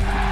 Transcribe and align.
Yeah. 0.00 0.23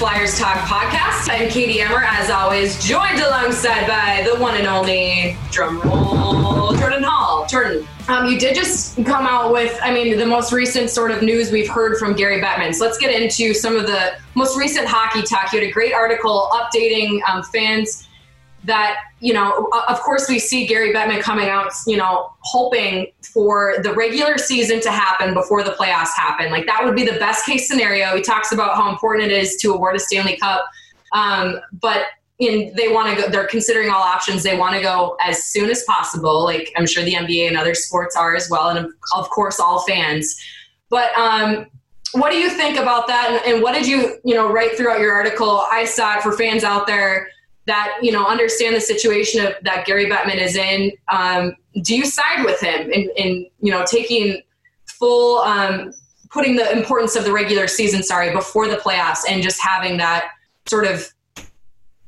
Flyers 0.00 0.38
Talk 0.38 0.56
podcast. 0.60 1.28
I'm 1.28 1.50
Katie 1.50 1.82
Emmer, 1.82 2.02
as 2.02 2.30
always, 2.30 2.82
joined 2.82 3.20
alongside 3.20 3.86
by 3.86 4.26
the 4.26 4.40
one 4.40 4.56
and 4.56 4.66
only 4.66 5.36
drumroll 5.50 6.74
Jordan 6.78 7.02
Hall. 7.02 7.46
Jordan, 7.46 7.86
um, 8.08 8.24
you 8.24 8.38
did 8.38 8.54
just 8.54 8.96
come 9.04 9.26
out 9.26 9.52
with, 9.52 9.78
I 9.82 9.92
mean, 9.92 10.16
the 10.16 10.24
most 10.24 10.54
recent 10.54 10.88
sort 10.88 11.10
of 11.10 11.22
news 11.22 11.52
we've 11.52 11.68
heard 11.68 11.98
from 11.98 12.14
Gary 12.14 12.40
Bettman. 12.40 12.74
So 12.74 12.86
let's 12.86 12.96
get 12.96 13.10
into 13.10 13.52
some 13.52 13.76
of 13.76 13.86
the 13.86 14.12
most 14.34 14.56
recent 14.56 14.86
hockey 14.88 15.20
talk. 15.20 15.52
You 15.52 15.60
had 15.60 15.68
a 15.68 15.70
great 15.70 15.92
article 15.92 16.48
updating 16.50 17.20
um, 17.28 17.42
fans 17.42 18.08
that 18.64 18.96
you 19.20 19.32
know 19.32 19.68
of 19.88 19.98
course 20.00 20.28
we 20.28 20.38
see 20.38 20.66
gary 20.66 20.92
bettman 20.92 21.20
coming 21.20 21.48
out 21.48 21.72
you 21.86 21.96
know 21.96 22.30
hoping 22.40 23.06
for 23.32 23.76
the 23.82 23.92
regular 23.94 24.38
season 24.38 24.80
to 24.80 24.90
happen 24.90 25.34
before 25.34 25.62
the 25.62 25.70
playoffs 25.70 26.14
happen. 26.16 26.50
Like 26.50 26.66
that 26.66 26.84
would 26.84 26.96
be 26.96 27.04
the 27.04 27.18
best 27.18 27.46
case 27.46 27.68
scenario. 27.68 28.16
He 28.16 28.22
talks 28.22 28.52
about 28.52 28.76
how 28.76 28.90
important 28.90 29.30
it 29.30 29.36
is 29.36 29.56
to 29.56 29.72
award 29.72 29.96
a 29.96 30.00
stanley 30.00 30.36
cup. 30.36 30.64
Um, 31.12 31.60
but 31.80 32.06
in, 32.38 32.72
they 32.74 32.88
want 32.88 33.14
to 33.14 33.22
go 33.22 33.28
they're 33.28 33.46
considering 33.46 33.90
all 33.90 34.02
options. 34.02 34.42
They 34.42 34.56
want 34.56 34.74
to 34.74 34.80
go 34.80 35.16
as 35.20 35.44
soon 35.44 35.70
as 35.70 35.84
possible. 35.84 36.44
Like 36.44 36.72
i'm 36.76 36.86
sure 36.86 37.04
the 37.04 37.14
nba 37.14 37.48
and 37.48 37.56
other 37.56 37.74
sports 37.74 38.16
are 38.16 38.34
as 38.34 38.48
well 38.50 38.68
and 38.68 38.86
of, 39.14 39.30
course 39.30 39.60
all 39.60 39.82
fans. 39.82 40.34
But 40.88 41.16
um, 41.16 41.66
what 42.12 42.30
do 42.32 42.38
you 42.38 42.50
think 42.50 42.78
about 42.78 43.06
that? 43.06 43.28
And, 43.30 43.54
and 43.54 43.62
what 43.62 43.74
did 43.74 43.86
you 43.86 44.18
you 44.24 44.34
know 44.34 44.50
write 44.50 44.76
throughout 44.76 45.00
your 45.00 45.12
article? 45.12 45.64
I 45.70 45.84
saw 45.84 46.16
it 46.16 46.22
for 46.22 46.32
fans 46.32 46.64
out 46.64 46.86
there 46.86 47.28
that 47.70 47.98
you 48.02 48.12
know 48.12 48.24
understand 48.26 48.74
the 48.74 48.80
situation 48.80 49.46
of, 49.46 49.54
that 49.62 49.86
Gary 49.86 50.06
Bettman 50.06 50.38
is 50.38 50.56
in. 50.56 50.92
Um, 51.10 51.54
do 51.82 51.96
you 51.96 52.04
side 52.04 52.44
with 52.44 52.60
him 52.60 52.90
in, 52.90 53.08
in 53.16 53.46
you 53.60 53.70
know 53.72 53.84
taking 53.86 54.42
full 54.86 55.38
um, 55.42 55.92
putting 56.30 56.56
the 56.56 56.70
importance 56.72 57.16
of 57.16 57.24
the 57.24 57.32
regular 57.32 57.66
season, 57.66 58.02
sorry, 58.02 58.32
before 58.32 58.68
the 58.68 58.76
playoffs, 58.76 59.20
and 59.28 59.42
just 59.42 59.60
having 59.60 59.96
that 59.98 60.30
sort 60.66 60.86
of 60.86 61.06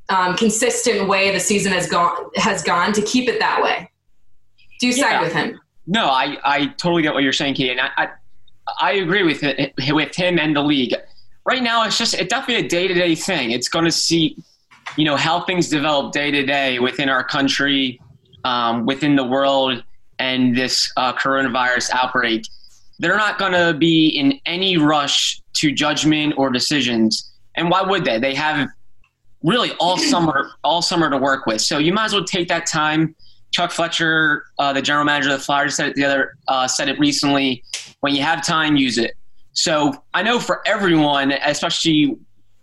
um, 0.09 0.37
consistent 0.37 1.09
way 1.09 1.31
the 1.33 1.41
season 1.41 1.73
has 1.73 1.87
gone 1.89 2.17
has 2.37 2.63
gone 2.63 2.93
to 2.93 3.03
keep 3.03 3.29
it 3.29 3.39
that 3.39 3.63
way? 3.63 3.89
Do 4.81 4.89
you 4.89 4.93
side 4.93 5.13
Yeah. 5.13 5.23
with 5.23 5.33
him? 5.33 5.61
No, 5.87 6.07
I, 6.07 6.39
I 6.45 6.67
totally 6.77 7.03
get 7.03 7.15
what 7.15 7.23
you're 7.23 7.33
saying, 7.33 7.55
Katie, 7.55 7.71
and 7.71 7.81
I, 7.81 7.89
I, 7.97 8.09
I 8.81 8.93
agree 8.93 9.23
with 9.23 9.43
it, 9.43 9.73
with 9.91 10.15
him 10.15 10.39
and 10.39 10.55
the 10.55 10.63
league. 10.63 10.95
Right 11.45 11.63
now, 11.63 11.85
it's 11.85 11.99
just 11.99 12.15
it's 12.15 12.29
definitely 12.29 12.67
a 12.67 12.69
day 12.69 12.87
to 12.89 12.95
day 12.95 13.15
thing. 13.15 13.51
It's 13.51 13.69
going 13.69 13.85
to 13.85 13.91
see, 13.93 14.37
you 14.97 15.05
know, 15.05 15.17
how 15.17 15.41
things 15.45 15.69
develop 15.69 16.13
day 16.13 16.31
to 16.31 16.45
day 16.45 16.79
within 16.79 17.09
our 17.09 17.25
country, 17.25 18.01
um, 18.45 18.87
within 18.87 19.17
the 19.17 19.25
world, 19.25 19.83
and 20.19 20.57
this 20.57 20.91
uh, 20.97 21.13
coronavirus 21.13 21.91
outbreak. 21.93 22.47
They're 22.99 23.17
not 23.17 23.39
going 23.39 23.53
to 23.53 23.77
be 23.77 24.09
in 24.09 24.39
any 24.47 24.77
rush 24.77 25.41
to 25.55 25.73
judgment 25.73 26.35
or 26.37 26.51
decisions, 26.51 27.33
and 27.57 27.71
why 27.71 27.83
would 27.83 28.05
they? 28.05 28.19
They 28.19 28.35
have 28.35 28.69
really 29.43 29.73
all 29.81 29.97
summer 30.11 30.51
all 30.63 30.83
summer 30.83 31.11
to 31.11 31.17
work 31.17 31.47
with, 31.47 31.61
so 31.61 31.79
you 31.79 31.93
might 31.93 32.07
as 32.07 32.13
well 32.13 32.25
take 32.25 32.49
that 32.49 32.67
time. 32.67 33.15
Chuck 33.53 33.71
Fletcher, 33.71 34.47
uh, 34.59 34.73
the 34.73 34.81
general 34.81 35.05
manager 35.05 35.31
of 35.31 35.39
the 35.39 35.45
Flyers, 35.45 35.75
said 35.77 35.89
it 35.89 35.95
the 35.95 36.05
other 36.05 36.35
uh, 36.49 36.67
said 36.67 36.89
it 36.89 36.99
recently. 36.99 37.63
When 38.01 38.15
you 38.15 38.23
have 38.23 38.45
time, 38.45 38.77
use 38.77 38.99
it. 38.99 39.13
So 39.53 39.93
I 40.15 40.23
know 40.23 40.39
for 40.39 40.67
everyone, 40.67 41.33
especially 41.33 42.17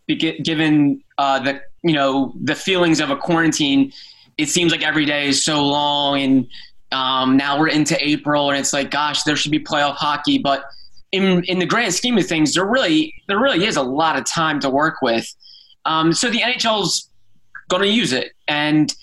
given 0.07 1.03
uh, 1.17 1.39
the 1.39 1.61
you 1.83 1.93
know 1.93 2.33
the 2.41 2.55
feelings 2.55 2.99
of 2.99 3.09
a 3.09 3.15
quarantine, 3.15 3.91
it 4.37 4.49
seems 4.49 4.71
like 4.71 4.83
every 4.83 5.05
day 5.05 5.27
is 5.27 5.43
so 5.43 5.65
long, 5.65 6.19
and 6.21 6.47
um, 6.91 7.37
now 7.37 7.59
we're 7.59 7.69
into 7.69 7.97
April, 8.05 8.49
and 8.49 8.59
it's 8.59 8.73
like, 8.73 8.91
gosh, 8.91 9.23
there 9.23 9.35
should 9.35 9.51
be 9.51 9.59
playoff 9.59 9.95
hockey, 9.95 10.37
but 10.37 10.63
in 11.11 11.43
in 11.45 11.59
the 11.59 11.65
grand 11.65 11.93
scheme 11.93 12.17
of 12.17 12.25
things, 12.25 12.53
there 12.53 12.65
really 12.65 13.13
there 13.27 13.39
really 13.39 13.65
is 13.65 13.75
a 13.75 13.81
lot 13.81 14.17
of 14.17 14.25
time 14.25 14.59
to 14.61 14.69
work 14.69 15.01
with. 15.01 15.27
Um, 15.85 16.13
so 16.13 16.29
the 16.29 16.39
NHL's 16.39 17.09
going 17.69 17.83
to 17.83 17.89
use 17.89 18.13
it, 18.13 18.31
and 18.47 18.93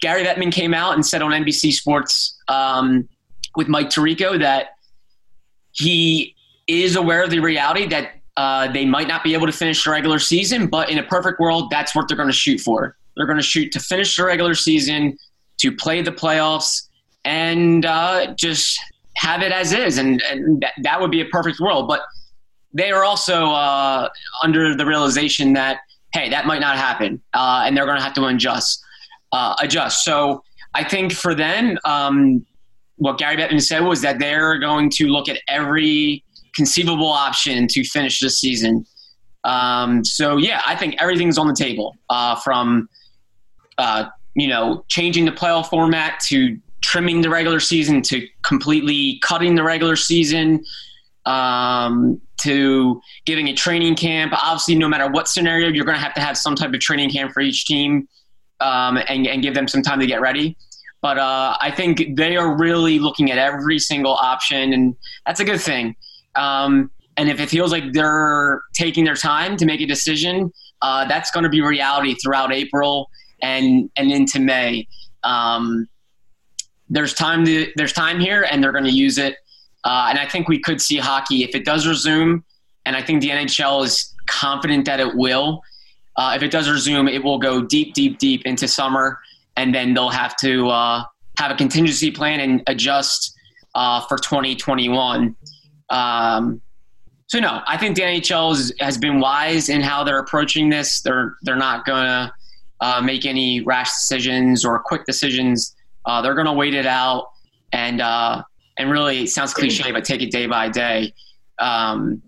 Gary 0.00 0.24
Bettman 0.24 0.52
came 0.52 0.74
out 0.74 0.94
and 0.94 1.04
said 1.04 1.22
on 1.22 1.30
NBC 1.30 1.72
Sports 1.72 2.38
um, 2.48 3.08
with 3.56 3.68
Mike 3.68 3.88
Tirico 3.88 4.38
that 4.38 4.76
he 5.72 6.34
is 6.66 6.96
aware 6.96 7.22
of 7.22 7.30
the 7.30 7.40
reality 7.40 7.86
that 7.86 8.12
uh, 8.36 8.70
they 8.72 8.84
might 8.84 9.08
not 9.08 9.22
be 9.22 9.34
able 9.34 9.46
to 9.46 9.52
finish 9.52 9.84
the 9.84 9.90
regular 9.90 10.18
season, 10.18 10.66
but 10.66 10.90
in 10.90 10.98
a 10.98 11.02
perfect 11.04 11.38
world, 11.38 11.70
that's 11.70 11.94
what 11.94 12.08
they're 12.08 12.16
going 12.16 12.28
to 12.28 12.32
shoot 12.32 12.60
for. 12.60 12.96
They're 13.16 13.26
going 13.26 13.38
to 13.38 13.44
shoot 13.44 13.70
to 13.72 13.80
finish 13.80 14.16
the 14.16 14.24
regular 14.24 14.54
season, 14.54 15.16
to 15.58 15.70
play 15.70 16.02
the 16.02 16.10
playoffs, 16.10 16.88
and 17.24 17.86
uh, 17.86 18.34
just 18.34 18.78
have 19.16 19.42
it 19.42 19.52
as 19.52 19.72
is. 19.72 19.98
And, 19.98 20.20
and 20.22 20.60
that, 20.62 20.72
that 20.82 21.00
would 21.00 21.12
be 21.12 21.20
a 21.20 21.26
perfect 21.26 21.60
world. 21.60 21.86
But 21.86 22.00
they 22.72 22.90
are 22.90 23.04
also 23.04 23.46
uh, 23.50 24.08
under 24.42 24.74
the 24.74 24.84
realization 24.84 25.52
that, 25.52 25.78
hey, 26.12 26.28
that 26.30 26.46
might 26.46 26.60
not 26.60 26.76
happen, 26.76 27.22
uh, 27.34 27.62
and 27.64 27.76
they're 27.76 27.86
going 27.86 27.98
to 27.98 28.02
have 28.02 28.14
to 28.14 28.24
adjust. 28.26 28.82
Uh, 29.30 29.54
adjust. 29.60 30.04
So 30.04 30.42
I 30.74 30.82
think 30.82 31.12
for 31.12 31.34
them, 31.34 31.78
um, 31.84 32.44
what 32.96 33.18
Gary 33.18 33.36
Bettman 33.36 33.62
said 33.62 33.80
was 33.80 34.00
that 34.02 34.18
they're 34.18 34.58
going 34.58 34.90
to 34.90 35.06
look 35.06 35.28
at 35.28 35.38
every 35.48 36.23
conceivable 36.54 37.08
option 37.08 37.66
to 37.68 37.84
finish 37.84 38.20
the 38.20 38.30
season. 38.30 38.86
Um, 39.44 40.04
so 40.04 40.36
yeah, 40.36 40.62
I 40.66 40.74
think 40.74 40.96
everything's 41.00 41.38
on 41.38 41.46
the 41.46 41.54
table 41.54 41.96
uh, 42.10 42.36
from 42.36 42.88
uh, 43.78 44.06
you 44.34 44.48
know 44.48 44.84
changing 44.88 45.24
the 45.24 45.32
playoff 45.32 45.68
format 45.68 46.20
to 46.26 46.58
trimming 46.82 47.20
the 47.20 47.30
regular 47.30 47.60
season 47.60 48.02
to 48.02 48.26
completely 48.42 49.18
cutting 49.22 49.54
the 49.54 49.62
regular 49.62 49.96
season 49.96 50.62
um, 51.26 52.20
to 52.40 53.00
giving 53.24 53.48
a 53.48 53.54
training 53.54 53.94
camp. 53.94 54.32
Obviously, 54.34 54.74
no 54.74 54.88
matter 54.88 55.10
what 55.10 55.28
scenario, 55.28 55.68
you're 55.68 55.84
going 55.84 55.96
to 55.96 56.02
have 56.02 56.14
to 56.14 56.20
have 56.20 56.36
some 56.36 56.54
type 56.54 56.72
of 56.72 56.80
training 56.80 57.10
camp 57.10 57.32
for 57.32 57.40
each 57.40 57.64
team 57.64 58.06
um, 58.60 58.98
and, 59.08 59.26
and 59.26 59.42
give 59.42 59.54
them 59.54 59.66
some 59.66 59.82
time 59.82 60.00
to 60.00 60.06
get 60.06 60.20
ready. 60.20 60.56
But 61.00 61.18
uh, 61.18 61.56
I 61.60 61.70
think 61.70 62.16
they 62.16 62.36
are 62.36 62.56
really 62.56 62.98
looking 62.98 63.30
at 63.30 63.38
every 63.38 63.78
single 63.78 64.14
option, 64.14 64.72
and 64.72 64.96
that's 65.26 65.40
a 65.40 65.44
good 65.44 65.60
thing. 65.60 65.96
Um, 66.36 66.90
and 67.16 67.28
if 67.28 67.40
it 67.40 67.48
feels 67.48 67.70
like 67.70 67.92
they're 67.92 68.62
taking 68.74 69.04
their 69.04 69.14
time 69.14 69.56
to 69.56 69.66
make 69.66 69.80
a 69.80 69.86
decision, 69.86 70.52
uh, 70.82 71.06
that's 71.06 71.30
going 71.30 71.44
to 71.44 71.50
be 71.50 71.60
reality 71.60 72.14
throughout 72.14 72.52
April 72.52 73.08
and 73.42 73.90
and 73.96 74.10
into 74.10 74.40
May. 74.40 74.86
Um, 75.22 75.88
there's 76.88 77.14
time 77.14 77.44
to 77.44 77.70
there's 77.76 77.92
time 77.92 78.20
here, 78.20 78.46
and 78.50 78.62
they're 78.62 78.72
going 78.72 78.84
to 78.84 78.90
use 78.90 79.18
it. 79.18 79.36
Uh, 79.84 80.06
and 80.10 80.18
I 80.18 80.28
think 80.28 80.48
we 80.48 80.58
could 80.58 80.80
see 80.80 80.96
hockey 80.96 81.44
if 81.44 81.54
it 81.54 81.64
does 81.64 81.86
resume. 81.86 82.42
And 82.86 82.96
I 82.96 83.02
think 83.02 83.20
the 83.20 83.30
NHL 83.30 83.84
is 83.84 84.14
confident 84.26 84.84
that 84.86 85.00
it 85.00 85.14
will. 85.14 85.62
Uh, 86.16 86.34
if 86.36 86.42
it 86.42 86.50
does 86.50 86.68
resume, 86.68 87.08
it 87.08 87.22
will 87.22 87.38
go 87.38 87.62
deep, 87.62 87.94
deep, 87.94 88.18
deep 88.18 88.42
into 88.44 88.68
summer, 88.68 89.18
and 89.56 89.74
then 89.74 89.94
they'll 89.94 90.10
have 90.10 90.36
to 90.36 90.68
uh, 90.68 91.04
have 91.38 91.50
a 91.50 91.54
contingency 91.54 92.10
plan 92.10 92.40
and 92.40 92.62
adjust 92.66 93.34
uh, 93.74 94.00
for 94.06 94.16
2021. 94.18 95.34
Um, 95.90 96.60
so 97.26 97.40
no, 97.40 97.62
I 97.66 97.76
think 97.76 97.96
the 97.96 98.02
NHL 98.02 98.52
is, 98.52 98.72
has 98.80 98.98
been 98.98 99.18
wise 99.18 99.68
in 99.68 99.80
how 99.80 100.04
they're 100.04 100.18
approaching 100.18 100.68
this. 100.68 101.00
They're 101.00 101.36
they're 101.42 101.56
not 101.56 101.84
gonna 101.84 102.32
uh, 102.80 103.00
make 103.00 103.26
any 103.26 103.60
rash 103.62 103.90
decisions 103.92 104.64
or 104.64 104.78
quick 104.78 105.04
decisions. 105.04 105.74
Uh, 106.04 106.20
they're 106.22 106.34
gonna 106.34 106.52
wait 106.52 106.74
it 106.74 106.86
out 106.86 107.30
and 107.72 108.00
uh, 108.00 108.42
and 108.76 108.90
really 108.90 109.24
it 109.24 109.30
sounds 109.30 109.54
cliche, 109.54 109.90
but 109.90 110.04
take 110.04 110.22
it 110.22 110.30
day 110.30 110.46
by 110.46 110.68
day. 110.68 111.12
Um, 111.58 112.22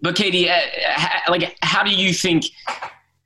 but 0.00 0.16
Katie, 0.16 0.48
uh, 0.48 0.54
ha- 0.86 1.30
like, 1.30 1.56
how 1.62 1.82
do 1.82 1.90
you 1.90 2.12
think? 2.12 2.46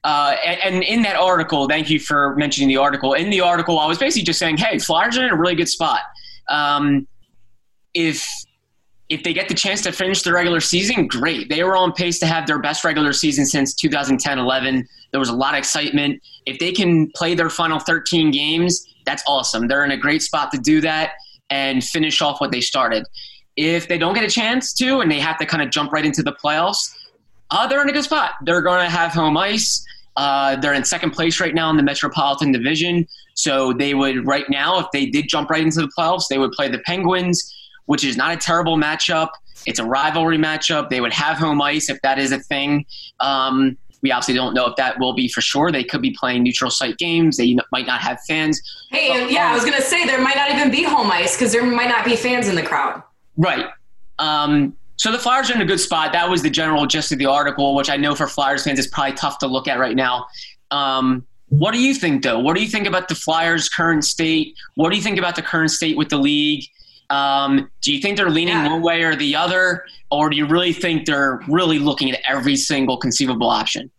Uh, 0.02 0.36
and, 0.44 0.74
and 0.74 0.84
in 0.84 1.02
that 1.02 1.16
article, 1.16 1.66
thank 1.66 1.88
you 1.88 1.98
for 1.98 2.34
mentioning 2.36 2.68
the 2.68 2.76
article. 2.76 3.14
In 3.14 3.30
the 3.30 3.40
article, 3.40 3.78
I 3.78 3.86
was 3.86 3.98
basically 3.98 4.24
just 4.24 4.38
saying, 4.38 4.58
"Hey, 4.58 4.78
Flyers 4.78 5.16
are 5.16 5.24
in 5.24 5.32
a 5.32 5.36
really 5.36 5.54
good 5.54 5.68
spot." 5.68 6.00
Um, 6.50 7.06
if 7.94 8.28
if 9.08 9.22
they 9.22 9.34
get 9.34 9.48
the 9.48 9.54
chance 9.54 9.82
to 9.82 9.92
finish 9.92 10.22
the 10.22 10.32
regular 10.32 10.60
season, 10.60 11.06
great. 11.06 11.48
They 11.48 11.62
were 11.62 11.76
on 11.76 11.92
pace 11.92 12.18
to 12.20 12.26
have 12.26 12.46
their 12.46 12.58
best 12.58 12.84
regular 12.84 13.12
season 13.12 13.44
since 13.44 13.74
2010-11. 13.74 14.86
There 15.10 15.20
was 15.20 15.28
a 15.28 15.34
lot 15.34 15.54
of 15.54 15.58
excitement. 15.58 16.22
If 16.46 16.58
they 16.58 16.72
can 16.72 17.10
play 17.14 17.34
their 17.34 17.50
final 17.50 17.78
13 17.78 18.30
games, 18.30 18.86
that's 19.04 19.22
awesome. 19.26 19.68
They're 19.68 19.84
in 19.84 19.90
a 19.90 19.96
great 19.96 20.22
spot 20.22 20.50
to 20.52 20.58
do 20.58 20.80
that 20.80 21.12
and 21.50 21.84
finish 21.84 22.22
off 22.22 22.40
what 22.40 22.50
they 22.50 22.60
started. 22.60 23.06
If 23.56 23.88
they 23.88 23.98
don't 23.98 24.14
get 24.14 24.24
a 24.24 24.30
chance 24.30 24.72
to 24.74 25.00
and 25.00 25.10
they 25.10 25.20
have 25.20 25.38
to 25.38 25.46
kind 25.46 25.62
of 25.62 25.70
jump 25.70 25.92
right 25.92 26.04
into 26.04 26.22
the 26.22 26.32
playoffs, 26.32 26.92
uh, 27.50 27.66
they're 27.66 27.82
in 27.82 27.88
a 27.88 27.92
good 27.92 28.04
spot. 28.04 28.32
They're 28.42 28.62
going 28.62 28.84
to 28.84 28.90
have 28.90 29.12
home 29.12 29.36
ice. 29.36 29.84
Uh, 30.16 30.56
they're 30.56 30.74
in 30.74 30.84
second 30.84 31.10
place 31.10 31.40
right 31.40 31.54
now 31.54 31.70
in 31.70 31.76
the 31.76 31.82
Metropolitan 31.82 32.52
Division. 32.52 33.06
So 33.34 33.72
they 33.72 33.94
would, 33.94 34.26
right 34.26 34.48
now, 34.48 34.78
if 34.78 34.86
they 34.92 35.06
did 35.06 35.28
jump 35.28 35.50
right 35.50 35.62
into 35.62 35.80
the 35.80 35.90
playoffs, 35.96 36.24
they 36.30 36.38
would 36.38 36.52
play 36.52 36.68
the 36.68 36.78
Penguins, 36.80 37.52
which 37.86 38.04
is 38.04 38.16
not 38.16 38.32
a 38.32 38.36
terrible 38.36 38.76
matchup. 38.76 39.30
It's 39.66 39.78
a 39.78 39.84
rivalry 39.84 40.38
matchup. 40.38 40.90
They 40.90 41.00
would 41.00 41.12
have 41.12 41.36
home 41.36 41.60
ice 41.62 41.88
if 41.88 42.00
that 42.02 42.18
is 42.18 42.32
a 42.32 42.38
thing. 42.38 42.86
Um, 43.20 43.78
we 44.02 44.12
obviously 44.12 44.34
don't 44.34 44.52
know 44.52 44.66
if 44.66 44.76
that 44.76 44.98
will 45.00 45.14
be 45.14 45.28
for 45.28 45.40
sure. 45.40 45.72
They 45.72 45.82
could 45.82 46.02
be 46.02 46.10
playing 46.10 46.42
neutral 46.42 46.70
site 46.70 46.98
games. 46.98 47.38
They 47.38 47.56
might 47.72 47.86
not 47.86 48.02
have 48.02 48.18
fans. 48.28 48.60
Hey, 48.90 49.10
and 49.10 49.30
yeah, 49.30 49.50
I 49.50 49.54
was 49.54 49.64
going 49.64 49.76
to 49.76 49.82
say 49.82 50.04
there 50.04 50.20
might 50.20 50.36
not 50.36 50.50
even 50.50 50.70
be 50.70 50.82
home 50.82 51.10
ice 51.10 51.34
because 51.34 51.52
there 51.52 51.64
might 51.64 51.88
not 51.88 52.04
be 52.04 52.14
fans 52.14 52.46
in 52.46 52.54
the 52.54 52.62
crowd. 52.62 53.02
Right. 53.38 53.66
Um, 54.18 54.76
so 54.96 55.10
the 55.10 55.18
Flyers 55.18 55.50
are 55.50 55.54
in 55.54 55.62
a 55.62 55.64
good 55.64 55.80
spot. 55.80 56.12
That 56.12 56.28
was 56.28 56.42
the 56.42 56.50
general 56.50 56.86
gist 56.86 57.12
of 57.12 57.18
the 57.18 57.26
article, 57.26 57.74
which 57.74 57.88
I 57.88 57.96
know 57.96 58.14
for 58.14 58.26
Flyers 58.26 58.64
fans 58.64 58.78
is 58.78 58.86
probably 58.86 59.14
tough 59.14 59.38
to 59.38 59.46
look 59.46 59.68
at 59.68 59.78
right 59.78 59.96
now. 59.96 60.26
Um, 60.70 61.26
what 61.48 61.72
do 61.72 61.80
you 61.80 61.94
think, 61.94 62.22
though? 62.22 62.38
What 62.38 62.56
do 62.56 62.62
you 62.62 62.68
think 62.68 62.86
about 62.86 63.08
the 63.08 63.14
Flyers' 63.14 63.68
current 63.68 64.04
state? 64.04 64.54
What 64.74 64.90
do 64.90 64.96
you 64.96 65.02
think 65.02 65.18
about 65.18 65.34
the 65.34 65.42
current 65.42 65.70
state 65.70 65.96
with 65.96 66.10
the 66.10 66.18
league? 66.18 66.64
Um, 67.10 67.70
do 67.82 67.92
you 67.92 68.00
think 68.00 68.16
they're 68.16 68.30
leaning 68.30 68.54
yeah. 68.54 68.70
one 68.70 68.82
way 68.82 69.02
or 69.02 69.14
the 69.14 69.36
other, 69.36 69.84
or 70.10 70.30
do 70.30 70.36
you 70.36 70.46
really 70.46 70.72
think 70.72 71.06
they're 71.06 71.40
really 71.48 71.78
looking 71.78 72.10
at 72.10 72.20
every 72.26 72.56
single 72.56 72.96
conceivable 72.96 73.48
option? 73.48 73.90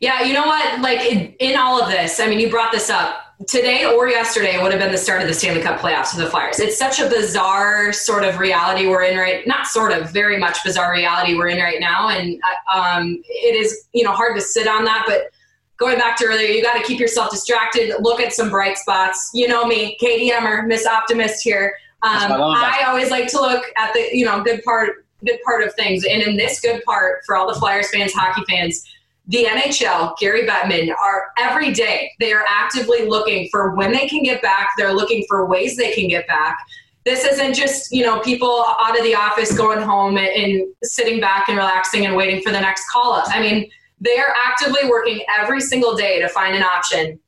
Yeah, 0.00 0.22
you 0.22 0.32
know 0.32 0.46
what? 0.46 0.80
Like 0.80 1.00
in, 1.00 1.34
in 1.40 1.58
all 1.58 1.82
of 1.82 1.90
this, 1.90 2.20
I 2.20 2.28
mean, 2.28 2.38
you 2.38 2.50
brought 2.50 2.72
this 2.72 2.88
up 2.88 3.28
today 3.46 3.84
or 3.84 4.08
yesterday 4.08 4.60
would 4.60 4.72
have 4.72 4.80
been 4.80 4.90
the 4.90 4.98
start 4.98 5.22
of 5.22 5.28
the 5.28 5.34
Stanley 5.34 5.62
Cup 5.62 5.78
playoffs 5.78 6.08
for 6.08 6.20
the 6.20 6.28
Flyers. 6.28 6.58
It's 6.58 6.76
such 6.76 6.98
a 6.98 7.08
bizarre 7.08 7.92
sort 7.92 8.24
of 8.24 8.40
reality 8.40 8.88
we're 8.88 9.04
in 9.04 9.16
right 9.16 9.46
not 9.46 9.68
sort 9.68 9.92
of 9.92 10.10
very 10.10 10.38
much 10.38 10.64
bizarre 10.64 10.92
reality 10.92 11.36
we're 11.36 11.48
in 11.48 11.58
right 11.58 11.78
now 11.78 12.08
and 12.08 12.40
uh, 12.42 12.76
um, 12.76 13.22
it 13.28 13.54
is 13.54 13.86
you 13.92 14.02
know 14.02 14.10
hard 14.10 14.34
to 14.34 14.42
sit 14.42 14.66
on 14.66 14.84
that 14.86 15.04
but 15.06 15.30
going 15.76 15.96
back 15.96 16.16
to 16.16 16.24
earlier 16.24 16.48
you 16.48 16.62
got 16.64 16.76
to 16.76 16.82
keep 16.82 16.98
yourself 16.98 17.30
distracted 17.30 17.94
look 18.00 18.20
at 18.20 18.32
some 18.32 18.50
bright 18.50 18.76
spots 18.76 19.30
you 19.32 19.46
know 19.46 19.64
me 19.64 19.96
Katie 20.00 20.32
Emmer 20.32 20.62
Miss 20.62 20.84
Optimist 20.84 21.40
here 21.44 21.74
um, 22.02 22.32
I, 22.32 22.80
I 22.82 22.88
always 22.88 23.10
like 23.10 23.28
to 23.28 23.40
look 23.40 23.64
at 23.76 23.92
the 23.92 24.08
you 24.12 24.24
know 24.24 24.42
good 24.42 24.62
part 24.62 25.04
good 25.24 25.38
part 25.44 25.64
of 25.64 25.74
things 25.74 26.04
and 26.04 26.22
in 26.22 26.36
this 26.36 26.60
good 26.60 26.82
part 26.84 27.20
for 27.26 27.36
all 27.36 27.52
the 27.52 27.58
Flyers 27.58 27.90
fans 27.90 28.12
hockey 28.12 28.42
fans 28.48 28.84
the 29.28 29.44
NHL, 29.44 30.16
Gary 30.18 30.46
Bettman, 30.46 30.90
are 30.90 31.28
every 31.38 31.70
day 31.70 32.10
they 32.18 32.32
are 32.32 32.44
actively 32.48 33.06
looking 33.06 33.48
for 33.50 33.74
when 33.74 33.92
they 33.92 34.08
can 34.08 34.22
get 34.22 34.40
back. 34.40 34.70
They're 34.78 34.94
looking 34.94 35.24
for 35.28 35.44
ways 35.46 35.76
they 35.76 35.92
can 35.92 36.08
get 36.08 36.26
back. 36.26 36.58
This 37.04 37.24
isn't 37.24 37.54
just 37.54 37.92
you 37.92 38.04
know 38.04 38.20
people 38.20 38.64
out 38.80 38.98
of 38.98 39.04
the 39.04 39.14
office 39.14 39.56
going 39.56 39.82
home 39.82 40.16
and 40.16 40.62
sitting 40.82 41.20
back 41.20 41.48
and 41.48 41.58
relaxing 41.58 42.06
and 42.06 42.16
waiting 42.16 42.42
for 42.42 42.50
the 42.52 42.60
next 42.60 42.88
call 42.90 43.12
up. 43.12 43.26
I 43.28 43.40
mean, 43.40 43.70
they 44.00 44.18
are 44.18 44.34
actively 44.46 44.88
working 44.88 45.20
every 45.38 45.60
single 45.60 45.94
day 45.94 46.20
to 46.20 46.28
find 46.28 46.56
an 46.56 46.62
option 46.62 47.20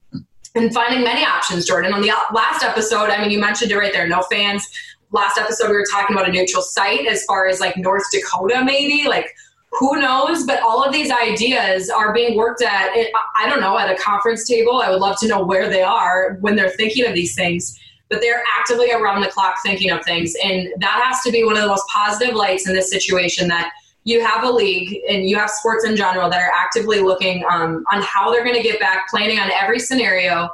and 0.55 0.73
finding 0.73 1.03
many 1.03 1.25
options. 1.25 1.67
Jordan, 1.67 1.93
on 1.93 2.01
the 2.01 2.13
last 2.33 2.65
episode, 2.65 3.11
I 3.11 3.21
mean, 3.21 3.31
you 3.31 3.39
mentioned 3.39 3.71
it 3.71 3.77
right 3.77 3.93
there. 3.93 4.09
No 4.09 4.23
fans. 4.31 4.67
Last 5.13 5.39
episode, 5.39 5.71
we 5.71 5.77
were 5.77 5.87
talking 5.91 6.15
about 6.17 6.29
a 6.29 6.33
neutral 6.33 6.63
site 6.63 7.07
as 7.07 7.25
far 7.25 7.49
as 7.49 7.61
like 7.61 7.77
North 7.77 8.05
Dakota, 8.13 8.63
maybe 8.65 9.09
like 9.09 9.35
who 9.73 10.01
knows? 10.01 10.45
But 10.45 10.63
all 10.63 10.83
of 10.83 10.93
these 10.93 11.11
ideas 11.11 11.91
are 11.91 12.13
being 12.13 12.37
worked 12.37 12.63
at, 12.63 12.97
eh, 12.97 13.07
I 13.37 13.49
don't 13.49 13.61
know, 13.61 13.79
at 13.79 13.91
a 13.91 13.97
conference 13.97 14.47
table. 14.47 14.81
I 14.81 14.91
would 14.91 15.01
love 15.01 15.19
to 15.21 15.29
know 15.29 15.45
where 15.45 15.69
they 15.69 15.83
are 15.83 16.39
when 16.41 16.57
they're 16.57 16.71
thinking 16.71 17.07
of 17.07 17.15
these 17.15 17.35
things. 17.35 17.79
But 18.09 18.21
they're 18.21 18.43
actively 18.59 18.91
around 18.91 19.21
the 19.21 19.29
clock 19.29 19.57
thinking 19.65 19.91
of 19.91 20.05
things. 20.05 20.35
And 20.43 20.69
that 20.79 21.01
has 21.05 21.23
to 21.23 21.31
be 21.31 21.45
one 21.45 21.57
of 21.57 21.63
the 21.63 21.69
most 21.69 21.87
positive 21.89 22.35
lights 22.35 22.69
in 22.69 22.75
this 22.75 22.91
situation 22.91 23.47
that 23.49 23.71
you 24.05 24.25
have 24.25 24.45
a 24.45 24.51
league 24.51 25.01
and 25.09 25.29
you 25.29 25.37
have 25.37 25.51
sports 25.51 25.85
in 25.85 25.97
general 25.97 26.31
that 26.31 26.41
are 26.41 26.53
actively 26.55 27.01
looking 27.01 27.45
um, 27.51 27.85
on 27.93 28.03
how 28.03 28.31
they're 28.31 28.45
going 28.45 28.57
to 28.57 28.63
get 28.63 28.81
back, 28.81 29.09
planning 29.09 29.39
on 29.39 29.51
every 29.51 29.79
scenario. 29.79 30.49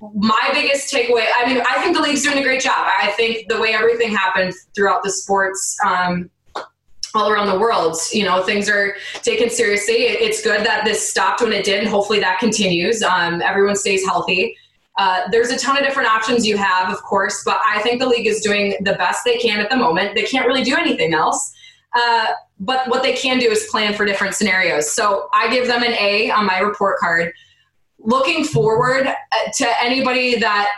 My 0.00 0.50
biggest 0.52 0.92
takeaway, 0.92 1.26
I 1.36 1.46
mean, 1.46 1.62
I 1.66 1.82
think 1.82 1.96
the 1.96 2.02
league's 2.02 2.22
doing 2.22 2.38
a 2.38 2.42
great 2.42 2.60
job. 2.60 2.74
I 3.00 3.10
think 3.12 3.48
the 3.48 3.60
way 3.60 3.72
everything 3.72 4.14
happened 4.14 4.54
throughout 4.74 5.02
the 5.02 5.10
sports 5.10 5.76
um, 5.84 6.30
all 7.14 7.30
around 7.30 7.48
the 7.48 7.58
world. 7.58 7.96
You 8.12 8.24
know, 8.24 8.42
things 8.42 8.68
are 8.68 8.94
taken 9.22 9.50
seriously. 9.50 9.94
It's 9.94 10.42
good 10.44 10.64
that 10.66 10.84
this 10.84 11.08
stopped 11.08 11.40
when 11.40 11.52
it 11.52 11.64
did, 11.64 11.80
and 11.80 11.88
hopefully 11.88 12.20
that 12.20 12.38
continues. 12.38 13.02
Um, 13.02 13.42
everyone 13.42 13.74
stays 13.74 14.04
healthy. 14.04 14.56
Uh, 14.98 15.22
there's 15.30 15.50
a 15.50 15.58
ton 15.58 15.76
of 15.76 15.84
different 15.84 16.08
options 16.08 16.46
you 16.46 16.56
have, 16.56 16.92
of 16.92 17.02
course, 17.02 17.42
but 17.44 17.58
I 17.66 17.80
think 17.82 18.00
the 18.00 18.06
league 18.06 18.26
is 18.26 18.40
doing 18.40 18.76
the 18.80 18.94
best 18.94 19.24
they 19.24 19.36
can 19.38 19.60
at 19.60 19.70
the 19.70 19.76
moment. 19.76 20.14
They 20.14 20.22
can't 20.22 20.46
really 20.46 20.62
do 20.62 20.76
anything 20.76 21.12
else. 21.14 21.52
Uh, 21.94 22.26
but 22.58 22.88
what 22.88 23.02
they 23.02 23.12
can 23.12 23.38
do 23.38 23.50
is 23.50 23.66
plan 23.70 23.94
for 23.94 24.06
different 24.06 24.34
scenarios. 24.34 24.92
So 24.92 25.28
I 25.32 25.50
give 25.50 25.66
them 25.66 25.82
an 25.82 25.92
A 25.92 26.30
on 26.30 26.46
my 26.46 26.58
report 26.58 26.98
card. 26.98 27.32
Looking 27.98 28.44
forward 28.44 29.06
uh, 29.06 29.14
to 29.56 29.68
anybody 29.82 30.38
that 30.38 30.68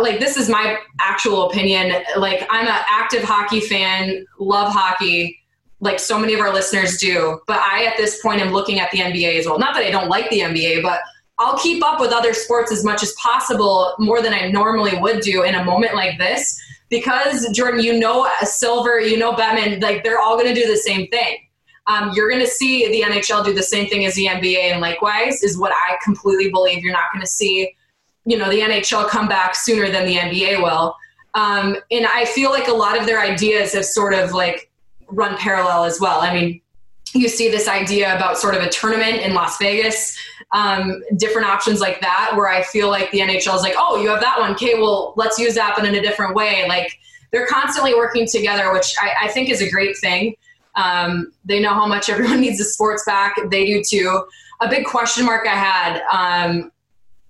like 0.00 0.20
this 0.20 0.38
is 0.38 0.48
my 0.48 0.78
actual 1.02 1.50
opinion 1.50 2.02
like 2.16 2.46
i'm 2.48 2.66
an 2.66 2.82
active 2.88 3.22
hockey 3.22 3.60
fan 3.60 4.24
love 4.38 4.72
hockey 4.72 5.38
like 5.82 5.98
so 5.98 6.16
many 6.16 6.32
of 6.32 6.40
our 6.40 6.52
listeners 6.52 6.96
do. 6.98 7.40
But 7.46 7.58
I, 7.58 7.84
at 7.84 7.96
this 7.98 8.22
point, 8.22 8.40
am 8.40 8.52
looking 8.52 8.78
at 8.78 8.90
the 8.92 8.98
NBA 8.98 9.40
as 9.40 9.46
well. 9.46 9.58
Not 9.58 9.74
that 9.74 9.84
I 9.84 9.90
don't 9.90 10.08
like 10.08 10.30
the 10.30 10.38
NBA, 10.38 10.82
but 10.82 11.00
I'll 11.38 11.58
keep 11.58 11.84
up 11.84 12.00
with 12.00 12.12
other 12.12 12.32
sports 12.32 12.72
as 12.72 12.84
much 12.84 13.02
as 13.02 13.12
possible, 13.14 13.92
more 13.98 14.22
than 14.22 14.32
I 14.32 14.48
normally 14.48 14.96
would 14.98 15.20
do 15.20 15.42
in 15.42 15.56
a 15.56 15.64
moment 15.64 15.94
like 15.94 16.18
this. 16.18 16.58
Because 16.92 17.48
Jordan, 17.56 17.82
you 17.82 17.98
know, 17.98 18.28
Silver, 18.42 19.00
you 19.00 19.16
know, 19.16 19.32
Bettman, 19.32 19.82
like 19.82 20.04
they're 20.04 20.18
all 20.18 20.36
going 20.36 20.54
to 20.54 20.60
do 20.60 20.68
the 20.68 20.76
same 20.76 21.08
thing. 21.08 21.38
Um, 21.86 22.12
you're 22.14 22.28
going 22.28 22.42
to 22.42 22.50
see 22.50 22.86
the 22.88 23.00
NHL 23.00 23.44
do 23.46 23.54
the 23.54 23.62
same 23.62 23.88
thing 23.88 24.04
as 24.04 24.14
the 24.14 24.26
NBA, 24.26 24.70
and 24.70 24.80
likewise 24.82 25.42
is 25.42 25.56
what 25.58 25.72
I 25.72 25.96
completely 26.04 26.50
believe. 26.50 26.84
You're 26.84 26.92
not 26.92 27.10
going 27.10 27.22
to 27.22 27.30
see, 27.30 27.74
you 28.26 28.36
know, 28.36 28.50
the 28.50 28.60
NHL 28.60 29.08
come 29.08 29.26
back 29.26 29.54
sooner 29.54 29.90
than 29.90 30.06
the 30.06 30.16
NBA 30.16 30.62
will. 30.62 30.94
Um, 31.34 31.78
and 31.90 32.06
I 32.06 32.26
feel 32.26 32.50
like 32.50 32.68
a 32.68 32.74
lot 32.74 33.00
of 33.00 33.06
their 33.06 33.20
ideas 33.20 33.72
have 33.72 33.86
sort 33.86 34.12
of 34.12 34.32
like 34.32 34.70
run 35.08 35.36
parallel 35.38 35.84
as 35.84 35.98
well. 35.98 36.20
I 36.20 36.34
mean, 36.34 36.60
you 37.14 37.26
see 37.26 37.50
this 37.50 37.68
idea 37.68 38.14
about 38.14 38.36
sort 38.36 38.54
of 38.54 38.62
a 38.62 38.68
tournament 38.68 39.22
in 39.22 39.32
Las 39.32 39.56
Vegas, 39.56 40.14
um, 40.52 41.02
different 41.16 41.48
options 41.48 41.80
like 41.80 42.00
that, 42.00 42.32
where 42.34 42.48
I 42.48 42.62
feel 42.62 42.88
like 42.88 43.10
the 43.10 43.20
NHL 43.20 43.54
is 43.56 43.62
like, 43.62 43.74
oh, 43.76 44.00
you 44.00 44.08
have 44.08 44.20
that 44.20 44.38
one. 44.38 44.52
Okay, 44.52 44.74
well, 44.74 45.14
let's 45.16 45.38
use 45.38 45.54
that 45.54 45.76
one 45.76 45.86
in 45.86 45.94
a 45.94 46.02
different 46.02 46.34
way. 46.34 46.66
Like 46.68 46.98
they're 47.30 47.46
constantly 47.46 47.94
working 47.94 48.26
together, 48.26 48.72
which 48.72 48.94
I, 49.00 49.26
I 49.26 49.28
think 49.28 49.48
is 49.48 49.62
a 49.62 49.70
great 49.70 49.96
thing. 49.98 50.36
Um, 50.74 51.32
they 51.44 51.60
know 51.60 51.74
how 51.74 51.86
much 51.86 52.08
everyone 52.08 52.40
needs 52.42 52.58
the 52.58 52.64
sports 52.64 53.04
back. 53.04 53.36
They 53.50 53.66
do 53.66 53.82
too. 53.82 54.24
A 54.60 54.68
big 54.68 54.84
question 54.84 55.24
mark 55.24 55.46
I 55.46 55.56
had 55.56 56.02
um, 56.12 56.70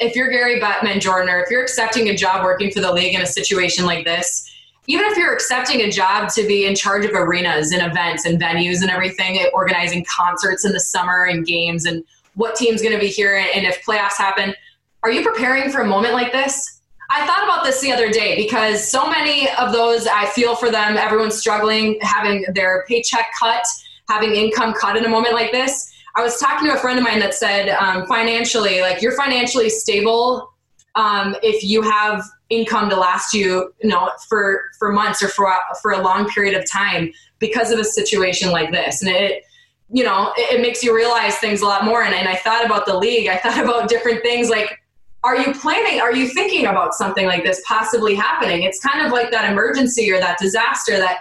if 0.03 0.17
you're 0.17 0.31
Gary 0.31 0.61
Bettman, 0.61 1.01
Jordan, 1.01 1.31
or 1.33 1.41
if 1.41 1.51
you're 1.51 1.63
accepting 1.63 2.09
a 2.09 2.17
job 2.17 2.45
working 2.45 2.71
for 2.71 2.81
the 2.81 2.93
league 2.93 3.15
in 3.15 3.23
a 3.23 3.27
situation 3.27 3.87
like 3.87 4.05
this, 4.05 4.49
even 4.89 5.07
if 5.07 5.17
you're 5.17 5.33
accepting 5.33 5.81
a 5.83 5.91
job 5.91 6.29
to 6.31 6.47
be 6.47 6.67
in 6.67 6.75
charge 6.75 7.05
of 7.05 7.13
arenas 7.15 7.71
and 7.71 7.83
events 7.83 8.27
and 8.27 8.41
venues 8.41 8.83
and 8.83 8.91
everything, 8.91 9.39
organizing 9.55 10.05
concerts 10.05 10.65
in 10.65 10.73
the 10.73 10.81
summer 10.81 11.25
and 11.25 11.47
games 11.47 11.87
and 11.87 12.03
what 12.35 12.57
team's 12.57 12.83
going 12.83 12.95
to 12.95 13.01
be 13.01 13.09
here 13.09 13.37
and 13.37 13.67
if 13.67 13.85
playoffs 13.85 14.17
happen, 14.17 14.55
are 15.03 15.11
you 15.11 15.23
preparing 15.23 15.71
for 15.71 15.81
a 15.81 15.87
moment 15.87 16.15
like 16.15 16.33
this? 16.33 16.81
I 17.11 17.27
thought 17.27 17.45
about 17.45 17.65
this 17.65 17.81
the 17.81 17.93
other 17.93 18.11
day 18.11 18.37
because 18.37 18.91
so 18.91 19.09
many 19.09 19.51
of 19.59 19.73
those 19.73 20.07
I 20.07 20.27
feel 20.27 20.57
for 20.57 20.71
them, 20.71 20.97
everyone's 20.97 21.37
struggling, 21.37 21.99
having 22.01 22.47
their 22.55 22.85
paycheck 22.89 23.27
cut, 23.39 23.65
having 24.09 24.35
income 24.35 24.73
cut 24.73 24.97
in 24.97 25.05
a 25.05 25.09
moment 25.09 25.35
like 25.35 25.53
this. 25.53 25.93
I 26.15 26.23
was 26.23 26.39
talking 26.39 26.69
to 26.69 26.75
a 26.75 26.79
friend 26.79 26.99
of 26.99 27.05
mine 27.05 27.19
that 27.19 27.35
said 27.35 27.69
um, 27.71 28.07
financially, 28.07 28.81
like 28.81 29.03
you're 29.03 29.17
financially 29.17 29.69
stable 29.69 30.53
um, 30.95 31.37
if 31.43 31.63
you 31.63 31.83
have 31.83 32.23
income 32.51 32.91
to 32.91 32.97
last 32.97 33.33
you, 33.33 33.73
you 33.83 33.89
know, 33.89 34.11
for 34.29 34.63
for 34.79 34.93
months 34.93 35.23
or 35.23 35.29
for 35.29 35.53
for 35.81 35.93
a 35.93 36.03
long 36.03 36.29
period 36.29 36.55
of 36.55 36.71
time 36.71 37.13
because 37.39 37.71
of 37.71 37.79
a 37.79 37.85
situation 37.85 38.51
like 38.51 38.71
this. 38.71 39.03
And 39.03 39.11
it, 39.11 39.45
you 39.93 40.05
know, 40.05 40.33
it, 40.37 40.59
it 40.59 40.61
makes 40.61 40.83
you 40.83 40.95
realize 40.95 41.37
things 41.37 41.61
a 41.61 41.67
lot 41.67 41.85
more. 41.85 42.03
And, 42.03 42.15
and 42.15 42.29
I 42.29 42.37
thought 42.37 42.65
about 42.65 42.87
the 42.87 42.97
league. 42.97 43.29
I 43.29 43.37
thought 43.43 43.63
about 43.63 43.89
different 43.89 44.23
things 44.23 44.49
like 44.49 44.79
are 45.25 45.37
you 45.37 45.55
planning 45.55 46.01
are 46.01 46.13
you 46.13 46.27
thinking 46.29 46.67
about 46.67 46.95
something 46.95 47.27
like 47.27 47.45
this 47.45 47.63
possibly 47.65 48.13
happening 48.13 48.65
it's 48.65 48.81
kind 48.81 49.07
of 49.07 49.13
like 49.13 49.31
that 49.31 49.49
emergency 49.49 50.11
or 50.11 50.19
that 50.19 50.37
disaster 50.37 50.99
that 50.99 51.21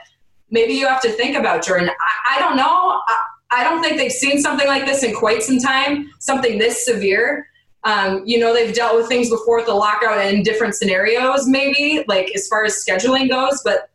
maybe 0.49 0.73
you 0.73 0.87
have 0.87 0.99
to 0.99 1.11
think 1.11 1.37
about 1.37 1.63
jordan 1.63 1.87
i, 1.87 2.35
I 2.35 2.39
don't 2.39 2.55
know 2.55 2.99
I, 3.07 3.25
I, 3.51 3.63
don't 3.63 3.79
think 3.79 3.97
they've 3.97 4.11
seen 4.11 4.41
something 4.41 4.65
like 4.65 4.87
this 4.87 5.03
in 5.03 5.13
quite 5.13 5.43
some 5.43 5.59
time 5.59 6.09
something 6.17 6.57
this 6.57 6.83
severe 6.83 7.45
um, 7.83 8.21
you 8.25 8.39
know, 8.39 8.53
they've 8.53 8.73
dealt 8.73 8.95
with 8.95 9.07
things 9.07 9.29
before 9.29 9.57
with 9.57 9.65
the 9.65 9.73
lockout 9.73 10.23
in 10.23 10.43
different 10.43 10.75
scenarios, 10.75 11.47
maybe, 11.47 12.03
like 12.07 12.31
as 12.35 12.47
far 12.47 12.63
as 12.63 12.85
scheduling 12.87 13.29
goes. 13.29 13.61
But 13.63 13.89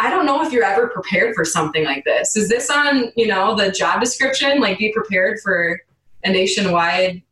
I 0.00 0.10
don't 0.10 0.26
know 0.26 0.42
if 0.44 0.52
you're 0.52 0.64
ever 0.64 0.88
prepared 0.88 1.34
for 1.34 1.44
something 1.44 1.84
like 1.84 2.04
this. 2.04 2.36
Is 2.36 2.48
this 2.48 2.70
on, 2.70 3.12
you 3.16 3.26
know, 3.26 3.54
the 3.54 3.70
job 3.70 4.00
description? 4.00 4.60
Like, 4.60 4.78
be 4.78 4.92
prepared 4.92 5.40
for 5.40 5.80
a 6.24 6.30
nationwide 6.30 7.22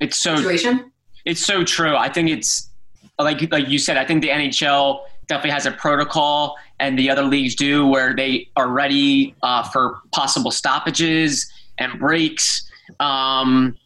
It's 0.00 0.16
so 0.16 0.36
situation? 0.36 0.92
it's 1.24 1.44
so 1.44 1.64
true. 1.64 1.96
I 1.96 2.08
think 2.08 2.30
it's 2.30 2.70
like 3.18 3.50
like 3.50 3.68
you 3.68 3.78
said. 3.78 3.96
I 3.96 4.04
think 4.04 4.22
the 4.22 4.28
NHL 4.28 5.00
definitely 5.26 5.50
has 5.50 5.66
a 5.66 5.72
protocol, 5.72 6.56
and 6.80 6.98
the 6.98 7.10
other 7.10 7.22
leagues 7.24 7.54
do, 7.54 7.86
where 7.86 8.14
they 8.14 8.48
are 8.56 8.68
ready 8.68 9.34
uh, 9.42 9.62
for 9.64 9.98
possible 10.12 10.50
stoppages 10.50 11.50
and 11.78 11.98
breaks. 11.98 12.68
Um, 13.00 13.76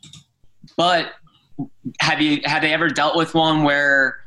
but 0.76 1.12
have 2.00 2.20
you 2.20 2.40
have 2.44 2.62
they 2.62 2.72
ever 2.72 2.88
dealt 2.88 3.16
with 3.16 3.34
one 3.34 3.62
where 3.64 4.18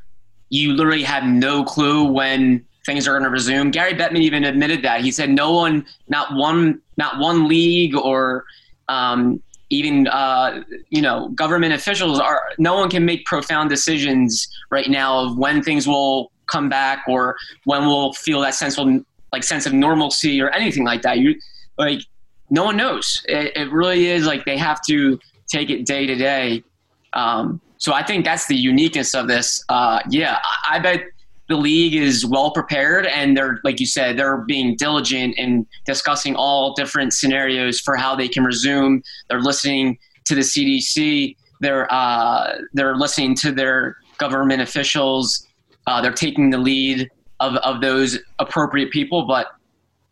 you 0.49 0.73
literally 0.73 1.03
have 1.03 1.23
no 1.23 1.63
clue 1.63 2.03
when 2.03 2.65
things 2.86 3.08
are 3.08 3.12
going 3.12 3.24
to 3.24 3.30
resume? 3.30 3.72
Gary 3.72 3.94
Bettman 3.94 4.20
even 4.20 4.44
admitted 4.44 4.84
that. 4.84 5.01
He 5.01 5.12
said 5.12 5.30
no 5.30 5.51
one, 5.51 5.86
not 6.08 6.34
one, 6.36 6.82
not 6.98 7.20
one 7.20 7.48
league 7.48 7.96
or 7.96 8.46
um, 8.88 9.42
even 9.70 10.08
uh, 10.08 10.63
you 10.89 11.01
know 11.01 11.30
government 11.30 11.74
officials 11.74 12.20
are 12.20 12.42
no 12.58 12.75
one 12.75 12.89
can 12.89 13.06
make 13.06 13.25
profound 13.25 13.70
decisions 13.70 14.48
right 14.70 14.89
now 14.89 15.20
of 15.20 15.38
when 15.38 15.62
things 15.62 15.88
will 15.88 16.32
come 16.48 16.70
back 16.70 17.04
or 17.08 17.36
when 17.63 17.86
we'll 17.86 18.13
feel 18.13 18.42
that 18.42 18.54
sense 18.54 18.77
of 18.77 18.88
like 19.32 19.44
sense 19.44 19.65
of 19.65 19.74
normalcy 19.74 20.42
or 20.42 20.50
anything 20.51 20.86
like 20.86 21.01
that 21.01 21.18
you 21.18 21.36
like 21.77 22.01
no 22.50 22.63
one 22.63 22.77
knows 22.77 23.24
it, 23.27 23.51
it 23.58 23.72
really 23.72 24.08
is 24.08 24.25
like 24.25 24.46
they 24.46 24.58
have 24.58 24.80
to 24.82 25.20
take 25.48 25.70
it 25.70 25.86
day 25.86 26.06
to 26.06 26.15
day 26.15 26.63
um, 27.13 27.60
so 27.77 27.94
i 27.94 28.04
think 28.04 28.24
that's 28.24 28.46
the 28.46 28.56
uniqueness 28.56 29.15
of 29.15 29.27
this 29.27 29.63
uh, 29.70 30.00
yeah 30.10 30.39
I, 30.44 30.75
I 30.75 30.80
bet 30.80 31.06
the 31.47 31.55
league 31.55 31.93
is 31.95 32.25
well 32.25 32.51
prepared 32.51 33.05
and 33.05 33.37
they're 33.37 33.59
like 33.63 33.79
you 33.79 33.85
said 33.85 34.17
they're 34.17 34.37
being 34.37 34.75
diligent 34.77 35.35
in 35.37 35.65
discussing 35.85 36.35
all 36.35 36.73
different 36.73 37.13
scenarios 37.13 37.79
for 37.79 37.95
how 37.95 38.15
they 38.15 38.27
can 38.27 38.43
resume. 38.43 39.01
They're 39.29 39.41
listening 39.41 39.97
to 40.25 40.35
the 40.35 40.41
cdc 40.41 41.35
they're 41.61 41.91
uh, 41.93 42.57
they're 42.73 42.95
listening 42.97 43.33
to 43.35 43.51
their 43.51 43.95
government 44.17 44.61
officials. 44.61 45.47
Uh, 45.87 46.01
they're 46.01 46.11
taking 46.11 46.49
the 46.49 46.57
lead 46.57 47.09
of, 47.39 47.55
of 47.57 47.79
those 47.79 48.19
appropriate 48.39 48.91
people. 48.91 49.25
But 49.25 49.47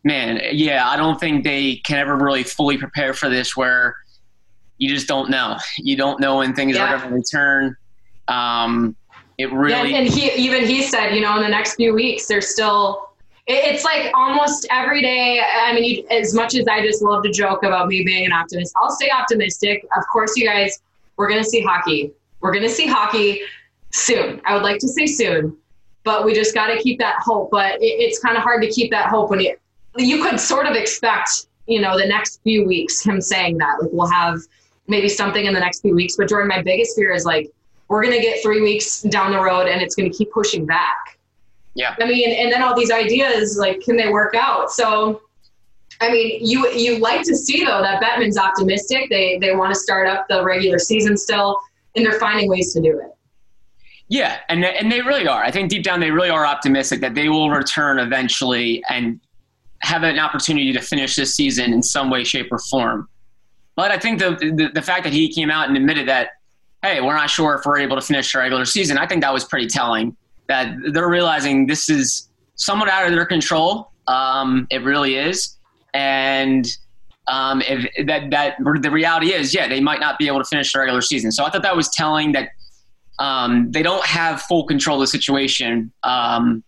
man 0.05 0.41
yeah 0.51 0.89
i 0.89 0.97
don't 0.97 1.17
think 1.17 1.45
they 1.45 1.77
can 1.77 1.97
ever 1.97 2.17
really 2.17 2.43
fully 2.43 2.77
prepare 2.77 3.13
for 3.13 3.29
this 3.29 3.55
where 3.55 3.95
you 4.77 4.89
just 4.89 5.07
don't 5.07 5.29
know. 5.29 5.57
You 5.77 5.95
don't 5.95 6.19
know 6.19 6.37
when 6.39 6.53
things 6.53 6.75
Yeah. 6.75 6.85
are 6.95 6.97
going 6.97 7.09
to 7.09 7.15
return. 7.15 7.77
Um, 8.27 8.95
it 9.37 9.49
Yeah, 9.49 9.55
really 9.55 9.95
and 9.95 10.07
he 10.07 10.31
even 10.33 10.65
he 10.65 10.83
said, 10.83 11.11
you 11.15 11.21
know, 11.21 11.35
in 11.37 11.41
the 11.43 11.49
next 11.49 11.75
few 11.75 11.93
weeks, 11.93 12.25
there's 12.27 12.47
still. 12.49 13.09
it- 13.47 13.73
It's 13.73 13.83
like 13.83 14.11
almost 14.13 14.65
every 14.71 15.01
day. 15.01 15.41
I 15.41 15.73
mean, 15.73 15.83
you, 15.83 16.05
as 16.09 16.33
much 16.33 16.55
as 16.55 16.67
I 16.67 16.81
just 16.81 17.01
love 17.01 17.23
to 17.23 17.31
joke 17.31 17.63
about 17.63 17.87
me 17.87 18.03
being 18.03 18.25
an 18.25 18.31
optimist, 18.31 18.73
I'll 18.81 18.91
stay 18.91 19.09
optimistic. 19.09 19.85
Of 19.97 20.03
course, 20.11 20.37
you 20.37 20.45
guys, 20.47 20.81
we're 21.17 21.29
gonna 21.29 21.43
see 21.43 21.61
hockey. 21.61 22.11
We're 22.41 22.53
gonna 22.53 22.69
see 22.69 22.87
hockey 22.87 23.41
soon. 23.91 24.41
I 24.45 24.53
would 24.53 24.63
like 24.63 24.79
to 24.79 24.87
say 24.87 25.05
soon, 25.05 25.55
but 26.03 26.25
we 26.25 26.33
just 26.33 26.53
got 26.53 26.67
to 26.67 26.77
keep 26.81 26.99
that 26.99 27.17
hope. 27.19 27.49
But 27.51 27.75
it, 27.81 27.85
it's 27.85 28.19
kind 28.19 28.37
of 28.37 28.43
hard 28.43 28.61
to 28.63 28.69
keep 28.69 28.91
that 28.91 29.07
hope 29.09 29.29
when 29.29 29.39
you 29.39 29.55
you 29.97 30.23
could 30.23 30.39
sort 30.39 30.65
of 30.65 30.75
expect, 30.75 31.29
you 31.67 31.79
know, 31.79 31.97
the 31.97 32.05
next 32.07 32.41
few 32.43 32.65
weeks 32.65 33.03
him 33.03 33.21
saying 33.21 33.57
that 33.59 33.75
like 33.81 33.91
we'll 33.93 34.09
have 34.09 34.39
maybe 34.87 35.07
something 35.07 35.45
in 35.45 35.53
the 35.53 35.59
next 35.59 35.81
few 35.81 35.93
weeks. 35.95 36.15
But 36.17 36.27
Jordan, 36.29 36.47
my 36.49 36.61
biggest 36.61 36.95
fear 36.95 37.13
is 37.13 37.25
like 37.25 37.51
we're 37.93 38.01
going 38.03 38.15
to 38.15 38.21
get 38.21 38.41
three 38.41 38.61
weeks 38.61 39.03
down 39.03 39.31
the 39.31 39.39
road 39.39 39.67
and 39.67 39.81
it's 39.81 39.93
going 39.95 40.11
to 40.11 40.17
keep 40.17 40.31
pushing 40.31 40.65
back. 40.65 41.19
Yeah. 41.75 41.95
I 42.01 42.05
mean, 42.05 42.29
and 42.31 42.51
then 42.51 42.61
all 42.63 42.75
these 42.75 42.91
ideas, 42.91 43.57
like, 43.59 43.81
can 43.81 43.95
they 43.97 44.09
work 44.09 44.33
out? 44.35 44.71
So, 44.71 45.21
I 46.01 46.11
mean, 46.11 46.39
you 46.45 46.67
you 46.71 46.97
like 46.97 47.21
to 47.23 47.35
see 47.35 47.63
though 47.63 47.81
that 47.81 48.01
Bettman's 48.01 48.37
optimistic. 48.37 49.09
They 49.09 49.37
they 49.39 49.55
want 49.55 49.73
to 49.73 49.79
start 49.79 50.07
up 50.07 50.25
the 50.27 50.43
regular 50.43 50.79
season 50.79 51.15
still, 51.15 51.59
and 51.95 52.03
they're 52.05 52.19
finding 52.19 52.49
ways 52.49 52.73
to 52.73 52.81
do 52.81 52.99
it. 52.99 53.11
Yeah, 54.09 54.39
and 54.49 54.63
they- 54.63 54.75
and 54.75 54.91
they 54.91 55.01
really 55.01 55.27
are. 55.27 55.43
I 55.43 55.49
think 55.51 55.69
deep 55.69 55.83
down 55.83 55.99
they 55.99 56.11
really 56.11 56.29
are 56.29 56.45
optimistic 56.45 56.99
that 57.01 57.13
they 57.15 57.29
will 57.29 57.49
return 57.51 57.99
eventually 57.99 58.83
and 58.89 59.19
have 59.79 60.03
an 60.03 60.17
opportunity 60.19 60.73
to 60.73 60.81
finish 60.81 61.15
this 61.15 61.35
season 61.35 61.73
in 61.73 61.81
some 61.83 62.09
way, 62.09 62.23
shape, 62.23 62.49
or 62.51 62.59
form. 62.71 63.07
But 63.75 63.91
I 63.91 63.97
think 63.97 64.19
the 64.19 64.31
the, 64.31 64.69
the 64.73 64.81
fact 64.81 65.03
that 65.05 65.13
he 65.13 65.31
came 65.33 65.49
out 65.49 65.67
and 65.67 65.77
admitted 65.77 66.07
that, 66.07 66.29
hey, 66.83 66.99
we're 66.99 67.15
not 67.15 67.29
sure 67.29 67.55
if 67.55 67.65
we're 67.65 67.79
able 67.79 67.95
to 67.95 68.01
finish 68.01 68.31
the 68.33 68.39
regular 68.39 68.65
season. 68.65 68.97
I 68.97 69.07
think 69.07 69.21
that 69.21 69.33
was 69.33 69.45
pretty 69.45 69.67
telling. 69.67 70.15
That 70.49 70.75
they're 70.91 71.09
realizing 71.09 71.65
this 71.65 71.89
is 71.89 72.29
somewhat 72.55 72.89
out 72.89 73.07
of 73.07 73.13
their 73.13 73.25
control. 73.25 73.91
Um, 74.07 74.67
it 74.69 74.83
really 74.83 75.15
is, 75.15 75.57
and 75.93 76.67
um, 77.27 77.61
if 77.61 77.87
that 78.05 78.29
that 78.31 78.57
the 78.81 78.91
reality 78.91 79.33
is, 79.33 79.55
yeah, 79.55 79.69
they 79.69 79.79
might 79.79 80.01
not 80.01 80.19
be 80.19 80.27
able 80.27 80.39
to 80.39 80.45
finish 80.45 80.73
the 80.73 80.79
regular 80.79 81.01
season. 81.01 81.31
So 81.31 81.45
I 81.45 81.49
thought 81.49 81.63
that 81.63 81.75
was 81.75 81.89
telling 81.89 82.33
that 82.33 82.49
um, 83.19 83.71
they 83.71 83.81
don't 83.81 84.05
have 84.05 84.41
full 84.41 84.65
control 84.65 84.97
of 84.97 85.01
the 85.03 85.07
situation, 85.07 85.93
um, 86.03 86.61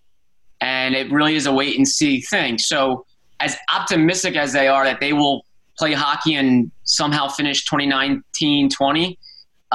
and 0.62 0.96
it 0.96 1.12
really 1.12 1.36
is 1.36 1.46
a 1.46 1.52
wait 1.52 1.78
and 1.78 1.86
see 1.86 2.22
thing. 2.22 2.58
So, 2.58 3.06
as 3.42 3.58
optimistic 3.74 4.38
as 4.38 4.54
they 4.54 4.70
are 4.70 4.86
that 4.86 5.02
they 5.02 5.12
will 5.12 5.46
play 5.78 5.92
hockey 5.92 6.36
and 6.36 6.72
somehow 6.86 7.28
finish 7.28 7.66
2019 7.66 8.70
20, 8.70 9.20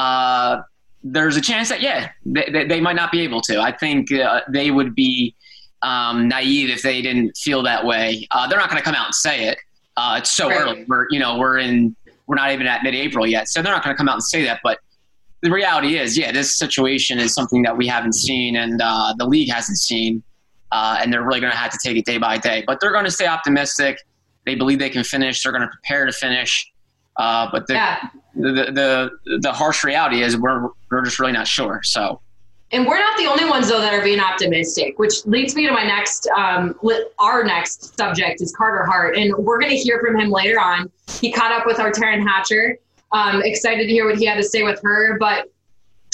uh, 0.01 0.63
there's 1.03 1.37
a 1.37 1.41
chance 1.41 1.69
that, 1.69 1.81
yeah, 1.81 2.11
they, 2.27 2.47
they, 2.53 2.65
they 2.67 2.81
might 2.81 2.97
not 2.97 3.11
be 3.11 3.21
able 3.21 3.41
to. 3.43 3.61
I 3.61 3.73
think 3.73 4.13
uh, 4.13 4.41
they 4.49 4.71
would 4.71 4.95
be 4.95 5.35
um, 5.83 6.29
naive 6.29 6.69
if 6.71 6.83
they 6.83 7.01
didn't 7.03 7.37
feel 7.37 7.63
that 7.63 7.85
way. 7.85 8.27
Uh, 8.31 8.47
they're 8.49 8.59
not 8.59 8.69
going 8.71 8.81
to 8.81 8.85
come 8.85 8.95
out 8.95 9.07
and 9.07 9.15
say 9.15 9.37
it. 9.49 9.59
Uh, 9.97 10.17
it's 10.19 10.31
so 10.31 10.49
Right. 10.49 10.61
early. 10.61 10.85
We're, 10.89 11.07
you 11.11 11.19
know, 11.19 11.39
we're 11.39 11.59
in, 11.59 11.97
we're 12.27 12.37
not 12.37 12.51
even 12.53 12.67
at 12.67 12.83
mid 12.83 12.95
April 12.95 13.27
yet. 13.27 13.49
So 13.49 13.61
they're 13.63 13.73
not 13.73 13.83
going 13.85 13.95
to 13.95 13.99
come 13.99 14.09
out 14.09 14.15
and 14.15 14.23
say 14.23 14.45
that. 14.45 14.61
But 14.63 14.79
the 15.43 15.51
reality 15.51 15.97
is, 15.99 16.17
yeah, 16.19 16.33
this 16.33 16.59
situation 16.59 17.19
is 17.19 17.35
something 17.35 17.63
that 17.63 17.77
we 17.77 17.87
haven't 17.87 18.15
seen 18.15 18.57
and 18.57 18.81
uh, 18.83 19.15
the 19.19 19.27
league 19.27 19.51
hasn't 19.51 19.79
seen, 19.79 20.23
uh, 20.71 20.99
and 21.01 21.13
they're 21.13 21.25
really 21.27 21.41
going 21.41 21.53
to 21.53 21.59
have 21.59 21.73
to 21.73 21.79
take 21.83 21.97
it 21.97 22.05
day 22.05 22.19
by 22.19 22.37
day. 22.39 22.63
But 22.67 22.79
they're 22.81 22.93
going 22.93 23.07
to 23.07 23.11
stay 23.11 23.27
optimistic. 23.27 23.99
They 24.47 24.55
believe 24.55 24.79
they 24.79 24.91
can 24.91 25.05
finish. 25.05 25.43
They're 25.43 25.53
going 25.53 25.63
to 25.63 25.69
prepare 25.69 26.05
to 26.07 26.13
finish. 26.13 26.71
Uh, 27.17 27.49
but 27.51 27.67
the, 27.67 27.75
Yeah. 27.75 28.09
The, 28.35 29.11
the 29.23 29.39
the 29.39 29.53
harsh 29.53 29.85
reality 29.85 30.23
is 30.23 30.37
we're 30.37 30.69
we're 30.91 31.03
just 31.03 31.19
really 31.19 31.33
not 31.33 31.47
sure. 31.47 31.81
So 31.83 32.21
And 32.73 32.87
we're 32.87 32.99
not 32.99 33.19
the 33.19 33.27
only 33.27 33.45
ones 33.45 33.69
though 33.69 33.81
that 33.81 33.93
are 33.93 34.03
being 34.03 34.21
optimistic, 34.21 34.99
which 34.99 35.27
leads 35.27 35.57
me 35.57 35.67
to 35.67 35.73
my 35.73 35.85
next, 35.85 36.29
um, 36.37 36.79
our 37.19 37.43
next 37.43 37.97
subject 37.97 38.41
is 38.41 38.53
Carter 38.57 38.85
Hart, 38.85 39.17
and 39.17 39.35
we're 39.37 39.59
going 39.59 39.71
to 39.71 39.77
hear 39.77 40.01
from 40.01 40.19
him 40.19 40.31
later 40.31 40.61
on. 40.61 40.91
He 41.21 41.33
caught 41.33 41.53
up 41.53 41.67
with 41.67 41.81
our 41.81 41.91
Taryn 41.91 42.25
Hatcher. 42.27 42.79
Um, 43.13 43.43
excited 43.43 43.87
to 43.87 43.93
hear 43.93 44.07
what 44.07 44.19
he 44.19 44.25
had 44.25 44.37
to 44.37 44.45
say 44.45 44.63
with 44.63 44.81
her, 44.85 45.19
but 45.19 45.51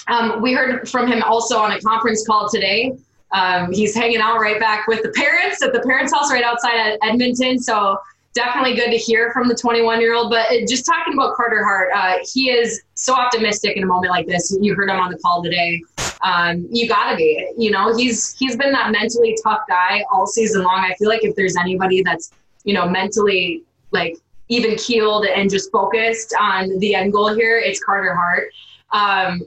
um, 0.08 0.40
we 0.40 0.54
heard 0.54 0.88
from 0.88 1.06
him 1.06 1.22
also 1.22 1.58
on 1.58 1.72
a 1.72 1.80
conference 1.80 2.26
call 2.26 2.48
today. 2.48 2.96
Um, 3.32 3.72
he's 3.72 3.94
hanging 3.94 4.20
out 4.20 4.38
right 4.40 4.58
back 4.58 4.86
with 4.86 5.02
the 5.02 5.10
parents 5.10 5.62
at 5.62 5.74
the 5.74 5.80
parents' 5.80 6.12
house 6.14 6.30
right 6.30 6.44
outside 6.44 6.74
Ed- 6.74 6.98
Edmonton. 7.02 7.58
So 7.58 7.98
definitely 8.36 8.76
good 8.76 8.90
to 8.90 8.96
hear 8.96 9.32
from 9.32 9.48
the 9.48 9.54
21 9.54 10.00
year 10.00 10.14
old. 10.14 10.30
But 10.30 10.46
uh, 10.52 10.66
just 10.68 10.86
talking 10.86 11.14
about 11.14 11.34
Carter 11.34 11.64
Hart, 11.64 11.88
uh, 11.92 12.18
he 12.32 12.50
is 12.50 12.82
so 12.94 13.14
optimistic 13.14 13.76
in 13.76 13.82
a 13.82 13.86
moment 13.86 14.12
like 14.12 14.28
this. 14.28 14.56
You 14.60 14.76
heard 14.76 14.88
him 14.88 15.00
on 15.00 15.10
the 15.10 15.18
call 15.18 15.42
today 15.42 15.82
um, 16.22 16.66
you 16.70 16.88
gotta 16.88 17.16
be. 17.16 17.52
You 17.56 17.70
know, 17.70 17.96
he's 17.96 18.34
he's 18.38 18.56
been 18.56 18.72
that 18.72 18.90
mentally 18.90 19.36
tough 19.42 19.60
guy 19.68 20.04
all 20.12 20.26
season 20.26 20.62
long. 20.62 20.78
I 20.78 20.94
feel 20.94 21.08
like 21.08 21.24
if 21.24 21.34
there's 21.36 21.56
anybody 21.56 22.02
that's 22.02 22.32
you 22.64 22.74
know 22.74 22.88
mentally 22.88 23.62
like 23.92 24.16
even 24.48 24.76
keeled 24.76 25.26
and 25.26 25.50
just 25.50 25.70
focused 25.70 26.34
on 26.38 26.78
the 26.78 26.94
end 26.94 27.12
goal 27.12 27.34
here, 27.34 27.58
it's 27.58 27.82
Carter 27.82 28.14
Hart. 28.14 28.48
Um, 28.92 29.42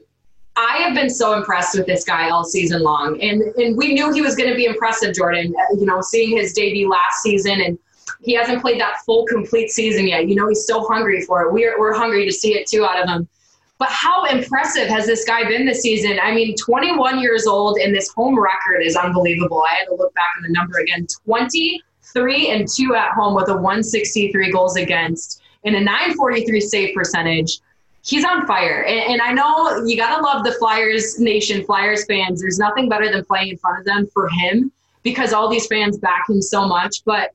I 0.55 0.77
have 0.77 0.93
been 0.93 1.09
so 1.09 1.33
impressed 1.33 1.77
with 1.77 1.85
this 1.85 2.03
guy 2.03 2.29
all 2.29 2.43
season 2.43 2.81
long, 2.81 3.21
and 3.21 3.41
and 3.41 3.77
we 3.77 3.93
knew 3.93 4.13
he 4.13 4.21
was 4.21 4.35
going 4.35 4.49
to 4.49 4.55
be 4.55 4.65
impressive, 4.65 5.15
Jordan. 5.15 5.53
Uh, 5.57 5.75
You 5.79 5.85
know, 5.85 6.01
seeing 6.01 6.37
his 6.37 6.53
debut 6.53 6.89
last 6.89 7.21
season, 7.21 7.61
and 7.61 7.77
he 8.21 8.33
hasn't 8.33 8.61
played 8.61 8.79
that 8.79 8.97
full 9.05 9.25
complete 9.25 9.71
season 9.71 10.07
yet. 10.07 10.27
You 10.27 10.35
know, 10.35 10.47
he's 10.47 10.65
so 10.65 10.85
hungry 10.87 11.21
for 11.21 11.43
it. 11.43 11.53
We're 11.53 11.79
we're 11.79 11.93
hungry 11.93 12.25
to 12.25 12.31
see 12.31 12.53
it 12.53 12.67
too 12.67 12.85
out 12.85 13.01
of 13.01 13.09
him. 13.09 13.27
But 13.77 13.89
how 13.89 14.25
impressive 14.25 14.89
has 14.89 15.05
this 15.05 15.23
guy 15.23 15.45
been 15.47 15.65
this 15.65 15.81
season? 15.81 16.19
I 16.21 16.33
mean, 16.33 16.53
21 16.57 17.19
years 17.19 17.47
old, 17.47 17.77
and 17.77 17.95
this 17.95 18.09
home 18.09 18.37
record 18.37 18.81
is 18.81 18.97
unbelievable. 18.97 19.63
I 19.63 19.75
had 19.75 19.85
to 19.85 19.95
look 19.95 20.13
back 20.15 20.31
at 20.37 20.43
the 20.43 20.51
number 20.51 20.79
again 20.79 21.07
23 21.25 22.49
and 22.49 22.67
2 22.67 22.95
at 22.95 23.11
home 23.11 23.35
with 23.35 23.47
a 23.47 23.53
163 23.53 24.51
goals 24.51 24.75
against 24.75 25.41
and 25.63 25.75
a 25.75 25.79
943 25.79 26.59
save 26.61 26.95
percentage. 26.95 27.59
He's 28.03 28.25
on 28.25 28.45
fire. 28.47 28.83
And, 28.83 29.13
and 29.13 29.21
I 29.21 29.33
know 29.33 29.83
you 29.85 29.95
got 29.97 30.17
to 30.17 30.21
love 30.21 30.43
the 30.43 30.53
Flyers 30.53 31.19
Nation, 31.19 31.65
Flyers 31.65 32.05
fans. 32.05 32.41
There's 32.41 32.57
nothing 32.57 32.89
better 32.89 33.11
than 33.11 33.23
playing 33.25 33.49
in 33.49 33.57
front 33.57 33.79
of 33.79 33.85
them 33.85 34.07
for 34.13 34.29
him 34.29 34.71
because 35.03 35.31
all 35.33 35.49
these 35.49 35.67
fans 35.67 35.97
back 35.97 36.29
him 36.29 36.41
so 36.41 36.67
much. 36.67 37.03
But 37.05 37.31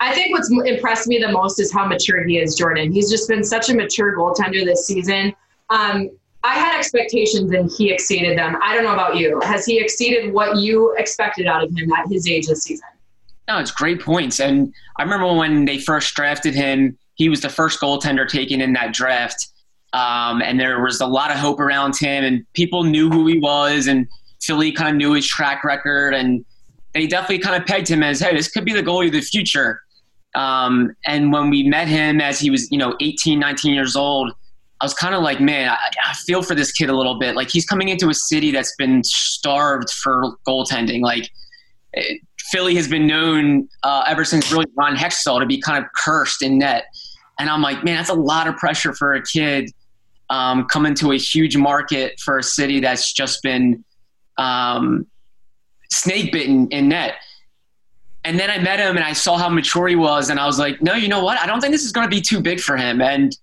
I 0.00 0.14
think 0.14 0.32
what's 0.32 0.50
impressed 0.50 1.06
me 1.08 1.18
the 1.18 1.32
most 1.32 1.58
is 1.58 1.72
how 1.72 1.86
mature 1.86 2.24
he 2.24 2.38
is, 2.38 2.54
Jordan. 2.54 2.92
He's 2.92 3.10
just 3.10 3.28
been 3.28 3.42
such 3.42 3.70
a 3.70 3.74
mature 3.74 4.16
goaltender 4.16 4.64
this 4.64 4.86
season. 4.86 5.34
Um, 5.70 6.10
I 6.44 6.54
had 6.54 6.78
expectations 6.78 7.50
and 7.50 7.70
he 7.76 7.90
exceeded 7.90 8.38
them. 8.38 8.56
I 8.62 8.74
don't 8.74 8.84
know 8.84 8.92
about 8.92 9.16
you. 9.16 9.40
Has 9.40 9.64
he 9.64 9.80
exceeded 9.80 10.32
what 10.32 10.58
you 10.58 10.94
expected 10.96 11.46
out 11.46 11.64
of 11.64 11.70
him 11.76 11.92
at 11.92 12.06
his 12.08 12.28
age 12.28 12.46
this 12.46 12.62
season? 12.62 12.86
No, 13.48 13.58
it's 13.58 13.70
great 13.70 14.00
points. 14.00 14.38
And 14.38 14.72
I 14.98 15.02
remember 15.02 15.32
when 15.32 15.64
they 15.64 15.78
first 15.78 16.14
drafted 16.14 16.54
him, 16.54 16.98
he 17.14 17.28
was 17.28 17.40
the 17.40 17.48
first 17.48 17.80
goaltender 17.80 18.28
taken 18.28 18.60
in 18.60 18.74
that 18.74 18.92
draft. 18.92 19.48
Um, 19.92 20.42
and 20.42 20.60
there 20.60 20.82
was 20.82 21.00
a 21.00 21.06
lot 21.06 21.30
of 21.30 21.38
hope 21.38 21.58
around 21.58 21.96
him, 21.96 22.22
and 22.22 22.44
people 22.52 22.84
knew 22.84 23.08
who 23.08 23.26
he 23.26 23.38
was, 23.38 23.86
and 23.86 24.06
Philly 24.42 24.70
kind 24.70 24.90
of 24.90 24.96
knew 24.96 25.14
his 25.14 25.26
track 25.26 25.64
record, 25.64 26.12
and 26.12 26.44
they 26.92 27.06
definitely 27.06 27.38
kind 27.38 27.60
of 27.60 27.66
pegged 27.66 27.88
him 27.88 28.02
as, 28.02 28.20
hey, 28.20 28.36
this 28.36 28.48
could 28.48 28.64
be 28.64 28.72
the 28.72 28.82
goalie 28.82 29.06
of 29.06 29.12
the 29.12 29.20
future. 29.20 29.80
Um, 30.36 30.94
and 31.06 31.32
when 31.32 31.48
we 31.48 31.62
met 31.62 31.88
him 31.88 32.20
as 32.20 32.38
he 32.38 32.50
was, 32.50 32.70
you 32.70 32.78
know, 32.78 32.94
18, 33.00 33.38
19 33.38 33.72
years 33.72 33.96
old, 33.96 34.32
I 34.80 34.84
was 34.84 34.92
kind 34.92 35.14
of 35.14 35.22
like, 35.22 35.40
man, 35.40 35.70
I, 35.70 35.78
I, 36.10 36.12
feel 36.12 36.42
for 36.42 36.54
this 36.54 36.70
kid 36.70 36.90
a 36.90 36.94
little 36.94 37.18
bit. 37.18 37.34
Like 37.34 37.48
he's 37.48 37.64
coming 37.64 37.88
into 37.88 38.10
a 38.10 38.14
city 38.14 38.50
that's 38.50 38.76
been 38.76 39.02
starved 39.02 39.90
for 39.90 40.36
goaltending. 40.46 41.00
Like 41.00 41.30
it, 41.94 42.20
Philly 42.50 42.74
has 42.76 42.86
been 42.86 43.06
known 43.06 43.66
uh, 43.82 44.04
ever 44.06 44.26
since 44.26 44.52
really 44.52 44.66
Ron 44.76 44.94
Hextall 44.94 45.40
to 45.40 45.46
be 45.46 45.58
kind 45.58 45.82
of 45.82 45.90
cursed 45.96 46.42
in 46.42 46.58
net. 46.58 46.84
And 47.38 47.48
I'm 47.48 47.62
like, 47.62 47.82
man, 47.82 47.96
that's 47.96 48.10
a 48.10 48.14
lot 48.14 48.46
of 48.46 48.56
pressure 48.56 48.92
for 48.92 49.14
a 49.14 49.22
kid 49.22 49.70
um, 50.28 50.66
coming 50.66 50.94
to 50.96 51.12
a 51.12 51.16
huge 51.16 51.56
market 51.56 52.20
for 52.20 52.38
a 52.38 52.42
city 52.42 52.80
that's 52.80 53.12
just 53.12 53.42
been 53.42 53.82
um, 54.36 55.06
snake 55.90 56.30
bitten 56.30 56.68
in 56.68 56.88
net. 56.88 57.14
And 58.26 58.40
then 58.40 58.50
I 58.50 58.58
met 58.58 58.80
him 58.80 58.96
and 58.96 59.04
I 59.04 59.12
saw 59.12 59.38
how 59.38 59.48
mature 59.48 59.86
he 59.86 59.94
was, 59.94 60.30
and 60.30 60.40
I 60.40 60.46
was 60.46 60.58
like, 60.58 60.82
no, 60.82 60.94
you 60.94 61.06
know 61.06 61.22
what? 61.22 61.38
I 61.38 61.46
don't 61.46 61.60
think 61.60 61.70
this 61.70 61.84
is 61.84 61.92
going 61.92 62.10
to 62.10 62.14
be 62.14 62.20
too 62.20 62.40
big 62.40 62.58
for 62.58 62.76
him. 62.76 63.00
And 63.00 63.38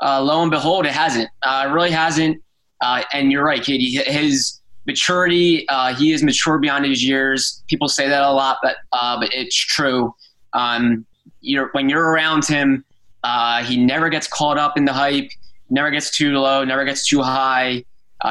uh, 0.00 0.22
lo 0.22 0.40
and 0.40 0.50
behold, 0.50 0.86
it 0.86 0.92
hasn't. 0.92 1.28
Uh, 1.42 1.66
it 1.68 1.72
really 1.72 1.90
hasn't. 1.90 2.42
Uh, 2.80 3.02
and 3.12 3.30
you're 3.30 3.44
right, 3.44 3.62
Katie. 3.62 4.02
His 4.10 4.62
maturity, 4.86 5.68
uh, 5.68 5.94
he 5.94 6.12
is 6.12 6.22
mature 6.22 6.58
beyond 6.58 6.86
his 6.86 7.04
years. 7.04 7.62
People 7.68 7.86
say 7.86 8.08
that 8.08 8.22
a 8.22 8.30
lot, 8.30 8.56
but 8.62 8.76
uh, 8.92 9.20
but 9.20 9.28
it's 9.34 9.54
true. 9.54 10.14
Um, 10.54 11.04
you're, 11.42 11.68
when 11.72 11.90
you're 11.90 12.10
around 12.10 12.46
him, 12.46 12.82
uh, 13.24 13.62
he 13.62 13.76
never 13.76 14.08
gets 14.08 14.26
caught 14.26 14.56
up 14.56 14.78
in 14.78 14.86
the 14.86 14.92
hype. 14.94 15.28
Never 15.68 15.90
gets 15.90 16.10
too 16.10 16.32
low. 16.38 16.64
Never 16.64 16.86
gets 16.86 17.06
too 17.06 17.20
high. 17.20 17.84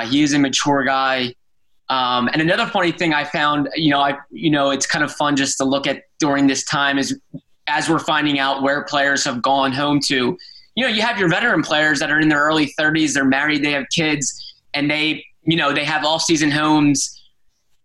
he 0.08 0.24
is 0.24 0.34
a 0.34 0.40
mature 0.40 0.84
guy. 0.84 1.36
Um, 1.90 2.30
and 2.32 2.42
another 2.42 2.66
funny 2.66 2.92
thing 2.92 3.14
I 3.14 3.24
found, 3.24 3.70
you 3.76 3.92
know, 3.92 4.00
I 4.00 4.18
you 4.32 4.50
know, 4.50 4.72
it's 4.72 4.86
kind 4.86 5.04
of 5.04 5.12
fun 5.12 5.36
just 5.36 5.58
to 5.58 5.66
look 5.66 5.86
at 5.86 6.04
during 6.20 6.48
this 6.48 6.64
time 6.64 6.98
is 6.98 7.20
as 7.68 7.90
we're 7.90 8.00
finding 8.00 8.40
out 8.40 8.62
where 8.62 8.84
players 8.86 9.24
have 9.24 9.42
gone 9.42 9.72
home 9.72 10.00
to. 10.08 10.38
You 10.76 10.84
know, 10.84 10.88
you 10.88 11.02
have 11.02 11.20
your 11.20 11.30
veteran 11.30 11.62
players 11.62 12.00
that 12.00 12.10
are 12.10 12.20
in 12.20 12.30
their 12.30 12.42
early 12.42 12.74
30s, 12.80 13.14
they're 13.14 13.26
married, 13.26 13.64
they 13.64 13.72
have 13.72 13.86
kids, 13.94 14.56
and 14.74 14.90
they, 14.90 15.24
you 15.44 15.56
know, 15.56 15.72
they 15.72 15.86
have 15.86 16.04
off-season 16.04 16.50
homes. 16.50 17.22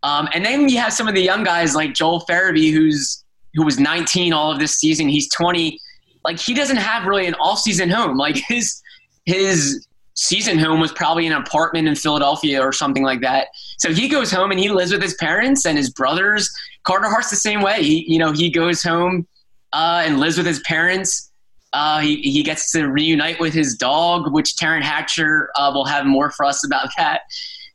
Um, 0.03 0.29
and 0.33 0.45
then 0.45 0.69
you 0.69 0.79
have 0.79 0.93
some 0.93 1.07
of 1.07 1.15
the 1.15 1.21
young 1.21 1.45
guys 1.45 1.75
like 1.75 1.93
Joel 1.93 2.25
Farabee, 2.29 2.73
who's 2.73 3.25
who 3.55 3.65
was 3.65 3.79
19 3.79 4.33
all 4.33 4.53
of 4.53 4.59
this 4.59 4.77
season. 4.77 5.09
He's 5.09 5.29
20. 5.35 5.79
Like 6.25 6.39
he 6.39 6.55
doesn't 6.55 6.77
have 6.77 7.05
really 7.05 7.27
an 7.27 7.35
off-season 7.35 7.91
home. 7.91 8.17
Like 8.17 8.37
his 8.37 8.81
his 9.25 9.87
season 10.19 10.59
home 10.59 10.81
was 10.81 10.91
probably 10.91 11.29
an 11.29 11.33
apartment 11.33 11.87
in 11.87 11.95
Philadelphia 11.95 12.61
or 12.61 12.73
something 12.73 13.05
like 13.05 13.21
that. 13.21 13.49
So 13.79 13.95
he 13.95 14.09
goes 14.09 14.33
home 14.33 14.51
and 14.51 14.59
he 14.59 14.69
lives 14.69 14.91
with 14.91 15.01
his 15.01 15.15
parents 15.15 15.65
and 15.65 15.79
his 15.79 15.91
brothers. 15.91 16.51
Carter 16.83 17.09
Hart's 17.09 17.31
the 17.31 17.37
same 17.37 17.63
way. 17.63 17.83
He, 17.83 18.05
you 18.13 18.19
know, 18.19 18.33
he 18.33 18.51
goes 18.51 18.83
home 18.83 19.29
uh, 19.73 20.03
and 20.05 20.19
lives 20.19 20.37
with 20.37 20.47
his 20.47 20.59
parents. 20.61 21.31
Uh, 21.73 22.01
he, 22.01 22.17
he 22.17 22.43
gets 22.43 22.73
to 22.73 22.87
reunite 22.89 23.39
with 23.39 23.55
his 23.55 23.77
dog, 23.77 24.33
which 24.33 24.57
Taryn 24.57 24.83
Hatcher 24.83 25.51
uh, 25.55 25.71
will 25.73 25.85
have 25.85 26.05
more 26.05 26.33
for 26.33 26.45
us 26.45 26.67
about 26.67 26.89
that. 26.97 27.21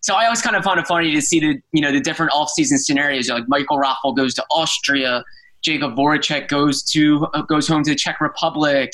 So 0.01 0.15
I 0.15 0.25
always 0.25 0.41
kind 0.41 0.57
of 0.57 0.65
found 0.65 0.81
it 0.81 0.87
funny 0.87 1.15
to 1.15 1.21
see 1.21 1.39
the 1.39 1.61
you 1.71 1.81
know 1.81 1.93
the 1.93 2.01
different 2.01 2.33
off-season 2.33 2.77
scenarios. 2.77 3.29
Like 3.29 3.47
Michael 3.47 3.77
Raffl 3.77 4.17
goes 4.17 4.33
to 4.33 4.43
Austria, 4.51 5.23
Jakub 5.65 5.95
Voracek 5.95 6.49
goes 6.49 6.83
to 6.91 7.25
uh, 7.33 7.43
goes 7.43 7.69
home 7.69 7.83
to 7.83 7.91
the 7.91 7.95
Czech 7.95 8.19
Republic. 8.19 8.91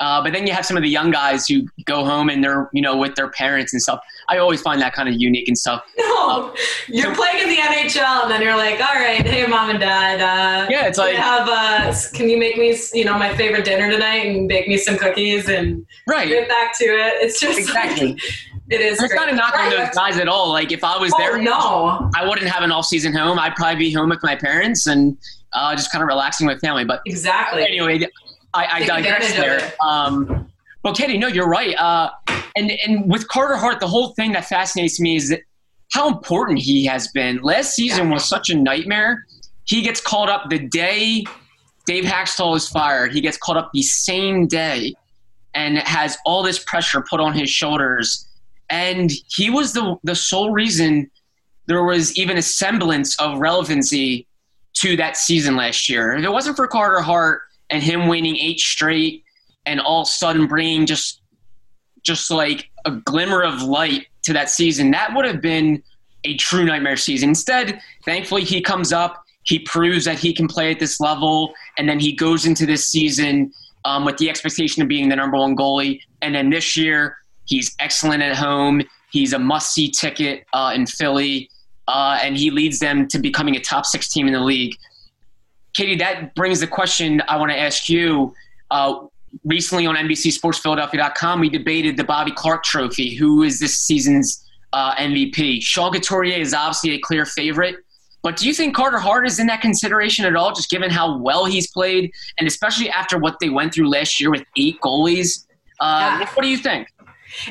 Uh, 0.00 0.22
but 0.22 0.32
then 0.32 0.46
you 0.46 0.52
have 0.52 0.64
some 0.64 0.76
of 0.76 0.82
the 0.82 0.88
young 0.88 1.10
guys 1.10 1.46
who 1.46 1.66
go 1.84 2.04
home 2.04 2.28
and 2.28 2.42
they're, 2.42 2.70
you 2.72 2.80
know, 2.80 2.96
with 2.96 3.16
their 3.16 3.30
parents 3.30 3.72
and 3.72 3.82
stuff. 3.82 4.00
I 4.28 4.38
always 4.38 4.62
find 4.62 4.80
that 4.80 4.92
kind 4.92 5.08
of 5.08 5.16
unique 5.16 5.48
and 5.48 5.58
stuff. 5.58 5.82
No, 5.98 6.54
you're 6.86 7.14
playing 7.14 7.42
in 7.42 7.48
the 7.48 7.56
NHL 7.56 8.22
and 8.22 8.30
then 8.30 8.40
you're 8.40 8.56
like, 8.56 8.80
all 8.80 8.94
right, 8.94 9.26
hey, 9.26 9.46
mom 9.46 9.70
and 9.70 9.80
dad. 9.80 10.20
Uh, 10.20 10.68
yeah, 10.70 10.86
it's 10.86 10.98
like, 10.98 11.16
have, 11.16 11.48
uh, 11.48 11.92
can 12.14 12.28
you 12.28 12.38
make 12.38 12.56
me, 12.56 12.78
you 12.94 13.04
know, 13.04 13.18
my 13.18 13.36
favorite 13.36 13.64
dinner 13.64 13.90
tonight 13.90 14.26
and 14.26 14.48
bake 14.48 14.68
me 14.68 14.76
some 14.76 14.96
cookies 14.96 15.48
and 15.48 15.84
right. 16.06 16.28
get 16.28 16.48
back 16.48 16.78
to 16.78 16.84
it? 16.84 17.14
It's 17.20 17.40
just 17.40 17.58
exactly. 17.58 18.12
Like, 18.12 18.22
it 18.70 18.80
is. 18.80 19.02
It's 19.02 19.14
not 19.14 19.28
a 19.28 19.34
knock 19.34 19.58
on 19.58 19.70
those 19.70 19.90
guys 19.90 20.18
at 20.18 20.28
all. 20.28 20.50
Like 20.50 20.70
if 20.70 20.84
I 20.84 20.96
was 20.98 21.12
oh, 21.14 21.18
there, 21.18 21.42
no, 21.42 22.10
I 22.14 22.26
wouldn't 22.26 22.48
have 22.48 22.62
an 22.62 22.70
off-season 22.70 23.14
home. 23.14 23.38
I'd 23.38 23.56
probably 23.56 23.76
be 23.76 23.92
home 23.92 24.10
with 24.10 24.22
my 24.22 24.36
parents 24.36 24.86
and 24.86 25.16
uh, 25.54 25.74
just 25.74 25.90
kind 25.90 26.02
of 26.02 26.08
relaxing 26.08 26.46
with 26.46 26.60
family. 26.60 26.84
But 26.84 27.00
exactly. 27.06 27.62
Anyway, 27.62 28.06
I, 28.54 28.66
I 28.66 28.86
digress 28.86 29.32
there. 29.34 29.72
Um, 29.84 30.50
well, 30.82 30.94
Katie, 30.94 31.18
no, 31.18 31.26
you're 31.26 31.48
right. 31.48 31.74
Uh, 31.76 32.10
and 32.56 32.70
and 32.70 33.10
with 33.10 33.28
Carter 33.28 33.56
Hart, 33.56 33.80
the 33.80 33.88
whole 33.88 34.14
thing 34.14 34.32
that 34.32 34.46
fascinates 34.46 35.00
me 35.00 35.16
is 35.16 35.28
that 35.30 35.42
how 35.92 36.08
important 36.08 36.58
he 36.58 36.84
has 36.86 37.08
been. 37.08 37.40
Last 37.42 37.74
season 37.74 38.10
was 38.10 38.24
such 38.24 38.50
a 38.50 38.54
nightmare. 38.54 39.26
He 39.64 39.82
gets 39.82 40.00
called 40.00 40.28
up 40.28 40.48
the 40.50 40.58
day 40.58 41.24
Dave 41.88 42.04
Hakstol 42.04 42.54
is 42.54 42.68
fired. 42.68 43.14
He 43.14 43.22
gets 43.22 43.38
called 43.38 43.56
up 43.56 43.70
the 43.72 43.80
same 43.80 44.46
day 44.46 44.94
and 45.54 45.78
has 45.78 46.18
all 46.26 46.42
this 46.42 46.62
pressure 46.62 47.02
put 47.08 47.18
on 47.18 47.32
his 47.32 47.48
shoulders. 47.48 48.28
And 48.68 49.10
he 49.28 49.48
was 49.48 49.72
the 49.72 49.96
the 50.04 50.14
sole 50.14 50.52
reason 50.52 51.10
there 51.64 51.82
was 51.82 52.14
even 52.16 52.36
a 52.36 52.42
semblance 52.42 53.18
of 53.18 53.38
relevancy 53.38 54.26
to 54.74 54.96
that 54.96 55.16
season 55.16 55.56
last 55.56 55.88
year. 55.88 56.12
If 56.12 56.24
it 56.24 56.30
wasn't 56.30 56.56
for 56.56 56.66
Carter 56.66 57.00
Hart 57.00 57.40
and 57.70 57.82
him 57.82 58.08
winning 58.08 58.36
eight 58.36 58.60
straight 58.60 59.24
and 59.66 59.80
all 59.80 60.02
of 60.02 60.08
a 60.08 60.10
sudden 60.10 60.46
bringing 60.46 60.86
just 60.86 61.20
just 62.02 62.30
like 62.30 62.70
a 62.84 62.92
glimmer 62.92 63.42
of 63.42 63.62
light 63.62 64.06
to 64.22 64.32
that 64.32 64.48
season, 64.50 64.90
that 64.92 65.14
would 65.14 65.24
have 65.24 65.40
been 65.40 65.82
a 66.24 66.36
true 66.36 66.64
nightmare 66.64 66.96
season. 66.96 67.30
Instead, 67.30 67.80
thankfully, 68.04 68.42
he 68.42 68.60
comes 68.60 68.92
up, 68.92 69.22
he 69.42 69.58
proves 69.58 70.04
that 70.04 70.18
he 70.18 70.32
can 70.32 70.46
play 70.48 70.70
at 70.70 70.78
this 70.78 71.00
level, 71.00 71.52
and 71.76 71.88
then 71.88 72.00
he 72.00 72.12
goes 72.12 72.46
into 72.46 72.66
this 72.66 72.86
season 72.86 73.52
um, 73.84 74.04
with 74.04 74.16
the 74.18 74.28
expectation 74.28 74.82
of 74.82 74.88
being 74.88 75.08
the 75.08 75.16
number 75.16 75.36
one 75.36 75.56
goalie. 75.56 76.00
And 76.22 76.34
then 76.34 76.50
this 76.50 76.76
year, 76.76 77.16
he's 77.46 77.74
excellent 77.78 78.22
at 78.22 78.36
home. 78.36 78.82
He's 79.10 79.32
a 79.32 79.38
must 79.38 79.72
see 79.72 79.90
ticket 79.90 80.44
uh, 80.52 80.72
in 80.74 80.86
Philly, 80.86 81.50
uh, 81.88 82.18
and 82.22 82.36
he 82.36 82.50
leads 82.50 82.78
them 82.78 83.08
to 83.08 83.18
becoming 83.18 83.56
a 83.56 83.60
top 83.60 83.86
six 83.86 84.08
team 84.08 84.26
in 84.26 84.34
the 84.34 84.40
league. 84.40 84.76
Katie, 85.78 85.94
that 85.94 86.34
brings 86.34 86.58
the 86.58 86.66
question 86.66 87.22
I 87.28 87.36
want 87.36 87.52
to 87.52 87.56
ask 87.56 87.88
you. 87.88 88.34
Uh, 88.68 89.06
recently 89.44 89.86
on 89.86 89.94
NBCSportsPhiladelphia.com, 89.94 91.38
we 91.38 91.48
debated 91.48 91.96
the 91.96 92.02
Bobby 92.02 92.32
Clarke 92.32 92.64
Trophy. 92.64 93.14
Who 93.14 93.44
is 93.44 93.60
this 93.60 93.78
season's 93.78 94.44
uh, 94.72 94.96
MVP? 94.96 95.62
Sean 95.62 95.92
Couturier 95.92 96.36
is 96.36 96.52
obviously 96.52 96.94
a 96.94 96.98
clear 96.98 97.24
favorite. 97.24 97.76
But 98.24 98.36
do 98.36 98.48
you 98.48 98.54
think 98.54 98.74
Carter 98.74 98.98
Hart 98.98 99.24
is 99.24 99.38
in 99.38 99.46
that 99.46 99.60
consideration 99.60 100.24
at 100.24 100.34
all, 100.34 100.52
just 100.52 100.68
given 100.68 100.90
how 100.90 101.16
well 101.16 101.44
he's 101.44 101.70
played, 101.70 102.10
and 102.40 102.48
especially 102.48 102.90
after 102.90 103.16
what 103.16 103.36
they 103.40 103.48
went 103.48 103.72
through 103.72 103.88
last 103.88 104.20
year 104.20 104.32
with 104.32 104.42
eight 104.56 104.80
goalies? 104.80 105.46
Uh, 105.78 106.18
yeah. 106.18 106.28
What 106.34 106.42
do 106.42 106.48
you 106.48 106.56
think? 106.56 106.88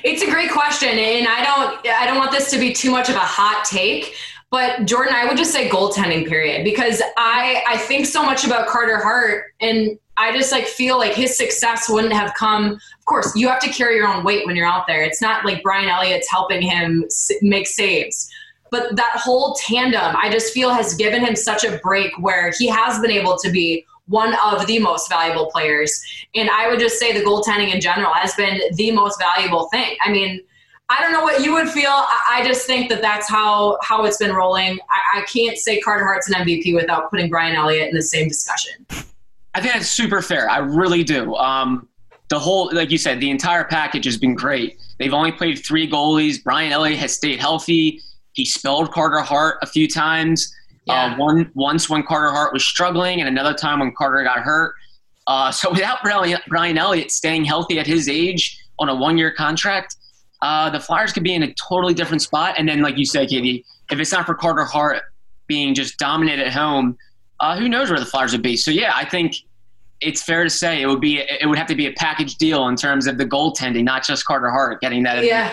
It's 0.04 0.22
a 0.22 0.30
great 0.30 0.52
question, 0.52 0.90
and 0.90 1.28
I 1.30 1.46
don't 1.46 1.88
I 1.96 2.06
don't 2.06 2.18
want 2.18 2.32
this 2.32 2.52
to 2.52 2.60
be 2.60 2.74
too 2.74 2.92
much 2.92 3.08
of 3.08 3.16
a 3.16 3.20
hot 3.20 3.64
take. 3.64 4.16
But 4.50 4.86
Jordan, 4.86 5.14
I 5.14 5.26
would 5.26 5.38
just 5.38 5.52
say 5.52 5.70
goaltending 5.70 6.28
period 6.28 6.64
because 6.64 7.02
I 7.18 7.64
I 7.68 7.78
think 7.78 8.06
so 8.06 8.24
much 8.24 8.46
about 8.46 8.68
Carter 8.68 8.98
Hart 8.98 9.54
and 9.60 10.00
I 10.16 10.36
just 10.36 10.52
like 10.52 10.66
feel 10.66 10.98
like 10.98 11.14
his 11.14 11.38
success 11.38 11.90
wouldn't 11.90 12.14
have 12.14 12.34
come. 12.34 12.72
Of 12.74 13.06
course, 13.06 13.36
you 13.36 13.48
have 13.50 13.60
to 13.60 13.70
carry 13.70 13.98
your 13.98 14.08
own 14.08 14.24
weight 14.24 14.46
when 14.46 14.56
you're 14.56 14.68
out 14.68 14.88
there. 14.88 15.04
It's 15.04 15.22
not 15.22 15.46
like 15.46 15.62
Brian 15.64 15.90
Elliott's 15.90 16.30
helping 16.30 16.62
him 16.62 17.06
make 17.42 17.68
saves. 17.68 18.30
But 18.72 18.96
that 18.96 19.12
whole 19.16 19.56
tandem, 19.56 20.16
I 20.16 20.30
just 20.30 20.54
feel 20.54 20.72
has 20.72 20.94
given 20.96 21.24
him 21.24 21.36
such 21.36 21.64
a 21.64 21.78
break 21.78 22.12
where 22.20 22.52
he 22.58 22.68
has 22.68 23.00
been 23.00 23.12
able 23.12 23.38
to 23.38 23.52
be 23.52 23.86
one 24.08 24.36
of 24.46 24.66
the 24.68 24.80
most 24.80 25.10
valuable 25.10 25.48
players. 25.52 26.02
And 26.36 26.50
I 26.50 26.70
would 26.70 26.80
just 26.80 27.00
say 27.00 27.18
the 27.18 27.24
goaltending 27.24 27.74
in 27.74 27.80
general 27.80 28.14
has 28.14 28.34
been 28.36 28.60
the 28.74 28.92
most 28.92 29.20
valuable 29.20 29.68
thing. 29.70 29.96
I 30.02 30.12
mean, 30.12 30.42
I 30.90 31.02
don't 31.02 31.12
know 31.12 31.22
what 31.22 31.44
you 31.44 31.52
would 31.54 31.70
feel. 31.70 31.92
I 31.92 32.44
just 32.46 32.66
think 32.66 32.90
that 32.90 33.02
that's 33.02 33.30
how 33.30 33.78
how 33.82 34.06
it's 34.06 34.18
been 34.18 34.34
rolling. 34.34 34.80
I, 34.90 35.20
I 35.20 35.22
can't 35.26 35.58
say 35.58 35.82
Carter 35.82 36.06
Hart's 36.06 36.30
an 36.30 36.36
MVP 36.36 36.74
without 36.74 37.10
putting 37.10 37.30
Brian 37.30 37.56
Elliott 37.56 37.90
in 37.90 37.96
the 37.96 38.02
same 38.02 38.30
discussion. 38.30 38.86
I 39.54 39.62
think 39.62 39.74
that's 39.74 39.90
super 39.90 40.22
fair. 40.22 40.50
I 40.50 40.60
really 40.60 41.04
do. 41.04 41.36
Um, 41.36 41.90
the 42.30 42.40
whole, 42.40 42.70
like 42.74 42.90
you 42.90 42.98
said, 42.98 43.20
the 43.20 43.30
entire 43.30 43.66
package 43.66 44.06
has 44.06 44.18
been 44.18 44.34
great. 44.34 44.78
They've 44.98 45.14
only 45.14 45.32
played 45.32 45.64
three 45.66 45.90
goalies. 45.90 46.42
Brian 46.42 46.72
Elliott 46.72 47.00
has 47.00 47.14
stayed 47.14 47.40
healthy. 47.40 48.02
He 48.34 48.46
spelled 48.46 48.92
Carter 48.92 49.20
Hart 49.20 49.58
a 49.62 49.66
few 49.66 49.88
times. 49.90 50.54
Uh, 50.90 50.94
yeah. 50.94 51.14
Uh, 51.14 51.18
one 51.18 51.52
once 51.54 51.90
when 51.90 52.04
Carter 52.04 52.32
Hart 52.32 52.54
was 52.54 52.64
struggling, 52.64 53.20
and 53.20 53.28
another 53.28 53.54
time 53.54 53.80
when 53.80 53.94
Carter 53.94 54.24
got 54.24 54.40
hurt. 54.40 54.76
Uh, 55.28 55.52
so 55.52 55.70
without 55.70 56.00
Brian 56.48 56.78
Elliott 56.78 57.12
staying 57.12 57.44
healthy 57.44 57.78
at 57.78 57.88
his 57.88 58.08
age 58.08 58.58
on 58.80 58.88
a 58.88 58.96
one-year 58.96 59.32
contract, 59.32 59.97
uh, 60.42 60.70
the 60.70 60.80
Flyers 60.80 61.14
could 61.14 61.24
be 61.24 61.34
in 61.34 61.44
a 61.44 61.54
totally 61.54 61.94
different 61.94 62.22
spot. 62.22 62.56
And 62.58 62.68
then, 62.68 62.82
like 62.82 62.98
you 62.98 63.06
said, 63.06 63.30
Katie, 63.30 63.66
if 63.92 64.00
it's 64.00 64.12
not 64.12 64.26
for 64.26 64.34
Carter 64.34 64.66
Hart 64.66 65.02
being 65.48 65.74
just 65.74 65.98
dominant 65.98 66.40
at 66.40 66.54
home, 66.54 66.98
uh, 67.40 67.58
who 67.58 67.70
knows 67.70 67.90
where 67.90 68.00
the 68.00 68.06
Flyers 68.06 68.32
would 68.32 68.42
be? 68.42 68.58
So 68.58 68.72
yeah, 68.72 68.92
I 68.96 69.06
think 69.06 69.36
it's 70.02 70.22
fair 70.22 70.44
to 70.44 70.50
say 70.50 70.82
it 70.82 70.88
would 70.88 71.02
be 71.02 71.20
it 71.20 71.48
would 71.48 71.58
have 71.58 71.68
to 71.68 71.76
be 71.76 71.88
a 71.88 71.94
package 71.94 72.36
deal 72.36 72.68
in 72.68 72.76
terms 72.76 73.08
of 73.08 73.18
the 73.18 73.26
goaltending, 73.26 73.84
not 73.84 74.04
just 74.04 74.26
Carter 74.26 74.50
Hart 74.50 74.82
getting 74.82 75.04
that. 75.04 75.24
Yeah. 75.24 75.52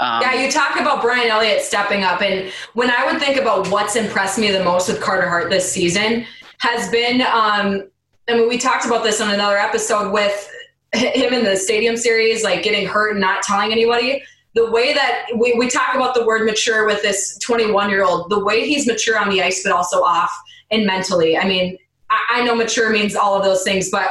Um, 0.00 0.22
yeah, 0.22 0.32
you 0.32 0.50
talk 0.50 0.80
about 0.80 1.02
Brian 1.02 1.28
Elliott 1.28 1.60
stepping 1.60 2.04
up, 2.04 2.22
and 2.22 2.50
when 2.72 2.90
I 2.90 3.04
would 3.04 3.20
think 3.20 3.36
about 3.36 3.68
what's 3.68 3.96
impressed 3.96 4.38
me 4.38 4.50
the 4.50 4.64
most 4.64 4.88
with 4.88 4.98
Carter 4.98 5.28
Hart 5.28 5.50
this 5.50 5.70
season 5.70 6.24
has 6.58 6.88
been, 6.88 7.20
um, 7.20 7.86
I 8.26 8.34
mean, 8.34 8.48
we 8.48 8.56
talked 8.56 8.86
about 8.86 9.04
this 9.04 9.20
on 9.20 9.30
another 9.34 9.58
episode 9.58 10.10
with 10.10 10.50
him 10.92 11.32
in 11.32 11.44
the 11.44 11.56
Stadium 11.56 11.96
Series, 11.96 12.42
like 12.42 12.62
getting 12.62 12.86
hurt 12.86 13.12
and 13.12 13.20
not 13.20 13.42
telling 13.42 13.72
anybody. 13.72 14.22
The 14.54 14.70
way 14.70 14.92
that 14.92 15.26
we, 15.36 15.54
we 15.56 15.68
talk 15.68 15.94
about 15.94 16.14
the 16.14 16.26
word 16.26 16.44
mature 16.44 16.84
with 16.84 17.02
this 17.02 17.38
21 17.38 17.90
year 17.90 18.04
old, 18.04 18.30
the 18.30 18.44
way 18.44 18.66
he's 18.66 18.86
mature 18.86 19.18
on 19.18 19.30
the 19.30 19.42
ice, 19.42 19.62
but 19.62 19.72
also 19.72 20.02
off 20.02 20.32
and 20.72 20.84
mentally. 20.84 21.38
I 21.38 21.46
mean, 21.46 21.78
I, 22.10 22.18
I 22.30 22.44
know 22.44 22.56
mature 22.56 22.90
means 22.90 23.14
all 23.14 23.36
of 23.36 23.44
those 23.44 23.62
things, 23.62 23.90
but 23.90 24.10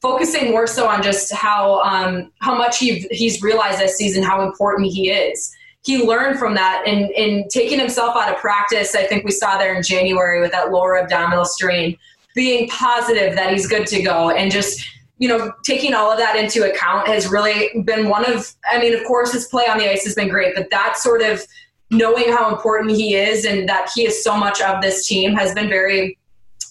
focusing 0.00 0.50
more 0.50 0.66
so 0.66 0.86
on 0.86 1.02
just 1.02 1.32
how 1.32 1.80
um, 1.82 2.30
how 2.40 2.56
much 2.56 2.78
he, 2.78 3.00
he's 3.10 3.42
realized 3.42 3.80
this 3.80 3.96
season 3.96 4.22
how 4.22 4.42
important 4.42 4.90
he 4.92 5.10
is. 5.10 5.52
He 5.82 6.04
learned 6.04 6.38
from 6.38 6.54
that 6.54 6.84
and, 6.86 7.10
and 7.12 7.50
taking 7.50 7.78
himself 7.78 8.14
out 8.14 8.30
of 8.30 8.38
practice. 8.38 8.94
I 8.94 9.06
think 9.06 9.24
we 9.24 9.30
saw 9.30 9.56
there 9.56 9.74
in 9.74 9.82
January 9.82 10.40
with 10.40 10.52
that 10.52 10.70
lower 10.70 11.00
abdominal 11.00 11.46
strain, 11.46 11.96
being 12.34 12.68
positive 12.68 13.34
that 13.34 13.50
he's 13.52 13.66
good 13.66 13.86
to 13.88 14.02
go 14.02 14.28
and 14.30 14.52
just 14.52 14.86
you 15.20 15.28
know 15.28 15.52
taking 15.64 15.94
all 15.94 16.10
of 16.10 16.18
that 16.18 16.34
into 16.34 16.68
account 16.68 17.06
has 17.06 17.30
really 17.30 17.82
been 17.84 18.08
one 18.08 18.24
of. 18.24 18.52
I 18.68 18.80
mean, 18.80 18.94
of 18.94 19.04
course, 19.04 19.32
his 19.32 19.46
play 19.46 19.66
on 19.68 19.78
the 19.78 19.88
ice 19.88 20.02
has 20.04 20.16
been 20.16 20.28
great, 20.28 20.54
but 20.56 20.70
that 20.70 20.96
sort 20.96 21.22
of 21.22 21.46
knowing 21.90 22.32
how 22.32 22.50
important 22.50 22.92
he 22.92 23.14
is 23.14 23.44
and 23.44 23.68
that 23.68 23.90
he 23.94 24.06
is 24.06 24.24
so 24.24 24.36
much 24.36 24.60
of 24.60 24.80
this 24.80 25.06
team 25.06 25.34
has 25.34 25.52
been 25.54 25.68
very 25.68 26.18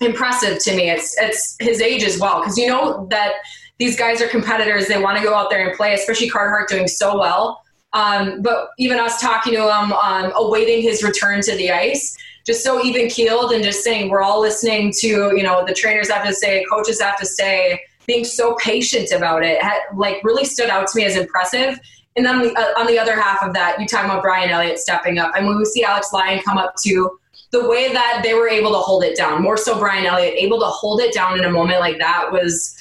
impressive 0.02 0.60
to 0.64 0.76
me. 0.76 0.90
It's 0.90 1.16
it's 1.20 1.56
his 1.60 1.80
age 1.80 2.04
as 2.04 2.20
well 2.20 2.42
because 2.42 2.58
you 2.58 2.68
know 2.68 3.08
that 3.12 3.34
these 3.78 3.96
guys 3.96 4.20
are 4.20 4.28
competitors. 4.28 4.88
They 4.88 5.02
want 5.02 5.18
to 5.18 5.24
go 5.24 5.36
out 5.36 5.52
there 5.52 5.68
and 5.68 5.78
play, 5.78 5.94
especially 5.94 6.30
Carter 6.30 6.50
Hart 6.50 6.70
doing 6.70 6.88
so 6.88 7.18
well. 7.18 7.62
Um, 7.94 8.42
but 8.42 8.70
even 8.80 9.00
us 9.00 9.22
talking 9.22 9.54
to 9.54 9.62
him, 9.62 9.94
um, 9.94 10.32
awaiting 10.36 10.82
his 10.82 11.04
return 11.04 11.42
to 11.42 11.56
the 11.56 11.72
ice, 11.72 12.16
just 12.46 12.64
so 12.64 12.84
even 12.84 13.10
keeled 13.10 13.52
and 13.52 13.64
just 13.64 13.84
saying 13.84 14.10
we're 14.10 14.22
all 14.22 14.42
listening 14.42 14.92
to 15.02 15.08
you 15.08 15.44
know 15.44 15.64
the 15.68 15.74
trainers 15.74 16.10
have 16.10 16.26
to 16.26 16.34
say, 16.34 16.66
coaches 16.72 17.00
have 17.00 17.20
to 17.20 17.28
say, 17.28 17.80
being 18.10 18.26
so 18.26 18.56
patient 18.56 19.12
about 19.16 19.44
it, 19.44 19.62
had, 19.62 19.80
like 19.96 20.18
really 20.24 20.44
stood 20.44 20.70
out 20.70 20.88
to 20.88 20.98
me 20.98 21.06
as 21.06 21.16
impressive. 21.16 21.80
And 22.16 22.26
then 22.26 22.36
on 22.38 22.42
the, 22.42 22.54
uh, 22.56 22.80
on 22.80 22.88
the 22.88 22.98
other 22.98 23.16
half 23.16 23.44
of 23.44 23.54
that, 23.54 23.80
you 23.80 23.86
talk 23.86 24.04
about 24.04 24.24
Brian 24.24 24.50
Elliott 24.50 24.80
stepping 24.80 25.20
up, 25.20 25.32
and 25.36 25.46
when 25.48 25.58
we 25.58 25.66
see 25.66 25.84
Alex 25.84 26.12
Lyon 26.12 26.42
come 26.44 26.58
up 26.58 26.74
to 26.84 27.20
the 27.52 27.70
way 27.70 27.94
that 27.94 28.22
they 28.24 28.34
were 28.34 28.50
able 28.50 28.72
to 28.72 28.78
hold 28.78 29.04
it 29.04 29.16
down, 29.16 29.42
more 29.42 29.58
so 29.58 29.78
Brian 29.78 30.06
Elliott, 30.06 30.34
able 30.36 30.60
to 30.60 30.66
hold 30.66 31.02
it 31.02 31.14
down 31.14 31.38
in 31.38 31.46
a 31.46 31.52
moment 31.52 31.80
like 31.80 32.00
that 32.00 32.32
was, 32.32 32.76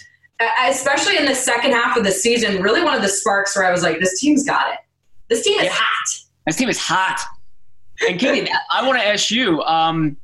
especially 0.67 1.19
in 1.19 1.27
the 1.27 1.35
second 1.35 1.73
half 1.73 1.97
of 1.97 2.05
the 2.05 2.11
season, 2.11 2.63
really 2.63 2.83
one 2.83 2.95
of 2.95 3.03
the 3.03 3.09
sparks 3.09 3.55
where 3.55 3.67
I 3.67 3.71
was 3.71 3.83
like, 3.83 4.01
this 4.01 4.19
team's 4.19 4.45
got 4.45 4.73
it. 4.73 4.79
This 5.29 5.45
team 5.45 5.59
is 5.59 5.67
yeah. 5.67 5.73
hot. 5.75 6.09
This 6.47 6.57
team 6.57 6.69
is 6.69 6.79
hot. 6.79 7.21
And 8.09 8.19
Katie, 8.19 8.51
I 8.73 8.87
want 8.87 8.99
to 8.99 9.07
ask 9.07 9.31
you. 9.31 9.63
Um, 9.63 10.17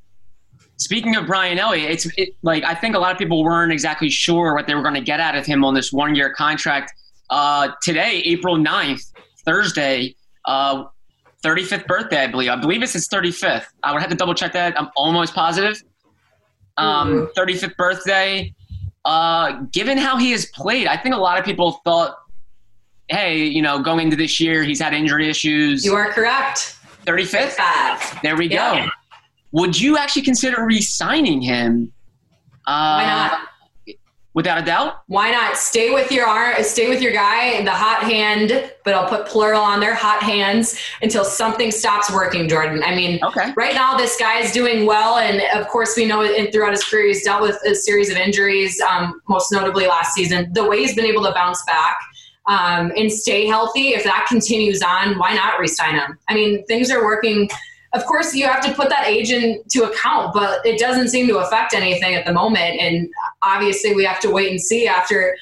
speaking 0.76 1.16
of 1.16 1.26
Brian 1.26 1.58
Elliott, 1.58 1.90
it's 1.90 2.06
it, 2.18 2.30
like 2.42 2.64
I 2.64 2.74
think 2.74 2.94
a 2.94 2.98
lot 2.98 3.12
of 3.12 3.18
people 3.18 3.42
weren't 3.42 3.72
exactly 3.72 4.10
sure 4.10 4.54
what 4.54 4.66
they 4.66 4.74
were 4.74 4.82
going 4.82 4.94
to 4.94 5.00
get 5.00 5.20
out 5.20 5.36
of 5.36 5.46
him 5.46 5.64
on 5.64 5.74
this 5.74 5.92
one-year 5.92 6.34
contract. 6.34 6.92
Uh, 7.30 7.70
today, 7.82 8.22
April 8.24 8.56
9th, 8.56 9.12
Thursday, 9.44 10.14
uh, 10.44 10.84
35th 11.44 11.86
birthday, 11.86 12.24
I 12.24 12.26
believe. 12.26 12.50
I 12.50 12.56
believe 12.56 12.82
it's 12.82 12.92
his 12.92 13.08
35th. 13.08 13.66
I 13.82 13.92
would 13.92 14.00
have 14.00 14.10
to 14.10 14.16
double 14.16 14.34
check 14.34 14.52
that. 14.52 14.78
I'm 14.78 14.88
almost 14.96 15.34
positive. 15.34 15.82
Um, 16.76 17.28
35th 17.36 17.58
mm-hmm. 17.58 17.68
birthday. 17.76 18.54
Uh, 19.04 19.62
given 19.70 19.98
how 19.98 20.16
he 20.16 20.30
has 20.30 20.46
played, 20.46 20.86
I 20.86 20.96
think 20.96 21.14
a 21.14 21.18
lot 21.18 21.38
of 21.38 21.44
people 21.44 21.80
thought, 21.84 22.16
hey, 23.08 23.44
you 23.44 23.60
know, 23.60 23.82
going 23.82 24.00
into 24.00 24.16
this 24.16 24.40
year, 24.40 24.64
he's 24.64 24.80
had 24.80 24.94
injury 24.94 25.28
issues. 25.28 25.84
You 25.84 25.94
are 25.94 26.10
correct. 26.10 26.76
35th? 27.06 28.22
There 28.22 28.36
we 28.36 28.48
yeah. 28.48 28.86
go. 28.86 28.90
Would 29.54 29.80
you 29.80 29.96
actually 29.96 30.22
consider 30.22 30.64
re 30.64 30.80
signing 30.80 31.40
him? 31.40 31.92
Uh, 32.66 32.98
Why 32.98 33.06
not? 33.06 33.48
without 34.34 34.60
a 34.60 34.64
doubt. 34.64 35.02
Why 35.06 35.30
not 35.30 35.56
stay 35.56 35.94
with 35.94 36.10
your 36.10 36.26
arm, 36.26 36.60
stay 36.64 36.88
with 36.88 37.00
your 37.00 37.12
guy, 37.12 37.62
the 37.62 37.70
hot 37.70 38.02
hand, 38.02 38.72
but 38.84 38.92
I'll 38.92 39.08
put 39.08 39.26
plural 39.26 39.62
on 39.62 39.78
there, 39.78 39.94
hot 39.94 40.24
hands 40.24 40.76
until 41.02 41.24
something 41.24 41.70
stops 41.70 42.12
working, 42.12 42.48
Jordan. 42.48 42.82
I 42.82 42.96
mean, 42.96 43.22
okay. 43.22 43.52
right 43.56 43.74
now 43.74 43.96
this 43.96 44.16
guy 44.16 44.40
is 44.40 44.50
doing 44.50 44.86
well, 44.86 45.18
and 45.18 45.40
of 45.56 45.68
course 45.68 45.96
we 45.96 46.04
know 46.04 46.22
in, 46.22 46.50
throughout 46.50 46.72
his 46.72 46.82
career 46.82 47.06
he's 47.06 47.22
dealt 47.22 47.42
with 47.42 47.56
a 47.64 47.76
series 47.76 48.10
of 48.10 48.16
injuries, 48.16 48.80
um, 48.80 49.20
most 49.28 49.52
notably 49.52 49.86
last 49.86 50.14
season. 50.14 50.52
The 50.52 50.68
way 50.68 50.80
he's 50.80 50.96
been 50.96 51.06
able 51.06 51.22
to 51.22 51.32
bounce 51.32 51.64
back. 51.64 51.96
Um, 52.46 52.92
and 52.94 53.10
stay 53.10 53.46
healthy. 53.46 53.94
If 53.94 54.04
that 54.04 54.26
continues 54.28 54.82
on, 54.82 55.18
why 55.18 55.32
not 55.32 55.58
resign 55.58 55.94
him? 55.94 56.18
I 56.28 56.34
mean, 56.34 56.66
things 56.66 56.90
are 56.90 57.02
working 57.02 57.48
of 57.94 58.04
course 58.06 58.34
you 58.34 58.46
have 58.46 58.62
to 58.64 58.72
put 58.74 58.88
that 58.88 59.06
age 59.06 59.30
into 59.30 59.84
account 59.84 60.34
but 60.34 60.64
it 60.66 60.78
doesn't 60.78 61.08
seem 61.08 61.26
to 61.26 61.38
affect 61.38 61.72
anything 61.72 62.14
at 62.14 62.26
the 62.26 62.32
moment 62.32 62.78
and 62.80 63.08
obviously 63.42 63.94
we 63.94 64.04
have 64.04 64.20
to 64.20 64.30
wait 64.30 64.50
and 64.50 64.60
see 64.60 64.86
after 64.86 65.36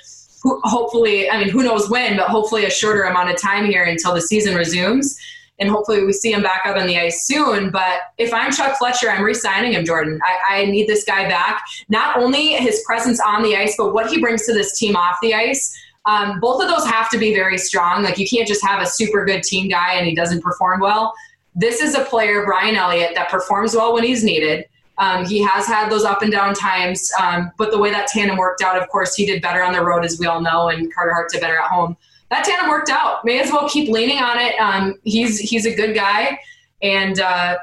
hopefully 0.65 1.31
i 1.31 1.39
mean 1.39 1.49
who 1.49 1.63
knows 1.63 1.89
when 1.91 2.17
but 2.17 2.29
hopefully 2.29 2.65
a 2.65 2.71
shorter 2.71 3.05
amount 3.05 3.31
of 3.31 3.41
time 3.41 3.65
here 3.65 3.85
until 3.85 4.15
the 4.15 4.21
season 4.21 4.55
resumes 4.55 5.19
and 5.59 5.71
hopefully 5.71 6.05
we 6.05 6.13
see 6.13 6.33
him 6.33 6.43
back 6.43 6.63
up 6.67 6.77
on 6.77 6.89
the 6.89 6.99
ice 6.99 7.25
soon. 7.25 7.71
But 7.71 8.01
if 8.19 8.35
I'm 8.35 8.51
Chuck 8.51 8.79
Fletcher, 8.79 9.09
I'm 9.09 9.23
re-signing 9.23 9.75
him, 9.75 9.85
Jordan. 9.85 10.19
I, 10.25 10.57
I, 10.57 10.65
need 10.65 10.89
this 10.89 11.05
guy 11.05 11.29
back. 11.29 11.63
Not 11.89 12.17
only 12.17 12.55
his 12.55 12.83
presence 12.85 13.21
on 13.21 13.45
the 13.45 13.55
ice, 13.57 13.77
but 13.79 13.95
what 13.95 14.11
he 14.11 14.19
brings 14.19 14.45
to 14.47 14.55
this 14.55 14.77
team 14.77 14.97
off 14.97 15.19
the 15.23 15.35
ice. 15.35 15.73
Um, 16.05 16.41
both 16.41 16.61
of 16.61 16.69
those 16.69 16.85
have 16.87 17.09
to 17.11 17.19
be 17.19 17.33
very 17.33 17.59
strong. 17.59 18.03
Like 18.03 18.19
you 18.19 18.27
can't 18.27 18.49
just 18.49 18.65
have 18.67 18.83
a 18.83 18.87
super 18.87 19.25
good 19.25 19.45
team 19.45 19.69
guy 19.69 19.95
and 19.95 20.07
he 20.07 20.17
doesn't 20.17 20.43
perform 20.43 20.81
well 20.81 21.15
this 21.55 21.81
is 21.81 21.95
a 21.95 22.05
player, 22.05 22.45
Brian 22.45 22.77
Elliott, 22.77 23.15
that 23.15 23.29
performs 23.29 23.75
well 23.75 23.93
when 23.93 24.05
he's 24.05 24.25
needed. 24.25 24.67
Um, 24.99 25.25
he 25.25 25.43
has 25.43 25.67
had 25.67 25.91
those 25.91 26.05
up 26.05 26.23
and 26.23 26.31
down 26.31 26.55
times, 26.55 27.11
um, 27.21 27.51
but 27.57 27.71
the 27.71 27.79
way 27.79 27.91
that 27.91 28.09
tandem 28.09 28.37
worked 28.37 28.63
out, 28.63 28.81
of 28.81 28.89
course, 28.89 29.15
he 29.15 29.27
did 29.27 29.43
better 29.43 29.63
on 29.63 29.73
the 29.73 29.83
road, 29.83 30.05
as 30.05 30.19
we 30.19 30.27
all 30.27 30.41
know, 30.41 30.69
and 30.69 30.93
Carter 30.95 31.13
Hart 31.13 31.31
did 31.33 31.41
better 31.41 31.59
at 31.59 31.69
home. 31.69 31.97
That 32.31 32.45
tandem 32.45 32.69
worked 32.71 32.91
out. 32.91 33.25
May 33.25 33.41
as 33.41 33.51
well 33.51 33.69
keep 33.69 33.91
leaning 33.91 34.19
on 34.19 34.39
it. 34.39 34.55
Um, 34.61 34.99
he's 35.05 35.39
he's 35.39 35.67
a 35.67 35.75
good 35.75 35.95
guy, 35.95 36.39
and 36.83 37.21
uh, 37.21 37.59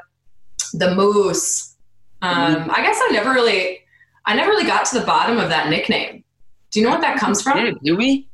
the 0.74 0.94
Moose. 0.94 1.76
Um, 2.22 2.70
I 2.70 2.82
guess 2.82 2.98
I 3.00 3.08
never 3.12 3.30
really, 3.32 3.80
I 4.26 4.34
never 4.34 4.50
really 4.50 4.66
got 4.66 4.84
to 4.86 5.00
the 5.00 5.06
bottom 5.06 5.38
of 5.38 5.48
that 5.48 5.70
nickname. 5.70 6.22
Do 6.70 6.80
you 6.80 6.86
know 6.86 6.92
what 6.92 7.00
that 7.00 7.18
comes 7.18 7.42
from? 7.42 7.78
do 7.82 7.96
we? 7.96 8.28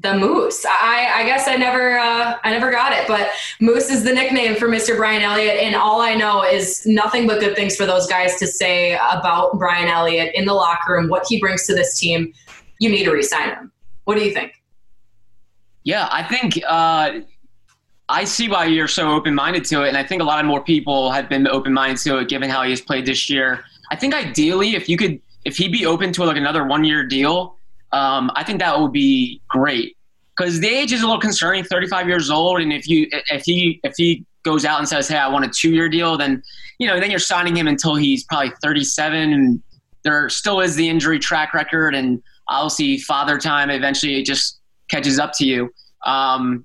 The 0.00 0.16
Moose. 0.16 0.64
I, 0.64 1.10
I 1.16 1.24
guess 1.24 1.48
I 1.48 1.56
never 1.56 1.98
uh, 1.98 2.38
I 2.42 2.50
never 2.50 2.70
got 2.70 2.92
it, 2.92 3.06
but 3.08 3.30
Moose 3.60 3.90
is 3.90 4.04
the 4.04 4.12
nickname 4.12 4.56
for 4.56 4.68
Mr. 4.68 4.96
Brian 4.96 5.22
Elliott, 5.22 5.56
and 5.56 5.74
all 5.74 6.00
I 6.00 6.14
know 6.14 6.44
is 6.44 6.86
nothing 6.86 7.26
but 7.26 7.40
good 7.40 7.56
things 7.56 7.76
for 7.76 7.84
those 7.84 8.06
guys 8.06 8.38
to 8.38 8.46
say 8.46 8.94
about 8.94 9.58
Brian 9.58 9.88
Elliott 9.88 10.34
in 10.34 10.44
the 10.44 10.54
locker 10.54 10.92
room, 10.92 11.08
what 11.08 11.26
he 11.28 11.40
brings 11.40 11.66
to 11.66 11.74
this 11.74 11.98
team. 11.98 12.32
You 12.78 12.90
need 12.90 13.04
to 13.04 13.10
resign 13.10 13.50
him. 13.50 13.72
What 14.04 14.16
do 14.16 14.24
you 14.24 14.32
think? 14.32 14.52
Yeah, 15.82 16.08
I 16.12 16.22
think 16.22 16.60
uh, 16.68 17.20
I 18.08 18.24
see 18.24 18.48
why 18.48 18.66
you're 18.66 18.88
so 18.88 19.10
open 19.10 19.34
minded 19.34 19.64
to 19.66 19.82
it, 19.82 19.88
and 19.88 19.96
I 19.96 20.04
think 20.04 20.22
a 20.22 20.24
lot 20.24 20.38
of 20.38 20.46
more 20.46 20.62
people 20.62 21.10
have 21.10 21.28
been 21.28 21.48
open 21.48 21.72
minded 21.72 21.98
to 22.02 22.18
it, 22.18 22.28
given 22.28 22.48
how 22.48 22.62
he 22.62 22.70
has 22.70 22.80
played 22.80 23.04
this 23.04 23.28
year. 23.28 23.64
I 23.90 23.96
think 23.96 24.14
ideally, 24.14 24.76
if 24.76 24.88
you 24.88 24.96
could, 24.96 25.20
if 25.44 25.56
he'd 25.56 25.72
be 25.72 25.86
open 25.86 26.12
to 26.12 26.24
like 26.24 26.36
another 26.36 26.64
one 26.64 26.84
year 26.84 27.04
deal 27.04 27.57
um, 27.92 28.30
I 28.34 28.44
think 28.44 28.60
that 28.60 28.78
would 28.78 28.92
be 28.92 29.40
great 29.48 29.96
because 30.36 30.60
the 30.60 30.68
age 30.68 30.92
is 30.92 31.02
a 31.02 31.06
little 31.06 31.20
concerning. 31.20 31.64
Thirty-five 31.64 32.08
years 32.08 32.30
old, 32.30 32.60
and 32.60 32.72
if 32.72 32.88
you 32.88 33.08
if 33.30 33.42
he 33.44 33.80
if 33.82 33.94
he 33.96 34.24
goes 34.44 34.64
out 34.64 34.78
and 34.78 34.88
says, 34.88 35.08
"Hey, 35.08 35.16
I 35.16 35.28
want 35.28 35.44
a 35.44 35.48
two-year 35.48 35.88
deal," 35.88 36.16
then 36.16 36.42
you 36.78 36.86
know 36.86 37.00
then 37.00 37.10
you're 37.10 37.18
signing 37.18 37.56
him 37.56 37.66
until 37.66 37.94
he's 37.94 38.24
probably 38.24 38.52
thirty-seven, 38.62 39.32
and 39.32 39.62
there 40.04 40.28
still 40.28 40.60
is 40.60 40.76
the 40.76 40.88
injury 40.88 41.18
track 41.18 41.54
record, 41.54 41.94
and 41.94 42.22
obviously 42.48 42.98
father 42.98 43.38
time 43.38 43.70
eventually 43.70 44.18
it 44.18 44.24
just 44.24 44.58
catches 44.90 45.18
up 45.18 45.32
to 45.34 45.44
you. 45.44 45.70
Um, 46.06 46.64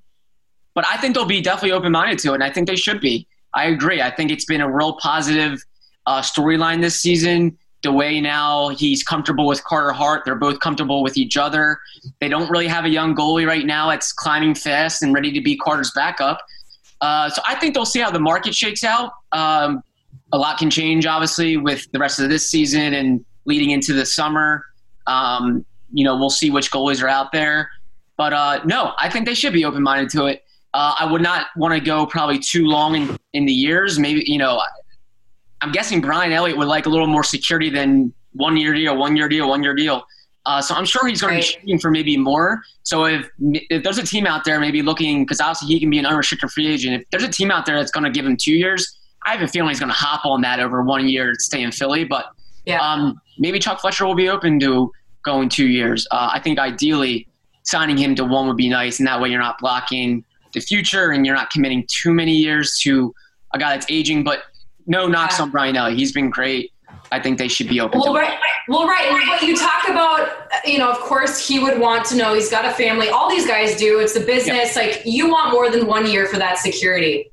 but 0.74 0.86
I 0.90 0.96
think 0.96 1.14
they'll 1.14 1.26
be 1.26 1.40
definitely 1.40 1.72
open-minded 1.72 2.18
to 2.20 2.30
it, 2.30 2.34
and 2.34 2.44
I 2.44 2.50
think 2.50 2.68
they 2.68 2.76
should 2.76 3.00
be. 3.00 3.26
I 3.54 3.66
agree. 3.66 4.02
I 4.02 4.10
think 4.10 4.30
it's 4.30 4.44
been 4.44 4.60
a 4.60 4.70
real 4.70 4.94
positive 4.94 5.62
uh, 6.06 6.20
storyline 6.20 6.80
this 6.80 7.00
season 7.00 7.56
the 7.84 7.92
way 7.92 8.20
now 8.20 8.70
he's 8.70 9.04
comfortable 9.04 9.46
with 9.46 9.62
Carter 9.62 9.92
Hart. 9.92 10.22
They're 10.24 10.34
both 10.34 10.58
comfortable 10.58 11.02
with 11.02 11.16
each 11.16 11.36
other. 11.36 11.78
They 12.20 12.28
don't 12.28 12.50
really 12.50 12.66
have 12.66 12.84
a 12.84 12.88
young 12.88 13.14
goalie 13.14 13.46
right 13.46 13.64
now 13.64 13.88
that's 13.88 14.12
climbing 14.12 14.56
fast 14.56 15.02
and 15.02 15.14
ready 15.14 15.30
to 15.30 15.40
be 15.40 15.56
Carter's 15.56 15.92
backup. 15.94 16.40
Uh, 17.00 17.30
so 17.30 17.40
I 17.46 17.54
think 17.54 17.74
they'll 17.74 17.86
see 17.86 18.00
how 18.00 18.10
the 18.10 18.18
market 18.18 18.54
shakes 18.54 18.82
out. 18.82 19.12
Um, 19.32 19.82
a 20.32 20.38
lot 20.38 20.58
can 20.58 20.70
change, 20.70 21.06
obviously, 21.06 21.56
with 21.56 21.90
the 21.92 21.98
rest 21.98 22.18
of 22.18 22.28
this 22.28 22.50
season 22.50 22.94
and 22.94 23.24
leading 23.44 23.70
into 23.70 23.92
the 23.92 24.06
summer. 24.06 24.64
Um, 25.06 25.64
you 25.92 26.04
know, 26.04 26.16
we'll 26.16 26.30
see 26.30 26.50
which 26.50 26.72
goalies 26.72 27.02
are 27.02 27.08
out 27.08 27.30
there. 27.30 27.70
But 28.16 28.32
uh, 28.32 28.60
no, 28.64 28.92
I 28.98 29.08
think 29.10 29.26
they 29.26 29.34
should 29.34 29.52
be 29.52 29.64
open 29.64 29.82
minded 29.82 30.10
to 30.10 30.26
it. 30.26 30.44
Uh, 30.72 30.94
I 30.98 31.10
would 31.10 31.22
not 31.22 31.48
want 31.56 31.74
to 31.74 31.80
go 31.80 32.06
probably 32.06 32.38
too 32.38 32.66
long 32.66 32.96
in, 32.96 33.16
in 33.32 33.44
the 33.44 33.52
years. 33.52 33.98
Maybe, 33.98 34.24
you 34.26 34.38
know, 34.38 34.60
I'm 35.64 35.72
guessing 35.72 36.02
Brian 36.02 36.30
Elliott 36.30 36.58
would 36.58 36.68
like 36.68 36.84
a 36.84 36.90
little 36.90 37.06
more 37.06 37.24
security 37.24 37.70
than 37.70 38.12
one 38.34 38.56
year 38.56 38.74
deal, 38.74 38.96
one 38.98 39.16
year 39.16 39.28
deal, 39.30 39.48
one 39.48 39.62
year 39.62 39.74
deal. 39.74 40.04
Uh, 40.44 40.60
so 40.60 40.74
I'm 40.74 40.84
sure 40.84 41.06
he's 41.06 41.22
going 41.22 41.34
Right. 41.36 41.42
to 41.42 41.54
be 41.56 41.60
shooting 41.62 41.78
for 41.78 41.90
maybe 41.90 42.18
more. 42.18 42.62
So 42.82 43.06
if 43.06 43.30
if 43.40 43.82
there's 43.82 43.96
a 43.96 44.02
team 44.02 44.26
out 44.26 44.44
there 44.44 44.60
maybe 44.60 44.82
looking, 44.82 45.24
because 45.24 45.40
obviously 45.40 45.68
he 45.68 45.80
can 45.80 45.88
be 45.88 45.98
an 45.98 46.04
unrestricted 46.04 46.50
free 46.50 46.66
agent. 46.66 47.00
If 47.02 47.10
there's 47.10 47.22
a 47.22 47.28
team 47.28 47.50
out 47.50 47.64
there 47.64 47.76
that's 47.76 47.90
going 47.90 48.04
to 48.04 48.10
give 48.10 48.26
him 48.26 48.36
two 48.36 48.52
years, 48.52 48.98
I 49.24 49.32
have 49.32 49.40
a 49.40 49.48
feeling 49.48 49.70
he's 49.70 49.80
going 49.80 49.88
to 49.92 49.96
hop 49.98 50.26
on 50.26 50.42
that 50.42 50.60
over 50.60 50.82
one 50.82 51.08
year 51.08 51.32
to 51.32 51.40
stay 51.40 51.62
in 51.62 51.72
Philly. 51.72 52.04
But 52.04 52.26
Yeah. 52.66 52.78
um, 52.86 53.18
maybe 53.38 53.58
Chuck 53.58 53.80
Fletcher 53.80 54.04
will 54.04 54.14
be 54.14 54.28
open 54.28 54.60
to 54.60 54.92
going 55.24 55.48
two 55.48 55.66
years. 55.68 56.06
Uh, 56.10 56.28
I 56.30 56.40
think 56.40 56.58
ideally 56.58 57.26
signing 57.62 57.96
him 57.96 58.14
to 58.16 58.24
one 58.24 58.46
would 58.48 58.58
be 58.58 58.68
nice, 58.68 58.98
and 58.98 59.08
that 59.08 59.18
way 59.22 59.30
you're 59.30 59.40
not 59.40 59.56
blocking 59.58 60.22
the 60.52 60.60
future 60.60 61.12
and 61.12 61.24
you're 61.24 61.34
not 61.34 61.48
committing 61.50 61.86
too 61.88 62.12
many 62.12 62.36
years 62.36 62.78
to 62.82 63.14
a 63.54 63.58
guy 63.58 63.70
that's 63.74 63.86
aging. 63.88 64.24
But 64.24 64.42
no 64.86 65.06
knocks 65.06 65.40
on 65.40 65.50
Brian 65.50 65.76
Elliott. 65.76 65.98
He's 65.98 66.12
been 66.12 66.30
great. 66.30 66.72
I 67.12 67.20
think 67.20 67.38
they 67.38 67.48
should 67.48 67.68
be 67.68 67.80
open 67.80 68.00
Well, 68.00 68.14
to 68.14 68.20
right. 68.20 68.38
Well, 68.68 68.86
right. 68.86 69.10
What 69.10 69.42
you 69.42 69.56
talk 69.56 69.88
about, 69.88 70.20
uh, 70.28 70.56
you 70.64 70.78
know, 70.78 70.90
of 70.90 70.98
course, 70.98 71.46
he 71.46 71.58
would 71.58 71.78
want 71.78 72.04
to 72.06 72.16
know 72.16 72.34
he's 72.34 72.50
got 72.50 72.64
a 72.64 72.70
family. 72.70 73.08
All 73.08 73.28
these 73.28 73.46
guys 73.46 73.76
do. 73.76 74.00
It's 74.00 74.16
a 74.16 74.20
business. 74.20 74.74
Like, 74.74 75.02
you 75.04 75.28
want 75.30 75.52
more 75.52 75.70
than 75.70 75.86
one 75.86 76.10
year 76.10 76.26
for 76.26 76.38
that 76.38 76.58
security. 76.58 77.30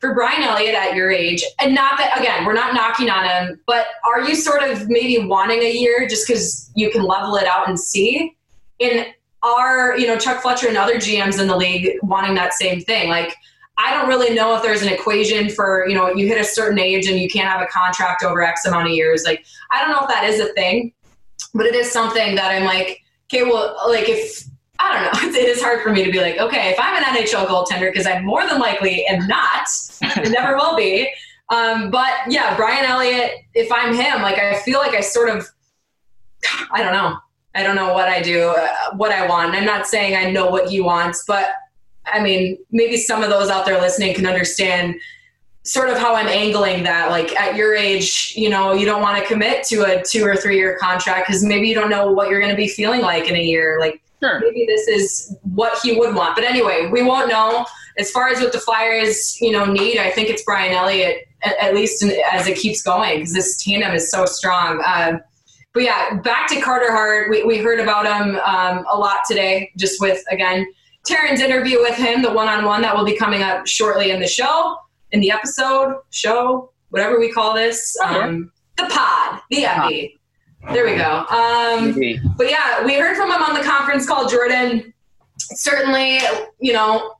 For 0.00 0.12
Brian 0.12 0.42
Elliott 0.42 0.74
at 0.74 0.94
your 0.94 1.10
age, 1.10 1.42
and 1.60 1.74
not 1.74 1.96
that, 1.96 2.18
again, 2.18 2.44
we're 2.44 2.52
not 2.52 2.74
knocking 2.74 3.08
on 3.08 3.24
him, 3.24 3.60
but 3.66 3.86
are 4.04 4.28
you 4.28 4.34
sort 4.34 4.62
of 4.62 4.88
maybe 4.90 5.18
wanting 5.26 5.60
a 5.62 5.72
year 5.72 6.06
just 6.06 6.26
because 6.26 6.70
you 6.74 6.90
can 6.90 7.02
level 7.02 7.36
it 7.36 7.46
out 7.46 7.68
and 7.68 7.80
see? 7.80 8.36
And 8.80 9.06
are, 9.42 9.96
you 9.96 10.06
know, 10.06 10.18
Chuck 10.18 10.42
Fletcher 10.42 10.68
and 10.68 10.76
other 10.76 10.96
GMs 10.96 11.40
in 11.40 11.46
the 11.46 11.56
league 11.56 11.96
wanting 12.02 12.34
that 12.34 12.52
same 12.52 12.80
thing? 12.82 13.08
Like, 13.08 13.34
I 13.76 13.92
don't 13.92 14.08
really 14.08 14.34
know 14.34 14.54
if 14.54 14.62
there's 14.62 14.82
an 14.82 14.88
equation 14.88 15.50
for, 15.50 15.86
you 15.88 15.94
know, 15.94 16.14
you 16.14 16.26
hit 16.26 16.40
a 16.40 16.44
certain 16.44 16.78
age 16.78 17.06
and 17.08 17.18
you 17.18 17.28
can't 17.28 17.48
have 17.48 17.60
a 17.60 17.66
contract 17.66 18.22
over 18.22 18.42
X 18.42 18.66
amount 18.66 18.86
of 18.86 18.92
years. 18.92 19.24
Like, 19.24 19.44
I 19.72 19.80
don't 19.80 19.90
know 19.90 20.00
if 20.02 20.08
that 20.08 20.24
is 20.24 20.38
a 20.40 20.52
thing, 20.52 20.92
but 21.54 21.66
it 21.66 21.74
is 21.74 21.90
something 21.90 22.36
that 22.36 22.50
I'm 22.50 22.64
like, 22.64 23.02
okay, 23.28 23.42
well, 23.42 23.76
like 23.88 24.08
if 24.08 24.44
I 24.78 24.92
don't 24.92 25.02
know, 25.02 25.28
it 25.38 25.48
is 25.48 25.62
hard 25.62 25.82
for 25.82 25.90
me 25.90 26.04
to 26.04 26.12
be 26.12 26.20
like, 26.20 26.38
okay, 26.38 26.70
if 26.70 26.78
I'm 26.78 26.96
an 26.96 27.02
NHL 27.02 27.46
goaltender, 27.46 27.90
because 27.92 28.06
I 28.06 28.20
more 28.20 28.46
than 28.46 28.60
likely 28.60 29.04
am 29.06 29.26
not, 29.26 29.66
never 30.28 30.56
will 30.56 30.76
be. 30.76 31.08
Um, 31.50 31.90
but 31.90 32.12
yeah, 32.28 32.56
Brian 32.56 32.84
Elliott, 32.84 33.32
if 33.54 33.70
I'm 33.70 33.94
him, 33.94 34.22
like 34.22 34.38
I 34.38 34.60
feel 34.60 34.78
like 34.78 34.94
I 34.94 35.00
sort 35.00 35.28
of, 35.28 35.46
I 36.72 36.82
don't 36.82 36.92
know, 36.92 37.18
I 37.54 37.62
don't 37.62 37.76
know 37.76 37.92
what 37.92 38.08
I 38.08 38.22
do, 38.22 38.48
uh, 38.48 38.96
what 38.96 39.12
I 39.12 39.26
want. 39.26 39.54
I'm 39.54 39.64
not 39.64 39.86
saying 39.86 40.16
I 40.16 40.30
know 40.30 40.46
what 40.48 40.68
he 40.68 40.80
wants, 40.80 41.24
but 41.26 41.50
I 42.06 42.22
mean, 42.22 42.58
maybe 42.70 42.96
some 42.96 43.22
of 43.22 43.30
those 43.30 43.48
out 43.48 43.66
there 43.66 43.80
listening 43.80 44.14
can 44.14 44.26
understand 44.26 44.96
sort 45.62 45.88
of 45.88 45.98
how 45.98 46.14
I'm 46.14 46.28
angling 46.28 46.84
that. 46.84 47.10
Like 47.10 47.34
at 47.40 47.56
your 47.56 47.74
age, 47.74 48.34
you 48.36 48.50
know, 48.50 48.72
you 48.74 48.84
don't 48.84 49.00
want 49.00 49.20
to 49.20 49.26
commit 49.26 49.64
to 49.68 49.82
a 49.84 50.02
two 50.02 50.24
or 50.24 50.36
three 50.36 50.56
year 50.56 50.76
contract 50.78 51.26
because 51.26 51.42
maybe 51.42 51.68
you 51.68 51.74
don't 51.74 51.90
know 51.90 52.12
what 52.12 52.28
you're 52.28 52.40
going 52.40 52.52
to 52.52 52.56
be 52.56 52.68
feeling 52.68 53.00
like 53.00 53.28
in 53.28 53.36
a 53.36 53.42
year. 53.42 53.78
Like 53.80 54.00
Sure. 54.22 54.40
maybe 54.40 54.64
this 54.66 54.88
is 54.88 55.36
what 55.42 55.78
he 55.82 55.98
would 55.98 56.14
want. 56.14 56.34
But 56.34 56.44
anyway, 56.44 56.88
we 56.90 57.02
won't 57.02 57.28
know. 57.28 57.66
As 57.98 58.10
far 58.10 58.28
as 58.28 58.40
what 58.40 58.52
the 58.52 58.58
Flyers, 58.58 59.38
you 59.40 59.52
know, 59.52 59.64
need, 59.66 59.98
I 59.98 60.10
think 60.10 60.28
it's 60.28 60.42
Brian 60.44 60.72
Elliott 60.72 61.28
at, 61.42 61.56
at 61.58 61.74
least 61.74 62.02
in, 62.02 62.12
as 62.32 62.46
it 62.46 62.56
keeps 62.56 62.82
going 62.82 63.18
because 63.18 63.32
this 63.32 63.62
tandem 63.62 63.94
is 63.94 64.10
so 64.10 64.24
strong. 64.24 64.82
Um, 64.86 65.20
but 65.74 65.82
yeah, 65.82 66.20
back 66.22 66.48
to 66.48 66.60
Carter 66.60 66.90
Hart. 66.90 67.28
We, 67.30 67.42
we 67.44 67.58
heard 67.58 67.80
about 67.80 68.06
him 68.06 68.36
um, 68.36 68.86
a 68.90 68.96
lot 68.96 69.18
today, 69.28 69.72
just 69.76 70.00
with 70.00 70.22
again 70.30 70.66
Taryn's 71.08 71.40
interview 71.40 71.80
with 71.80 71.96
him, 71.96 72.22
the 72.22 72.32
one-on-one 72.32 72.82
that 72.82 72.96
will 72.96 73.04
be 73.04 73.16
coming 73.16 73.42
up 73.42 73.66
shortly 73.66 74.10
in 74.10 74.20
the 74.20 74.26
show, 74.26 74.76
in 75.12 75.20
the 75.20 75.30
episode, 75.30 76.00
show, 76.10 76.70
whatever 76.90 77.18
we 77.18 77.30
call 77.30 77.54
this, 77.54 77.96
um, 78.04 78.50
the 78.76 78.84
pod, 78.84 79.40
the 79.50 79.64
epi. 79.64 80.18
There 80.72 80.84
we 80.86 80.96
go. 80.96 81.26
Um, 81.28 81.92
but 82.36 82.48
yeah, 82.50 82.84
we 82.84 82.94
heard 82.94 83.16
from 83.16 83.30
him 83.30 83.42
on 83.42 83.54
the 83.54 83.62
conference 83.62 84.06
call, 84.06 84.28
Jordan. 84.28 84.94
Certainly, 85.38 86.20
you 86.58 86.72
know, 86.72 87.14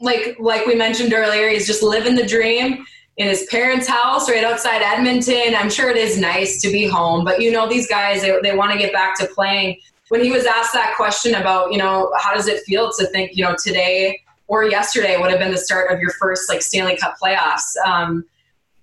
like 0.00 0.36
like 0.38 0.66
we 0.66 0.74
mentioned 0.74 1.14
earlier, 1.14 1.48
he's 1.48 1.66
just 1.66 1.82
living 1.82 2.14
the 2.14 2.26
dream 2.26 2.84
in 3.16 3.28
his 3.28 3.46
parents' 3.50 3.86
house 3.86 4.28
right 4.28 4.44
outside 4.44 4.82
Edmonton. 4.82 5.54
I'm 5.54 5.70
sure 5.70 5.88
it 5.88 5.96
is 5.96 6.18
nice 6.18 6.60
to 6.60 6.70
be 6.70 6.86
home, 6.86 7.24
but 7.24 7.40
you 7.40 7.52
know, 7.52 7.68
these 7.68 7.86
guys 7.88 8.20
they, 8.20 8.36
they 8.42 8.54
want 8.54 8.72
to 8.72 8.78
get 8.78 8.92
back 8.92 9.16
to 9.20 9.26
playing. 9.28 9.80
When 10.14 10.22
he 10.22 10.30
was 10.30 10.46
asked 10.46 10.72
that 10.74 10.94
question 10.94 11.34
about, 11.34 11.72
you 11.72 11.78
know, 11.78 12.12
how 12.16 12.32
does 12.32 12.46
it 12.46 12.62
feel 12.62 12.92
to 13.00 13.06
think, 13.06 13.36
you 13.36 13.42
know, 13.42 13.56
today 13.60 14.20
or 14.46 14.62
yesterday 14.62 15.20
would 15.20 15.28
have 15.28 15.40
been 15.40 15.50
the 15.50 15.58
start 15.58 15.90
of 15.90 15.98
your 15.98 16.12
first 16.12 16.48
like 16.48 16.62
Stanley 16.62 16.96
Cup 16.96 17.16
playoffs. 17.20 17.76
Um, 17.84 18.24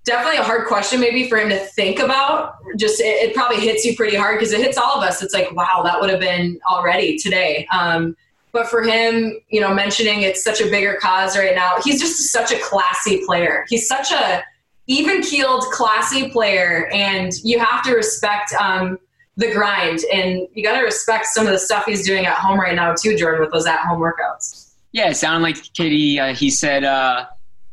definitely 0.03 0.39
a 0.39 0.43
hard 0.43 0.67
question 0.67 0.99
maybe 0.99 1.29
for 1.29 1.37
him 1.37 1.47
to 1.47 1.57
think 1.57 1.99
about. 1.99 2.55
Just 2.75 2.99
it, 2.99 3.29
it 3.29 3.33
probably 3.33 3.61
hits 3.61 3.85
you 3.85 3.95
pretty 3.95 4.17
hard 4.17 4.39
because 4.39 4.51
it 4.51 4.59
hits 4.59 4.77
all 4.77 4.97
of 4.97 5.03
us. 5.07 5.23
It's 5.23 5.33
like 5.33 5.49
wow 5.53 5.81
that 5.85 6.01
would 6.01 6.09
have 6.09 6.19
been 6.19 6.59
already 6.69 7.17
today. 7.17 7.65
Um, 7.71 8.17
but 8.51 8.67
for 8.67 8.83
him 8.83 9.39
you 9.47 9.61
know 9.61 9.73
mentioning 9.73 10.23
it's 10.23 10.43
such 10.43 10.59
a 10.59 10.69
bigger 10.69 10.99
cause 11.01 11.37
right 11.37 11.55
now 11.55 11.77
he's 11.81 12.01
just 12.01 12.29
such 12.29 12.51
a 12.51 12.59
classy 12.59 13.25
player. 13.25 13.65
He's 13.69 13.87
such 13.87 14.11
a 14.11 14.43
even 14.87 15.21
keeled 15.21 15.63
classy 15.71 16.27
player 16.27 16.89
and 16.91 17.31
you 17.41 17.57
have 17.57 17.85
to 17.85 17.93
respect 17.95 18.51
um, 18.59 18.97
the 19.37 19.51
grind 19.51 19.99
and 20.13 20.47
you 20.53 20.63
got 20.63 20.77
to 20.77 20.83
respect 20.83 21.25
some 21.25 21.45
of 21.47 21.53
the 21.53 21.59
stuff 21.59 21.85
he's 21.85 22.05
doing 22.05 22.25
at 22.25 22.33
home 22.33 22.59
right 22.59 22.75
now 22.75 22.93
too 22.93 23.17
jordan 23.17 23.39
with 23.41 23.51
those 23.51 23.65
at 23.65 23.79
home 23.79 23.99
workouts 23.99 24.73
Yeah, 24.91 25.09
it 25.09 25.15
sounded 25.15 25.41
like 25.41 25.57
Katie. 25.73 26.19
Uh, 26.19 26.33
he 26.33 26.49
said 26.49 26.83
uh, 26.83 27.25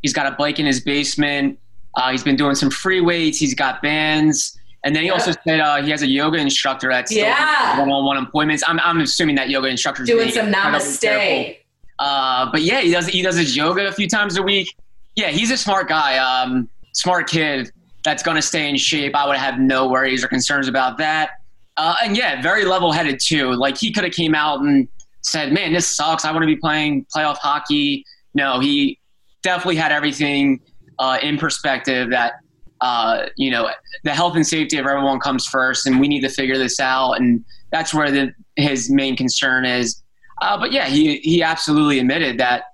he's 0.02 0.12
got 0.12 0.26
a 0.32 0.36
bike 0.36 0.60
in 0.60 0.66
his 0.66 0.80
basement. 0.80 1.58
Uh, 1.96 2.12
he's 2.12 2.22
been 2.22 2.36
doing 2.36 2.54
some 2.54 2.70
free 2.70 3.00
weights. 3.00 3.38
He's 3.38 3.54
got 3.54 3.82
bands, 3.82 4.56
and 4.84 4.94
then 4.94 5.02
he 5.02 5.10
also 5.10 5.32
said 5.44 5.58
uh, 5.58 5.82
he 5.82 5.90
has 5.90 6.02
a 6.02 6.06
yoga 6.06 6.38
instructor 6.38 6.88
that's 6.90 7.10
Yeah. 7.10 7.80
one-on-one 7.80 8.18
appointments. 8.18 8.62
I'm, 8.68 8.78
I'm 8.80 9.00
assuming 9.00 9.34
that 9.34 9.50
yoga 9.50 9.66
instructor 9.66 10.04
doing 10.04 10.30
some 10.30 10.52
namaste 10.52 11.56
Uh, 11.98 12.48
but 12.52 12.62
yeah, 12.62 12.80
he 12.82 12.92
does 12.92 13.08
he 13.08 13.20
does 13.20 13.36
his 13.36 13.56
yoga 13.56 13.88
a 13.88 13.92
few 13.92 14.06
times 14.08 14.36
a 14.36 14.42
week. 14.42 14.68
Yeah, 15.16 15.30
he's 15.30 15.50
a 15.50 15.56
smart 15.56 15.88
guy, 15.88 16.18
um, 16.18 16.68
smart 16.92 17.28
kid 17.28 17.72
that's 18.04 18.22
going 18.22 18.36
to 18.36 18.42
stay 18.42 18.68
in 18.68 18.76
shape. 18.76 19.16
I 19.16 19.26
would 19.26 19.36
have 19.38 19.58
no 19.58 19.88
worries 19.88 20.22
or 20.22 20.28
concerns 20.28 20.68
about 20.68 20.98
that. 20.98 21.30
Uh, 21.78 21.94
and 22.02 22.16
yeah, 22.16 22.42
very 22.42 22.64
level 22.64 22.90
headed 22.90 23.20
too. 23.22 23.52
Like 23.52 23.78
he 23.78 23.92
could 23.92 24.04
have 24.04 24.12
came 24.12 24.34
out 24.34 24.60
and 24.60 24.88
said, 25.22 25.52
"Man, 25.52 25.72
this 25.72 25.86
sucks. 25.86 26.24
I 26.24 26.32
want 26.32 26.42
to 26.42 26.46
be 26.46 26.56
playing 26.56 27.06
playoff 27.14 27.38
hockey." 27.38 28.04
No, 28.34 28.58
he 28.58 28.98
definitely 29.42 29.76
had 29.76 29.92
everything 29.92 30.60
uh, 30.98 31.18
in 31.22 31.38
perspective. 31.38 32.10
That 32.10 32.34
uh, 32.80 33.26
you 33.36 33.50
know, 33.50 33.70
the 34.02 34.10
health 34.10 34.34
and 34.34 34.46
safety 34.46 34.76
of 34.76 34.86
everyone 34.86 35.20
comes 35.20 35.46
first, 35.46 35.86
and 35.86 36.00
we 36.00 36.08
need 36.08 36.20
to 36.22 36.28
figure 36.28 36.58
this 36.58 36.80
out. 36.80 37.12
And 37.14 37.44
that's 37.70 37.94
where 37.94 38.10
the, 38.10 38.32
his 38.56 38.90
main 38.90 39.16
concern 39.16 39.64
is. 39.64 40.02
Uh, 40.42 40.58
but 40.58 40.72
yeah, 40.72 40.86
he 40.86 41.18
he 41.18 41.42
absolutely 41.44 42.00
admitted 42.00 42.38
that 42.38 42.64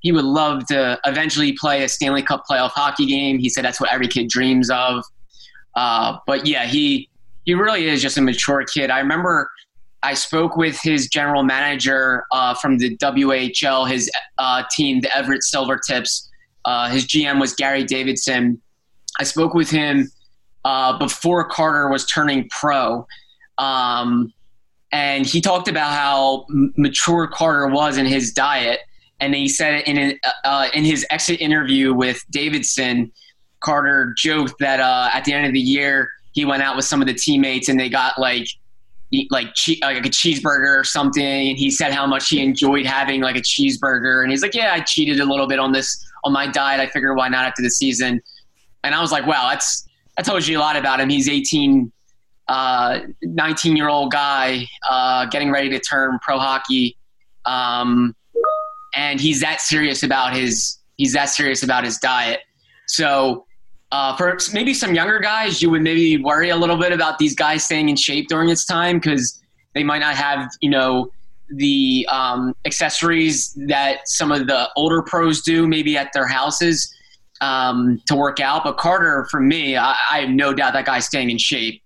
he 0.00 0.12
would 0.12 0.24
love 0.24 0.66
to 0.66 0.98
eventually 1.04 1.52
play 1.52 1.82
a 1.82 1.88
Stanley 1.88 2.22
Cup 2.22 2.44
playoff 2.48 2.70
hockey 2.70 3.06
game. 3.06 3.38
He 3.38 3.48
said 3.48 3.64
that's 3.64 3.80
what 3.80 3.92
every 3.92 4.08
kid 4.08 4.28
dreams 4.28 4.70
of. 4.70 5.04
Uh, 5.74 6.18
but 6.26 6.46
yeah, 6.46 6.66
he 6.66 7.08
he 7.44 7.54
really 7.54 7.88
is 7.88 8.02
just 8.02 8.16
a 8.18 8.22
mature 8.22 8.64
kid. 8.64 8.90
I 8.90 8.98
remember 8.98 9.50
I 10.02 10.14
spoke 10.14 10.56
with 10.56 10.80
his 10.80 11.08
general 11.08 11.44
manager 11.44 12.24
uh, 12.32 12.54
from 12.54 12.78
the 12.78 12.96
WHL, 12.98 13.88
his 13.88 14.10
uh, 14.38 14.64
team, 14.70 15.00
the 15.00 15.16
Everett 15.16 15.42
Silvertips. 15.42 16.28
Uh, 16.64 16.88
his 16.88 17.06
GM 17.06 17.40
was 17.40 17.54
Garry 17.54 17.84
Davidson. 17.84 18.60
I 19.20 19.24
spoke 19.24 19.54
with 19.54 19.70
him 19.70 20.10
uh, 20.64 20.98
before 20.98 21.48
Carter 21.48 21.88
was 21.88 22.06
turning 22.06 22.48
pro. 22.48 23.06
Um, 23.58 24.32
and 24.90 25.24
he 25.24 25.40
talked 25.40 25.68
about 25.68 25.92
how 25.92 26.46
mature 26.48 27.26
Carter 27.28 27.68
was 27.68 27.96
in 27.96 28.06
his 28.06 28.32
diet. 28.32 28.80
And 29.20 29.34
he 29.34 29.48
said 29.48 29.82
in 29.86 29.98
an, 29.98 30.18
uh, 30.44 30.68
in 30.74 30.84
his 30.84 31.06
exit 31.10 31.40
interview 31.40 31.94
with 31.94 32.24
Davidson, 32.30 33.12
Carter 33.60 34.14
joked 34.18 34.54
that 34.58 34.80
uh, 34.80 35.10
at 35.12 35.24
the 35.24 35.32
end 35.32 35.46
of 35.46 35.52
the 35.52 35.60
year 35.60 36.10
he 36.32 36.44
went 36.44 36.62
out 36.62 36.76
with 36.76 36.84
some 36.84 37.00
of 37.00 37.06
the 37.06 37.14
teammates 37.14 37.68
and 37.68 37.78
they 37.78 37.88
got 37.88 38.18
like 38.18 38.46
like 39.30 39.48
like 39.82 40.06
a 40.06 40.08
cheeseburger 40.08 40.78
or 40.78 40.84
something. 40.84 41.50
And 41.50 41.58
he 41.58 41.70
said 41.70 41.92
how 41.92 42.06
much 42.06 42.28
he 42.28 42.42
enjoyed 42.42 42.86
having 42.86 43.20
like 43.20 43.36
a 43.36 43.42
cheeseburger. 43.42 44.22
And 44.22 44.30
he's 44.30 44.42
like, 44.42 44.54
yeah, 44.54 44.72
I 44.72 44.80
cheated 44.80 45.20
a 45.20 45.24
little 45.24 45.46
bit 45.46 45.58
on 45.58 45.72
this 45.72 46.04
on 46.24 46.32
my 46.32 46.46
diet. 46.46 46.80
I 46.80 46.86
figured 46.86 47.16
why 47.16 47.28
not 47.28 47.44
after 47.44 47.62
the 47.62 47.70
season. 47.70 48.20
And 48.84 48.94
I 48.94 49.00
was 49.00 49.12
like, 49.12 49.26
wow, 49.26 49.48
that's 49.50 49.86
that 50.16 50.24
tells 50.24 50.48
you 50.48 50.58
a 50.58 50.60
lot 50.60 50.76
about 50.76 51.00
him. 51.00 51.08
He's 51.08 51.28
18, 51.28 51.90
uh, 52.48 53.00
19 53.22 53.76
year 53.76 53.88
old 53.88 54.12
guy 54.12 54.66
uh, 54.88 55.26
getting 55.26 55.50
ready 55.50 55.68
to 55.70 55.78
turn 55.78 56.18
pro 56.20 56.38
hockey. 56.38 56.96
Um, 57.44 58.14
and 58.94 59.20
he's 59.20 59.40
that 59.40 59.60
serious 59.60 60.02
about 60.02 60.34
his 60.34 60.78
he's 60.96 61.12
that 61.12 61.26
serious 61.26 61.62
about 61.62 61.84
his 61.84 61.98
diet. 61.98 62.40
So 62.86 63.46
uh, 63.92 64.16
for 64.16 64.36
maybe 64.52 64.74
some 64.74 64.94
younger 64.94 65.20
guys, 65.20 65.62
you 65.62 65.70
would 65.70 65.82
maybe 65.82 66.16
worry 66.16 66.48
a 66.50 66.56
little 66.56 66.76
bit 66.76 66.92
about 66.92 67.18
these 67.18 67.34
guys 67.36 67.64
staying 67.64 67.88
in 67.88 67.94
shape 67.96 68.26
during 68.28 68.48
this 68.48 68.64
time 68.64 68.96
because 68.98 69.40
they 69.74 69.84
might 69.84 70.00
not 70.00 70.16
have 70.16 70.50
you 70.60 70.70
know 70.70 71.12
the 71.54 72.08
um, 72.10 72.54
accessories 72.64 73.52
that 73.68 73.98
some 74.06 74.32
of 74.32 74.46
the 74.46 74.68
older 74.74 75.02
pros 75.02 75.42
do 75.42 75.68
maybe 75.68 75.96
at 75.96 76.10
their 76.12 76.26
houses. 76.26 76.92
um, 77.42 78.00
to 78.06 78.14
work 78.14 78.38
out. 78.40 78.62
But 78.64 78.76
Carter, 78.78 79.26
for 79.30 79.40
me, 79.40 79.76
I, 79.76 79.96
I 80.12 80.20
have 80.20 80.30
no 80.30 80.54
doubt 80.54 80.72
that 80.74 80.86
guy's 80.86 81.06
staying 81.06 81.30
in 81.30 81.38
shape. 81.38 81.82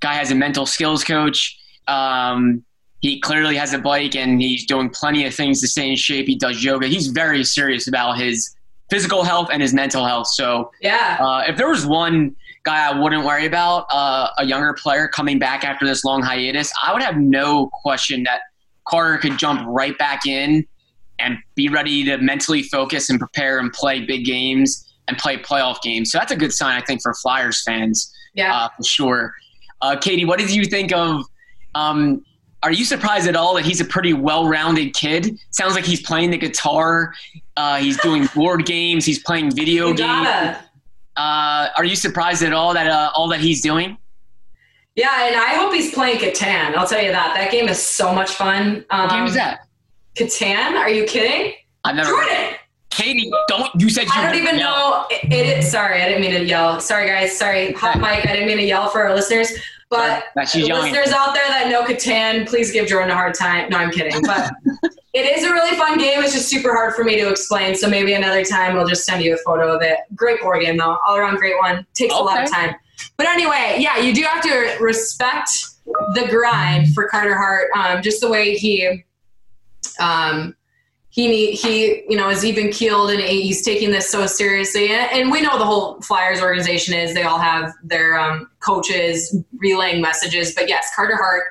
Guy 0.00 0.14
has 0.14 0.30
a 0.30 0.34
mental 0.34 0.66
skills 0.66 1.02
coach. 1.02 1.58
Um, 1.88 2.64
he 3.00 3.20
clearly 3.20 3.56
has 3.56 3.74
a 3.74 3.78
bike 3.78 4.14
and 4.16 4.40
he's 4.40 4.64
doing 4.66 4.88
plenty 4.90 5.26
of 5.26 5.34
things 5.34 5.60
to 5.60 5.68
stay 5.68 5.90
in 5.90 5.96
shape. 5.96 6.26
He 6.26 6.36
does 6.36 6.62
yoga. 6.62 6.86
He's 6.86 7.08
very 7.08 7.44
serious 7.44 7.88
about 7.88 8.18
his 8.18 8.54
physical 8.90 9.24
health 9.24 9.48
and 9.52 9.62
his 9.62 9.72
mental 9.74 10.04
health. 10.04 10.26
So, 10.28 10.70
Yeah. 10.80 11.16
uh, 11.20 11.44
if 11.48 11.56
there 11.56 11.68
was 11.68 11.86
one 11.86 12.34
guy 12.64 12.88
I 12.88 12.98
wouldn't 12.98 13.24
worry 13.24 13.46
about, 13.46 13.86
uh, 13.92 14.28
a 14.38 14.44
younger 14.44 14.72
player 14.74 15.08
coming 15.08 15.38
back 15.38 15.64
after 15.64 15.86
this 15.86 16.04
long 16.04 16.22
hiatus, 16.22 16.72
I 16.82 16.92
would 16.92 17.02
have 17.02 17.16
no 17.16 17.68
question 17.72 18.22
that 18.24 18.40
Carter 18.86 19.18
could 19.18 19.38
jump 19.38 19.62
right 19.66 19.96
back 19.98 20.26
in 20.26 20.66
and 21.18 21.38
be 21.54 21.68
ready 21.68 22.04
to 22.04 22.18
mentally 22.18 22.62
focus 22.62 23.08
and 23.08 23.18
prepare 23.18 23.58
and 23.58 23.72
play 23.72 24.00
big 24.04 24.24
games 24.24 24.92
and 25.08 25.16
play 25.18 25.36
playoff 25.36 25.80
games. 25.82 26.10
So 26.10 26.18
that's 26.18 26.32
a 26.32 26.36
good 26.36 26.52
sign, 26.52 26.80
I 26.80 26.84
think, 26.84 27.02
for 27.02 27.14
Flyers 27.14 27.62
fans 27.62 28.12
yeah. 28.34 28.54
uh, 28.54 28.68
for 28.76 28.82
sure. 28.82 29.34
Uh, 29.80 29.96
Katie, 29.96 30.24
what 30.24 30.38
did 30.38 30.50
you 30.50 30.64
think 30.64 30.92
of? 30.92 31.24
Um, 31.74 32.24
are 32.64 32.72
you 32.72 32.84
surprised 32.84 33.28
at 33.28 33.36
all 33.36 33.54
that 33.54 33.64
he's 33.64 33.80
a 33.80 33.84
pretty 33.84 34.12
well-rounded 34.14 34.94
kid? 34.94 35.38
Sounds 35.50 35.74
like 35.74 35.84
he's 35.84 36.00
playing 36.02 36.30
the 36.30 36.38
guitar. 36.38 37.14
Uh, 37.56 37.76
he's 37.76 37.96
doing 38.00 38.26
board 38.34 38.66
games. 38.66 39.04
He's 39.04 39.20
playing 39.22 39.54
video 39.54 39.88
you 39.88 39.94
games. 39.94 40.26
gotta. 40.26 40.58
Uh, 41.16 41.68
are 41.76 41.84
you 41.84 41.94
surprised 41.94 42.42
at 42.42 42.52
all 42.52 42.74
that 42.74 42.88
uh, 42.88 43.10
all 43.14 43.28
that 43.28 43.38
he's 43.40 43.60
doing? 43.60 43.96
Yeah, 44.96 45.26
and 45.26 45.36
I 45.36 45.54
hope 45.54 45.72
he's 45.72 45.92
playing 45.92 46.18
Catan. 46.18 46.74
I'll 46.74 46.86
tell 46.86 47.02
you 47.02 47.12
that. 47.12 47.34
That 47.36 47.50
game 47.52 47.68
is 47.68 47.80
so 47.80 48.14
much 48.14 48.30
fun. 48.32 48.84
Um, 48.90 49.02
What 49.02 49.10
game 49.10 49.24
is 49.26 49.34
that? 49.34 49.66
Catan? 50.16 50.72
Are 50.76 50.88
you 50.90 51.04
kidding? 51.04 51.52
I've 51.84 51.96
never. 51.96 52.08
Jordan! 52.10 52.54
Katie, 52.90 53.30
don't. 53.48 53.70
You 53.80 53.90
said 53.90 54.04
you. 54.04 54.10
I 54.14 54.22
don't 54.30 54.36
even 54.40 54.56
yell. 54.56 54.70
know. 54.70 55.06
It, 55.10 55.32
it. 55.32 55.64
Sorry, 55.64 56.00
I 56.00 56.08
didn't 56.08 56.20
mean 56.22 56.30
to 56.32 56.44
yell. 56.44 56.80
Sorry, 56.80 57.08
guys. 57.08 57.36
Sorry, 57.36 57.72
hot 57.72 57.96
mic. 57.98 58.24
I 58.26 58.32
didn't 58.32 58.46
mean 58.46 58.58
to 58.58 58.62
yell 58.64 58.88
for 58.88 59.02
our 59.04 59.14
listeners. 59.14 59.52
But 59.94 60.24
listeners 60.44 61.12
out 61.12 61.34
there 61.34 61.46
that 61.48 61.68
know 61.70 61.84
Catan, 61.84 62.46
please 62.48 62.72
give 62.72 62.86
Jordan 62.86 63.10
a 63.10 63.14
hard 63.14 63.34
time. 63.34 63.68
No, 63.70 63.78
I'm 63.78 63.90
kidding. 63.90 64.20
But 64.22 64.52
it 65.14 65.36
is 65.36 65.44
a 65.44 65.52
really 65.52 65.76
fun 65.76 65.98
game. 65.98 66.22
It's 66.22 66.32
just 66.32 66.48
super 66.48 66.74
hard 66.74 66.94
for 66.94 67.04
me 67.04 67.16
to 67.16 67.28
explain. 67.28 67.74
So 67.74 67.88
maybe 67.88 68.14
another 68.14 68.44
time 68.44 68.74
we'll 68.74 68.86
just 68.86 69.04
send 69.04 69.22
you 69.22 69.34
a 69.34 69.38
photo 69.38 69.74
of 69.74 69.82
it. 69.82 69.98
Great 70.14 70.40
board 70.40 70.62
game 70.62 70.76
though. 70.76 70.98
All 71.06 71.16
around 71.16 71.36
great 71.36 71.56
one. 71.58 71.86
Takes 71.94 72.14
a 72.14 72.18
lot 72.18 72.42
of 72.42 72.50
time. 72.50 72.74
But 73.16 73.26
anyway, 73.28 73.76
yeah, 73.78 73.98
you 73.98 74.14
do 74.14 74.22
have 74.22 74.42
to 74.42 74.76
respect 74.80 75.50
the 76.14 76.26
grind 76.30 76.94
for 76.94 77.08
Carter 77.08 77.36
Hart. 77.36 77.68
Um, 77.76 78.02
just 78.02 78.20
the 78.20 78.28
way 78.28 78.54
he 78.54 79.04
um, 80.00 80.56
he 81.14 81.52
he 81.52 82.02
you 82.08 82.16
know 82.16 82.28
is 82.28 82.44
even 82.44 82.72
keeled 82.72 83.08
and 83.10 83.20
he's 83.20 83.64
taking 83.64 83.92
this 83.92 84.10
so 84.10 84.26
seriously. 84.26 84.90
And, 84.90 85.30
we 85.30 85.40
know 85.40 85.58
the 85.58 85.64
whole 85.64 86.00
flyers 86.00 86.40
organization 86.40 86.92
is. 86.92 87.14
They 87.14 87.22
all 87.22 87.38
have 87.38 87.72
their 87.84 88.18
um, 88.18 88.50
coaches 88.58 89.36
relaying 89.58 90.02
messages. 90.02 90.54
But 90.54 90.68
yes 90.68 90.90
carter 90.94 91.16
hart 91.16 91.44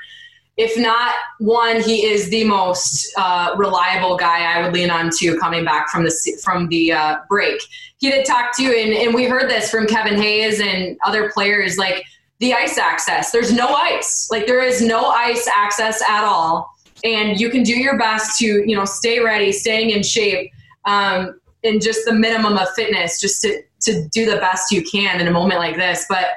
if 0.57 0.77
not 0.77 1.15
one 1.39 1.81
he 1.81 2.05
is 2.05 2.29
the 2.29 2.43
most 2.43 3.11
uh, 3.17 3.55
reliable 3.57 4.17
guy 4.17 4.43
i 4.53 4.61
would 4.61 4.73
lean 4.73 4.91
on 4.91 5.09
to 5.09 5.35
coming 5.39 5.63
back 5.63 5.87
from 5.89 6.03
the 6.03 6.41
from 6.43 6.67
the 6.67 6.91
uh, 6.91 7.17
break. 7.29 7.61
He 7.99 8.11
did 8.11 8.25
talk 8.25 8.55
to 8.57 8.63
and, 8.63 8.93
and 8.93 9.15
we 9.15 9.23
heard 9.23 9.49
this 9.49 9.71
from 9.71 9.87
kevin 9.87 10.21
hayes 10.21 10.59
and 10.59 10.97
other 11.05 11.31
players 11.31 11.77
like 11.77 12.03
the 12.39 12.53
ice 12.53 12.77
access. 12.77 13.31
There's 13.31 13.53
no 13.53 13.67
ice. 13.67 14.27
Like 14.29 14.45
there 14.45 14.59
is 14.59 14.81
no 14.81 15.05
ice 15.05 15.47
access 15.47 16.01
at 16.01 16.25
all 16.25 16.72
and 17.03 17.39
you 17.39 17.49
can 17.49 17.63
do 17.63 17.77
your 17.77 17.97
best 17.97 18.39
to 18.39 18.45
you 18.45 18.75
know 18.75 18.85
stay 18.85 19.19
ready 19.19 19.51
staying 19.51 19.89
in 19.89 20.03
shape 20.03 20.51
um, 20.85 21.39
and 21.63 21.81
just 21.81 22.05
the 22.05 22.13
minimum 22.13 22.57
of 22.57 22.67
fitness 22.75 23.19
just 23.19 23.41
to, 23.41 23.61
to 23.81 24.07
do 24.09 24.29
the 24.29 24.37
best 24.37 24.71
you 24.71 24.83
can 24.83 25.19
in 25.19 25.27
a 25.27 25.31
moment 25.31 25.59
like 25.59 25.75
this 25.75 26.05
but 26.09 26.27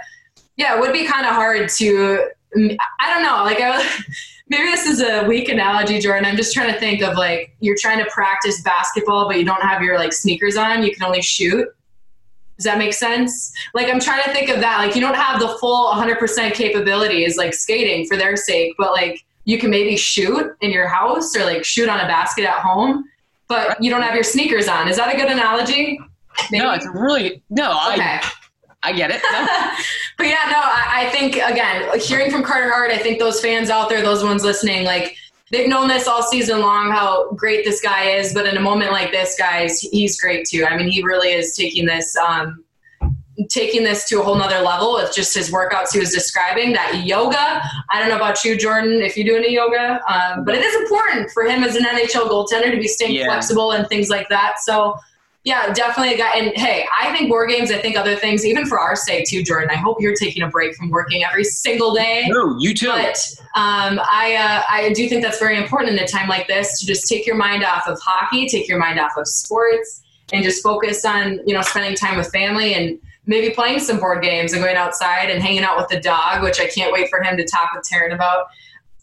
yeah 0.56 0.76
it 0.76 0.80
would 0.80 0.92
be 0.92 1.04
kind 1.06 1.26
of 1.26 1.32
hard 1.32 1.68
to 1.68 2.28
i 3.00 3.12
don't 3.12 3.22
know 3.22 3.44
like 3.44 3.60
I, 3.60 3.84
maybe 4.48 4.64
this 4.64 4.86
is 4.86 5.00
a 5.00 5.26
weak 5.26 5.48
analogy 5.48 5.98
jordan 5.98 6.24
i'm 6.24 6.36
just 6.36 6.54
trying 6.54 6.72
to 6.72 6.78
think 6.78 7.02
of 7.02 7.16
like 7.16 7.54
you're 7.60 7.76
trying 7.78 8.02
to 8.02 8.10
practice 8.10 8.62
basketball 8.62 9.26
but 9.28 9.38
you 9.38 9.44
don't 9.44 9.62
have 9.62 9.82
your 9.82 9.98
like 9.98 10.12
sneakers 10.12 10.56
on 10.56 10.82
you 10.82 10.94
can 10.94 11.04
only 11.04 11.22
shoot 11.22 11.68
does 12.56 12.64
that 12.64 12.78
make 12.78 12.94
sense? 12.94 13.52
Like 13.74 13.88
I'm 13.92 14.00
trying 14.00 14.22
to 14.24 14.32
think 14.32 14.48
of 14.48 14.60
that. 14.60 14.78
Like 14.78 14.94
you 14.94 15.02
don't 15.02 15.14
have 15.14 15.40
the 15.40 15.48
full 15.60 15.92
100% 15.92 16.54
capabilities 16.54 17.36
like 17.36 17.52
skating 17.52 18.06
for 18.06 18.16
their 18.16 18.34
sake, 18.34 18.72
but 18.78 18.92
like 18.92 19.26
you 19.46 19.58
can 19.58 19.70
maybe 19.70 19.96
shoot 19.96 20.54
in 20.60 20.70
your 20.70 20.88
house 20.88 21.34
or 21.34 21.44
like 21.44 21.64
shoot 21.64 21.88
on 21.88 22.00
a 22.00 22.06
basket 22.06 22.44
at 22.44 22.58
home, 22.58 23.04
but 23.48 23.82
you 23.82 23.88
don't 23.88 24.02
have 24.02 24.14
your 24.14 24.24
sneakers 24.24 24.68
on. 24.68 24.88
Is 24.88 24.96
that 24.96 25.14
a 25.14 25.16
good 25.16 25.30
analogy? 25.30 25.98
Maybe? 26.50 26.62
No, 26.62 26.72
it's 26.72 26.86
really 26.86 27.42
no. 27.48 27.70
I 27.72 27.94
okay. 27.94 28.20
I 28.82 28.92
get 28.92 29.10
it. 29.10 29.22
No. 29.32 29.46
but 30.18 30.26
yeah, 30.26 30.50
no, 30.50 30.58
I, 30.58 31.06
I 31.06 31.10
think 31.10 31.36
again, 31.36 31.98
hearing 32.00 32.30
from 32.30 32.42
Carter 32.42 32.70
Hart, 32.70 32.90
I 32.90 32.98
think 32.98 33.18
those 33.18 33.40
fans 33.40 33.70
out 33.70 33.88
there, 33.88 34.02
those 34.02 34.24
ones 34.24 34.44
listening, 34.44 34.84
like 34.84 35.16
they've 35.50 35.68
known 35.68 35.88
this 35.88 36.08
all 36.08 36.22
season 36.22 36.60
long 36.60 36.90
how 36.90 37.30
great 37.32 37.64
this 37.64 37.80
guy 37.80 38.10
is. 38.10 38.34
But 38.34 38.46
in 38.46 38.56
a 38.56 38.60
moment 38.60 38.92
like 38.92 39.12
this, 39.12 39.36
guys, 39.38 39.78
he's 39.78 40.20
great 40.20 40.46
too. 40.46 40.64
I 40.64 40.76
mean, 40.76 40.88
he 40.88 41.02
really 41.02 41.32
is 41.32 41.56
taking 41.56 41.86
this. 41.86 42.16
Um, 42.16 42.64
taking 43.50 43.82
this 43.84 44.08
to 44.08 44.20
a 44.20 44.22
whole 44.24 44.34
nother 44.34 44.60
level 44.60 44.94
with 44.94 45.14
just 45.14 45.34
his 45.34 45.50
workouts 45.50 45.92
he 45.92 45.98
was 45.98 46.10
describing 46.10 46.72
that 46.72 47.04
yoga 47.04 47.60
i 47.90 47.98
don't 48.00 48.08
know 48.08 48.16
about 48.16 48.42
you 48.44 48.56
jordan 48.56 49.02
if 49.02 49.16
you 49.16 49.24
do 49.24 49.36
any 49.36 49.52
yoga 49.54 50.00
um, 50.12 50.44
but 50.44 50.54
it 50.54 50.64
is 50.64 50.74
important 50.82 51.30
for 51.30 51.44
him 51.44 51.62
as 51.62 51.76
an 51.76 51.84
nhl 51.84 52.28
goaltender 52.28 52.70
to 52.70 52.78
be 52.78 52.88
staying 52.88 53.14
Yeah. 53.14 53.26
flexible 53.26 53.72
and 53.72 53.86
things 53.88 54.08
like 54.08 54.28
that 54.30 54.58
so 54.60 54.96
yeah, 55.44 55.72
definitely 55.72 56.14
a 56.14 56.18
guy. 56.18 56.36
And 56.36 56.52
hey, 56.56 56.84
I 57.00 57.16
think 57.16 57.30
war 57.30 57.46
games, 57.46 57.70
I 57.70 57.78
think 57.78 57.96
other 57.96 58.16
things, 58.16 58.44
even 58.44 58.66
for 58.66 58.80
our 58.80 58.96
sake 58.96 59.28
too, 59.28 59.44
Jordan. 59.44 59.70
I 59.70 59.76
hope 59.76 59.98
you're 60.00 60.16
taking 60.16 60.42
a 60.42 60.48
break 60.48 60.74
from 60.74 60.90
working 60.90 61.22
every 61.22 61.44
single 61.44 61.94
day. 61.94 62.24
no, 62.26 62.56
you 62.58 62.74
too. 62.74 62.88
But 62.88 63.16
um, 63.54 64.00
I, 64.10 64.34
uh, 64.34 64.62
I 64.68 64.92
do 64.92 65.08
think 65.08 65.22
that's 65.22 65.38
very 65.38 65.56
important 65.56 65.92
in 65.96 66.02
a 66.02 66.06
time 66.08 66.28
like 66.28 66.48
this 66.48 66.80
to 66.80 66.86
just 66.86 67.06
take 67.06 67.28
your 67.28 67.36
mind 67.36 67.62
off 67.62 67.86
of 67.86 67.96
hockey, 68.04 68.48
take 68.48 68.66
your 68.66 68.80
mind 68.80 68.98
off 68.98 69.12
of 69.16 69.28
sports, 69.28 70.02
and 70.32 70.42
just 70.42 70.64
focus 70.64 71.04
on 71.04 71.38
you 71.46 71.54
know 71.54 71.62
spending 71.62 71.94
time 71.94 72.16
with 72.18 72.28
family 72.32 72.74
and 72.74 72.98
maybe 73.26 73.54
playing 73.54 73.80
some 73.80 73.98
board 73.98 74.22
games 74.22 74.52
and 74.52 74.62
going 74.62 74.76
outside 74.76 75.30
and 75.30 75.42
hanging 75.42 75.62
out 75.62 75.76
with 75.76 75.88
the 75.88 76.00
dog, 76.00 76.42
which 76.42 76.60
I 76.60 76.68
can't 76.68 76.92
wait 76.92 77.10
for 77.10 77.22
him 77.22 77.36
to 77.36 77.44
talk 77.44 77.70
with 77.74 77.84
Taryn 77.88 78.14
about. 78.14 78.46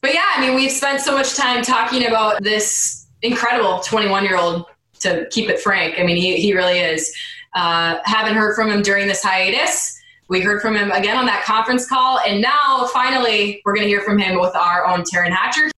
But 0.02 0.14
yeah, 0.14 0.26
I 0.36 0.42
mean, 0.42 0.56
we've 0.56 0.72
spent 0.72 1.02
so 1.02 1.14
much 1.14 1.36
time 1.36 1.64
talking 1.64 2.08
about 2.08 2.44
this 2.44 3.08
incredible 3.22 3.80
21 3.80 4.24
year 4.24 4.38
old. 4.38 4.66
To 5.00 5.28
keep 5.32 5.50
it 5.50 5.60
frank, 5.60 6.00
I 6.00 6.04
mean, 6.04 6.16
he, 6.16 6.38
he 6.38 6.54
really 6.54 6.80
is. 6.80 7.14
Uh, 7.54 7.98
haven't 8.06 8.36
heard 8.36 8.56
from 8.56 8.72
him 8.72 8.82
during 8.82 9.06
this 9.06 9.22
hiatus. 9.22 10.00
We 10.30 10.40
heard 10.40 10.62
from 10.62 10.78
him 10.78 10.92
again 10.92 11.18
on 11.18 11.26
that 11.26 11.44
conference 11.44 11.86
call, 11.86 12.20
and 12.20 12.42
now 12.42 12.88
finally 12.94 13.62
we're 13.66 13.76
going 13.76 13.84
to 13.84 13.90
hear 13.90 14.00
from 14.00 14.18
him 14.18 14.40
with 14.40 14.56
our 14.56 14.88
own 14.88 15.02
Taryn 15.02 15.32
Hatcher. 15.32 15.70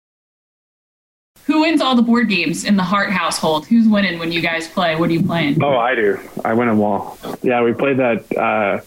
Wins 1.66 1.82
all 1.82 1.96
the 1.96 2.04
board 2.04 2.30
games 2.30 2.64
in 2.64 2.76
the 2.76 2.84
Hart 2.84 3.10
household? 3.10 3.66
Who's 3.66 3.88
winning 3.88 4.20
when 4.20 4.32
you 4.32 4.40
guys 4.40 4.68
play? 4.68 4.96
What 4.96 5.10
are 5.10 5.14
you 5.14 5.24
playing? 5.24 5.64
Oh, 5.64 5.76
I 5.76 5.96
do. 5.96 6.20
I 6.44 6.54
win 6.54 6.68
them 6.68 6.80
all. 6.80 7.18
Yeah, 7.42 7.64
we 7.64 7.74
played 7.74 7.98
that 7.98 8.38
uh, 8.38 8.82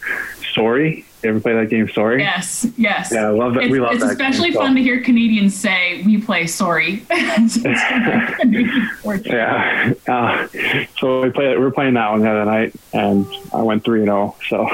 Sorry. 0.55 1.05
You 1.25 1.31
ever 1.31 1.41
play 1.41 1.55
that 1.55 1.71
game 1.71 1.89
Sorry? 1.89 2.23
Yes, 2.23 2.65
yes. 2.77 3.11
Yeah, 3.13 3.27
I 3.27 3.31
love 3.31 3.55
that. 3.55 3.65
It's, 3.65 3.73
we 3.73 3.81
love 3.81 3.95
it's 3.95 4.05
that. 4.05 4.13
It's 4.13 4.21
especially 4.21 4.51
game, 4.51 4.55
so- 4.55 4.61
fun 4.61 4.77
to 4.77 4.81
hear 4.83 5.01
Canadians 5.03 5.57
say, 5.59 6.05
"We 6.07 6.19
play 6.23 6.47
sorry." 6.47 6.99
Canadian 7.09 8.91
board 9.03 9.25
game. 9.25 9.35
Yeah. 9.35 9.93
Uh, 10.07 10.47
so 11.01 11.23
we 11.23 11.31
played. 11.31 11.59
We 11.59 11.65
were 11.65 11.73
playing 11.73 11.95
that 11.95 12.13
one 12.13 12.21
the 12.21 12.31
other 12.31 12.45
night, 12.45 12.77
and 12.93 13.27
I 13.53 13.63
went 13.63 13.83
three 13.83 13.99
and 14.03 14.07
zero. 14.07 14.37
So 14.49 14.69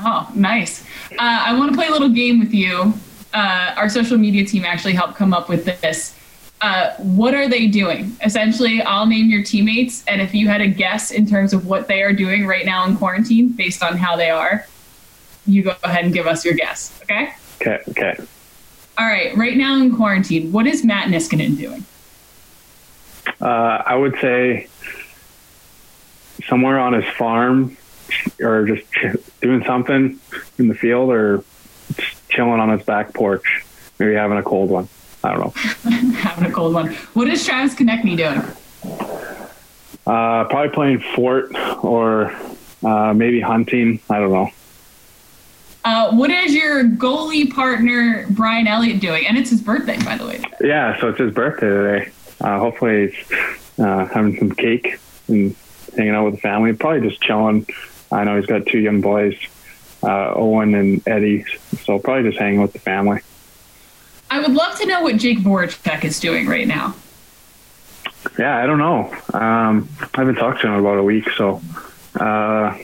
Oh, 0.00 0.28
nice. 0.34 0.82
Uh, 1.12 1.16
I 1.20 1.56
want 1.56 1.70
to 1.70 1.76
play 1.78 1.86
a 1.86 1.92
little 1.92 2.08
game 2.08 2.40
with 2.40 2.52
you. 2.52 2.92
Uh, 3.32 3.74
our 3.76 3.88
social 3.88 4.18
media 4.18 4.44
team 4.44 4.64
actually 4.64 4.94
helped 4.94 5.14
come 5.14 5.32
up 5.32 5.48
with 5.48 5.64
this. 5.64 6.16
Uh, 6.60 6.92
what 6.96 7.34
are 7.34 7.48
they 7.48 7.68
doing? 7.68 8.16
Essentially, 8.24 8.82
I'll 8.82 9.06
name 9.06 9.30
your 9.30 9.44
teammates, 9.44 10.04
and 10.06 10.20
if 10.20 10.34
you 10.34 10.48
had 10.48 10.60
a 10.60 10.66
guess 10.66 11.12
in 11.12 11.26
terms 11.26 11.52
of 11.52 11.66
what 11.66 11.86
they 11.86 12.02
are 12.02 12.12
doing 12.12 12.46
right 12.46 12.66
now 12.66 12.84
in 12.84 12.96
quarantine 12.96 13.50
based 13.50 13.82
on 13.82 13.96
how 13.96 14.16
they 14.16 14.30
are, 14.30 14.66
you 15.46 15.62
go 15.62 15.74
ahead 15.84 16.04
and 16.04 16.12
give 16.12 16.26
us 16.26 16.44
your 16.44 16.54
guess. 16.54 16.98
Okay? 17.02 17.32
okay, 17.60 17.78
okay. 17.88 18.16
All 18.98 19.06
right. 19.06 19.36
Right 19.36 19.56
now 19.56 19.80
in 19.80 19.94
quarantine, 19.94 20.50
what 20.50 20.66
is 20.66 20.84
Matt 20.84 21.08
Niskanen 21.08 21.56
doing? 21.56 21.84
Uh, 23.40 23.82
I 23.86 23.94
would 23.94 24.18
say 24.20 24.66
somewhere 26.48 26.80
on 26.80 26.94
his 26.94 27.04
farm, 27.14 27.76
or 28.40 28.66
just 28.66 28.90
ch- 28.90 29.16
doing 29.40 29.64
something 29.64 30.18
in 30.58 30.68
the 30.68 30.74
field, 30.74 31.10
or 31.10 31.44
chilling 32.28 32.58
on 32.58 32.70
his 32.70 32.82
back 32.82 33.14
porch, 33.14 33.64
maybe 34.00 34.14
having 34.14 34.38
a 34.38 34.42
cold 34.42 34.70
one. 34.70 34.88
I 35.24 35.34
don't 35.34 35.40
know. 35.40 35.90
Having 36.12 36.50
a 36.50 36.52
cold 36.52 36.74
one. 36.74 36.94
What 37.14 37.28
is 37.28 37.44
Travis 37.44 37.74
Konecny 37.74 38.16
doing? 38.16 38.42
Uh, 40.06 40.44
probably 40.44 40.70
playing 40.70 41.00
fort 41.14 41.52
or 41.82 42.32
uh, 42.84 43.12
maybe 43.14 43.40
hunting. 43.40 44.00
I 44.08 44.20
don't 44.20 44.32
know. 44.32 44.50
Uh, 45.84 46.12
what 46.12 46.30
is 46.30 46.54
your 46.54 46.84
goalie 46.84 47.50
partner 47.52 48.26
Brian 48.30 48.66
Elliott 48.66 49.00
doing? 49.00 49.26
And 49.26 49.38
it's 49.38 49.50
his 49.50 49.60
birthday, 49.60 49.96
by 50.04 50.16
the 50.16 50.26
way. 50.26 50.42
Yeah, 50.60 50.98
so 51.00 51.08
it's 51.08 51.18
his 51.18 51.32
birthday 51.32 51.68
today. 51.68 52.10
Uh, 52.40 52.58
hopefully, 52.58 53.10
he's 53.10 53.32
uh, 53.78 54.06
having 54.06 54.38
some 54.38 54.52
cake 54.52 54.98
and 55.28 55.54
hanging 55.96 56.14
out 56.14 56.26
with 56.26 56.34
the 56.34 56.40
family. 56.40 56.72
Probably 56.72 57.08
just 57.08 57.20
chilling. 57.22 57.66
I 58.12 58.24
know 58.24 58.36
he's 58.36 58.46
got 58.46 58.66
two 58.66 58.78
young 58.78 59.00
boys, 59.00 59.36
uh, 60.02 60.32
Owen 60.34 60.74
and 60.74 61.06
Eddie. 61.06 61.44
So 61.84 61.98
probably 61.98 62.30
just 62.30 62.38
hanging 62.38 62.60
with 62.60 62.72
the 62.72 62.78
family. 62.78 63.20
I 64.30 64.40
would 64.40 64.52
love 64.52 64.78
to 64.78 64.86
know 64.86 65.02
what 65.02 65.16
Jake 65.16 65.38
Voracek 65.38 66.04
is 66.04 66.20
doing 66.20 66.46
right 66.46 66.66
now. 66.66 66.94
Yeah, 68.38 68.58
I 68.58 68.66
don't 68.66 68.78
know. 68.78 69.12
Um, 69.32 69.88
I 70.14 70.20
haven't 70.20 70.36
talked 70.36 70.60
to 70.60 70.66
him 70.66 70.74
in 70.74 70.80
about 70.80 70.98
a 70.98 71.02
week, 71.02 71.28
so 71.30 71.62
uh, 72.20 72.76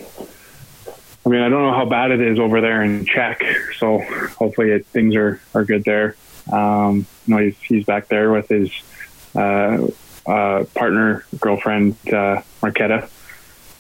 I 1.26 1.30
mean, 1.30 1.40
I 1.40 1.48
don't 1.48 1.62
know 1.62 1.72
how 1.72 1.86
bad 1.86 2.10
it 2.10 2.20
is 2.20 2.38
over 2.38 2.60
there 2.60 2.82
in 2.82 3.06
Czech. 3.06 3.42
So 3.78 4.00
hopefully 4.38 4.70
it, 4.70 4.86
things 4.86 5.16
are, 5.16 5.40
are 5.54 5.64
good 5.64 5.84
there. 5.84 6.16
Um, 6.52 7.06
you 7.26 7.34
know, 7.34 7.42
he's, 7.42 7.56
he's 7.62 7.84
back 7.84 8.08
there 8.08 8.30
with 8.30 8.48
his 8.48 8.70
uh, 9.34 9.88
uh, 10.26 10.64
partner, 10.74 11.24
girlfriend, 11.40 11.96
uh, 12.08 12.42
Marketa, 12.60 13.08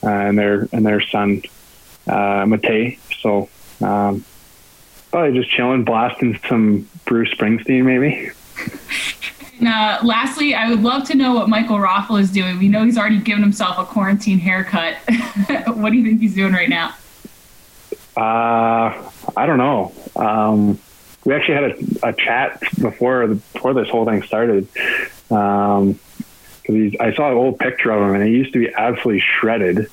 uh, 0.02 0.08
and 0.08 0.38
their 0.38 0.68
and 0.72 0.84
their 0.84 1.00
son, 1.00 1.42
uh, 2.06 2.44
Matei. 2.44 2.98
So 3.20 3.48
um, 3.86 4.24
probably 5.14 5.38
just 5.38 5.48
chilling, 5.54 5.84
blasting 5.84 6.36
some 6.48 6.88
Bruce 7.04 7.30
Springsteen, 7.34 7.84
maybe. 7.84 8.32
And, 9.60 9.68
uh, 9.68 10.00
lastly, 10.02 10.56
I 10.56 10.68
would 10.68 10.82
love 10.82 11.06
to 11.06 11.16
know 11.16 11.34
what 11.34 11.48
Michael 11.48 11.76
Raffl 11.76 12.20
is 12.20 12.32
doing. 12.32 12.58
We 12.58 12.66
know 12.66 12.84
he's 12.84 12.98
already 12.98 13.20
given 13.20 13.40
himself 13.40 13.78
a 13.78 13.84
quarantine 13.84 14.40
haircut. 14.40 14.96
what 15.68 15.92
do 15.92 15.98
you 15.98 16.04
think 16.04 16.20
he's 16.20 16.34
doing 16.34 16.52
right 16.52 16.68
now? 16.68 16.96
Uh, 18.16 19.08
I 19.36 19.46
don't 19.46 19.58
know. 19.58 19.92
Um, 20.16 20.80
we 21.24 21.32
actually 21.32 21.54
had 21.54 21.64
a, 22.02 22.08
a 22.08 22.12
chat 22.12 22.60
before 22.80 23.28
before 23.28 23.72
this 23.72 23.88
whole 23.88 24.04
thing 24.04 24.24
started. 24.24 24.66
Um, 25.30 26.00
cause 26.66 26.92
I 26.98 27.14
saw 27.14 27.30
an 27.30 27.36
old 27.36 27.60
picture 27.60 27.92
of 27.92 28.02
him 28.02 28.20
and 28.20 28.28
he 28.28 28.34
used 28.34 28.52
to 28.54 28.58
be 28.58 28.74
absolutely 28.74 29.20
shredded. 29.20 29.88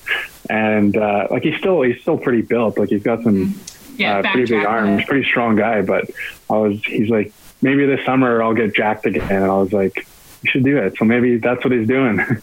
And, 0.50 0.98
uh, 0.98 1.28
like 1.30 1.44
he's 1.44 1.60
still, 1.60 1.84
he's 1.84 2.02
still 2.02 2.18
pretty 2.18 2.42
built. 2.42 2.80
Like 2.80 2.90
he's 2.90 3.04
got 3.04 3.22
some, 3.22 3.54
Yeah, 4.02 4.20
uh, 4.20 4.32
pretty 4.32 4.52
big 4.52 4.66
arms, 4.66 5.06
pretty 5.06 5.28
strong 5.28 5.56
guy. 5.56 5.82
But 5.82 6.10
I 6.50 6.58
was, 6.58 6.84
he's 6.84 7.10
like, 7.10 7.34
maybe 7.62 7.86
this 7.86 8.06
summer 8.06 8.42
I'll 8.42 8.54
get 8.54 8.76
jacked 8.76 9.06
again. 9.06 9.32
And 9.32 9.46
I 9.46 9.58
was 9.58 9.74
like, 9.74 9.96
you 10.44 10.50
should 10.50 10.64
do 10.64 10.78
it. 10.78 10.98
So 10.98 11.06
maybe 11.06 11.38
that's 11.38 11.64
what 11.64 11.72
he's 11.72 11.88
doing. 11.88 12.20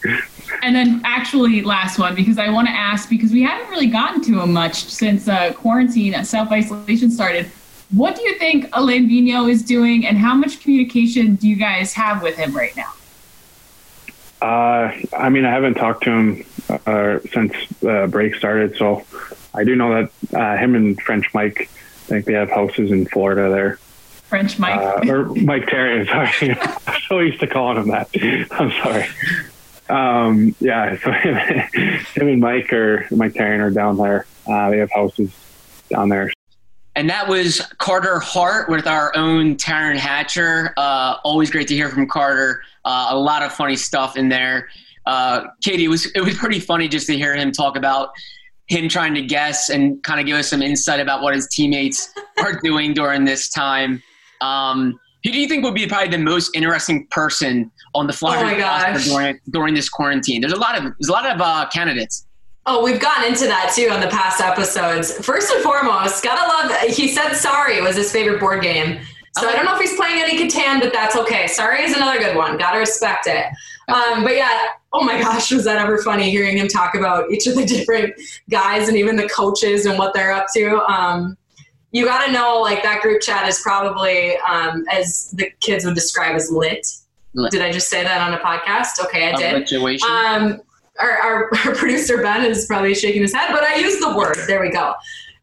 And 0.63 0.75
then, 0.75 1.03
actually, 1.05 1.63
last 1.63 1.99
one 1.99 2.15
because 2.15 2.39
I 2.39 2.49
want 2.51 2.69
to 2.69 2.75
ask 2.75 3.09
because 3.09 3.33
we 3.33 3.43
haven't 3.43 3.71
really 3.71 3.87
gotten 3.87 4.23
to 4.25 4.41
him 4.41 4.53
much 4.53 4.85
since 4.85 5.29
uh, 5.29 5.53
quarantine 5.53 6.15
and 6.15 6.27
self 6.27 6.51
isolation 6.51 7.11
started. 7.11 7.47
What 7.91 8.17
do 8.17 8.23
you 8.23 8.39
think 8.39 8.69
Alain 8.73 9.09
Vigneault 9.09 9.51
is 9.51 9.63
doing, 9.63 10.07
and 10.07 10.19
how 10.19 10.35
much 10.35 10.61
communication 10.61 11.37
do 11.37 11.49
you 11.49 11.57
guys 11.57 11.93
have 11.95 12.23
with 12.23 12.37
him 12.37 12.57
right 12.57 12.75
now? 12.77 12.93
Uh, 14.41 14.93
I 15.17 15.29
mean, 15.29 15.45
I 15.45 15.51
haven't 15.51 15.75
talked 15.75 16.05
to 16.05 16.11
him 16.11 16.45
uh, 16.87 17.19
since 17.33 17.55
uh, 17.87 18.07
break 18.07 18.35
started, 18.35 18.77
so 18.77 19.05
I 19.59 19.65
do 19.65 19.75
know 19.75 19.91
that 19.91 20.39
uh, 20.39 20.57
him 20.57 20.75
and 20.75 21.01
French 21.01 21.33
Mike, 21.35 21.63
I 21.63 22.09
think 22.09 22.25
they 22.27 22.35
have 22.35 22.51
houses 22.51 22.91
in 22.91 23.07
Florida 23.07 23.51
there. 23.51 23.79
French 24.29 24.59
Mike. 24.59 24.79
Uh, 24.79 25.11
or 25.11 25.25
Mike 25.35 25.67
Therrien, 25.67 26.07
sorry. 26.41 26.57
I'm 26.87 27.01
so 27.09 27.19
used 27.19 27.41
to 27.41 27.47
calling 27.47 27.79
him 27.79 27.89
that. 27.89 28.09
I'm 28.53 28.71
sorry. 28.83 29.07
Um, 29.89 30.55
yeah, 30.61 30.97
so 31.03 31.11
him, 31.11 31.35
him 31.35 32.29
and 32.29 32.41
Mike 32.41 32.73
or 32.73 33.07
Mike 33.11 33.33
Therrien 33.33 33.61
are 33.61 33.71
down 33.71 33.97
there. 33.97 34.27
Uh, 34.47 34.71
they 34.71 34.79
have 34.79 34.93
houses 34.93 35.33
down 35.91 36.09
there. 36.09 36.31
And 36.95 37.09
that 37.11 37.29
was 37.29 37.61
Carter 37.79 38.19
Hart 38.19 38.69
with 38.69 38.87
our 38.87 39.17
own 39.17 39.57
Taryn 39.57 39.97
Hatcher. 39.97 40.75
Uh, 40.77 41.17
always 41.23 41.51
great 41.51 41.69
to 41.69 41.75
hear 41.75 41.89
from 41.89 42.09
Carter. 42.09 42.63
Uh, 42.85 43.09
a 43.11 43.17
lot 43.17 43.43
of 43.43 43.53
funny 43.53 43.77
stuff 43.77 44.17
in 44.17 44.29
there. 44.29 44.69
Uh, 45.07 45.47
Katie, 45.63 45.85
it 45.85 45.89
was 45.89 46.07
it 46.07 46.21
was 46.21 46.37
pretty 46.37 46.59
funny 46.59 46.89
just 46.89 47.07
to 47.07 47.17
hear 47.17 47.35
him 47.35 47.53
talk 47.53 47.77
about 47.77 48.11
him 48.69 48.89
trying 48.89 49.15
to 49.15 49.23
guess 49.23 49.71
and 49.71 50.03
kind 50.03 50.21
of 50.21 50.27
give 50.27 50.37
us 50.37 50.49
some 50.49 50.63
insight 50.63 51.01
about 51.01 51.23
what 51.23 51.35
his 51.35 51.49
teammates 51.49 52.13
are 52.39 52.61
doing 52.61 52.93
during 52.95 53.25
this 53.25 53.49
time. 53.49 54.03
Um, 54.41 54.99
who 55.25 55.33
do 55.33 55.39
you 55.41 55.49
think 55.49 55.65
would 55.65 55.75
be 55.75 55.87
probably 55.87 56.09
the 56.09 56.23
most 56.23 56.55
interesting 56.55 57.07
person 57.09 57.71
on 57.95 58.07
the 58.07 58.13
Flyers 58.13 58.43
Oh 58.43 58.45
my 58.45 58.63
roster 58.63 58.93
gosh. 58.93 59.05
during 59.07 59.41
during 59.51 59.75
this 59.75 59.89
quarantine? 59.89 60.41
There's 60.41 60.53
a 60.53 60.59
lot 60.59 60.77
of 60.77 60.85
there's 60.85 61.09
a 61.09 61.13
lot 61.13 61.27
of 61.27 61.41
uh, 61.41 61.67
candidates. 61.73 62.27
Oh, 62.67 62.85
we've 62.85 63.01
gotten 63.01 63.25
into 63.25 63.47
that 63.47 63.73
too 63.75 63.89
on 63.91 64.01
the 64.01 64.09
past 64.09 64.41
episodes. 64.41 65.13
First 65.25 65.51
and 65.53 65.63
foremost, 65.63 66.23
gotta 66.23 66.69
love. 66.69 66.81
He 66.91 67.09
said 67.09 67.33
sorry 67.35 67.81
was 67.81 67.97
his 67.97 68.13
favorite 68.13 68.39
board 68.39 68.63
game. 68.63 69.01
So 69.39 69.49
I 69.49 69.55
don't 69.55 69.65
know 69.65 69.75
if 69.75 69.81
he's 69.81 69.95
playing 69.97 70.21
any 70.21 70.37
Catan, 70.39 70.81
but 70.81 70.93
that's 70.93 71.17
okay. 71.17 71.47
Sorry 71.47 71.83
is 71.85 71.97
another 71.97 72.19
good 72.19 72.37
one. 72.37 72.59
Gotta 72.59 72.79
respect 72.79 73.27
it. 73.27 73.47
Um, 73.89 74.23
but 74.23 74.35
yeah, 74.35 74.69
oh 74.93 75.05
my 75.05 75.21
gosh, 75.21 75.51
was 75.53 75.65
that 75.65 75.79
ever 75.79 75.99
funny 75.99 76.31
hearing 76.31 76.57
him 76.57 76.69
talk 76.69 76.95
about 76.95 77.31
each 77.31 77.47
of 77.47 77.55
the 77.57 77.65
different 77.65 78.15
guys 78.51 78.89
and 78.89 78.97
even 78.97 79.17
the 79.17 79.29
coaches 79.29 79.87
and 79.87 79.99
what 79.99 80.15
they're 80.15 80.33
up 80.33 80.47
to. 80.55 80.79
Um, 80.91 81.37
you 81.91 82.05
got 82.05 82.27
to 82.27 82.33
know, 82.33 82.61
like 82.61 82.83
that 82.83 83.01
group 83.03 83.21
chat 83.21 83.49
is 83.49 83.61
probably, 83.61 84.37
um, 84.39 84.85
as 84.93 85.31
the 85.33 85.51
kids 85.61 85.85
would 85.85 85.95
describe, 85.95 86.37
as 86.37 86.51
lit. 86.51 86.87
Lit. 87.35 87.51
Did 87.51 87.63
I 87.63 87.71
just 87.71 87.89
say 87.89 88.03
that 88.03 88.21
on 88.21 88.35
a 88.35 88.39
podcast? 88.39 89.03
Okay, 89.05 89.29
I 89.29 89.37
did. 89.37 89.55
Um, 90.11 90.61
our, 90.99 91.11
our, 91.11 91.51
our 91.67 91.75
producer 91.75 92.23
Ben 92.23 92.45
is 92.45 92.67
probably 92.67 92.95
shaking 92.95 93.23
his 93.23 93.33
head, 93.33 93.51
but 93.53 93.65
I 93.65 93.77
used 93.77 94.03
the 94.03 94.17
word. 94.17 94.37
There 94.47 94.61
we 94.61 94.71
go. 94.71 94.95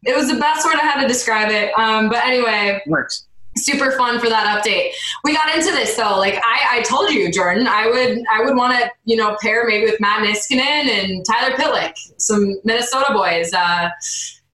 It 0.04 0.16
was 0.16 0.28
the 0.28 0.38
best 0.38 0.64
word 0.64 0.74
I 0.76 0.84
had 0.84 1.00
to 1.00 1.08
describe 1.08 1.50
it. 1.50 1.76
Um, 1.78 2.08
but 2.08 2.24
anyway, 2.24 2.80
Works. 2.86 3.26
Super 3.56 3.92
fun 3.92 4.20
for 4.20 4.28
that 4.28 4.62
update. 4.62 4.92
We 5.24 5.34
got 5.34 5.54
into 5.54 5.72
this 5.72 5.94
though. 5.94 6.18
Like 6.18 6.34
I, 6.36 6.78
I 6.78 6.82
told 6.82 7.10
you, 7.10 7.32
Jordan, 7.32 7.66
I 7.66 7.88
would 7.88 8.22
I 8.32 8.44
would 8.44 8.56
want 8.56 8.78
to 8.78 8.90
you 9.04 9.16
know 9.16 9.36
pair 9.40 9.66
maybe 9.66 9.84
with 9.84 10.00
Matt 10.00 10.26
Niskanen 10.26 10.88
and 10.88 11.24
Tyler 11.24 11.56
Pitlick, 11.56 11.94
some 12.18 12.60
Minnesota 12.64 13.12
boys. 13.12 13.52
Uh, 13.52 13.88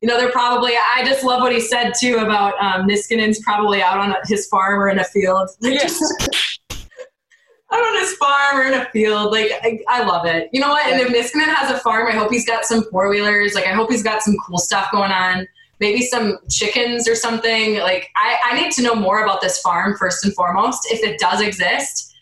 you 0.00 0.08
know, 0.08 0.18
they're 0.18 0.32
probably. 0.32 0.72
I 0.72 1.04
just 1.04 1.24
love 1.24 1.40
what 1.42 1.52
he 1.52 1.60
said 1.60 1.92
too 1.98 2.16
about 2.16 2.54
um, 2.60 2.88
Niskanen's 2.88 3.40
probably 3.40 3.82
out 3.82 3.98
on 3.98 4.14
his 4.24 4.48
farm 4.48 4.80
or 4.80 4.88
in 4.88 4.98
a 4.98 5.04
field. 5.04 5.48
Like, 5.60 5.80
out 7.72 7.82
on 7.82 8.00
his 8.00 8.12
farm 8.14 8.58
or 8.58 8.62
in 8.64 8.74
a 8.74 8.84
field. 8.86 9.32
Like 9.32 9.50
I, 9.62 9.78
I 9.88 10.04
love 10.04 10.26
it. 10.26 10.50
You 10.52 10.60
know 10.60 10.68
what? 10.68 10.86
And 10.86 11.00
if 11.00 11.08
Niskanen 11.08 11.52
has 11.54 11.70
a 11.70 11.78
farm, 11.78 12.06
I 12.06 12.12
hope 12.12 12.30
he's 12.30 12.46
got 12.46 12.64
some 12.64 12.84
four 12.90 13.08
wheelers. 13.08 13.54
Like 13.54 13.66
I 13.66 13.72
hope 13.72 13.90
he's 13.90 14.02
got 14.02 14.22
some 14.22 14.34
cool 14.46 14.58
stuff 14.58 14.90
going 14.92 15.12
on. 15.12 15.46
Maybe 15.82 16.00
some 16.14 16.38
chickens 16.58 17.08
or 17.10 17.14
something. 17.26 17.78
Like 17.90 18.04
I, 18.16 18.38
I 18.48 18.60
need 18.60 18.70
to 18.78 18.82
know 18.82 18.94
more 18.94 19.24
about 19.24 19.40
this 19.40 19.58
farm 19.66 19.96
first 19.98 20.24
and 20.24 20.32
foremost, 20.34 20.80
if 20.94 21.00
it 21.08 21.18
does 21.18 21.40
exist. 21.40 22.14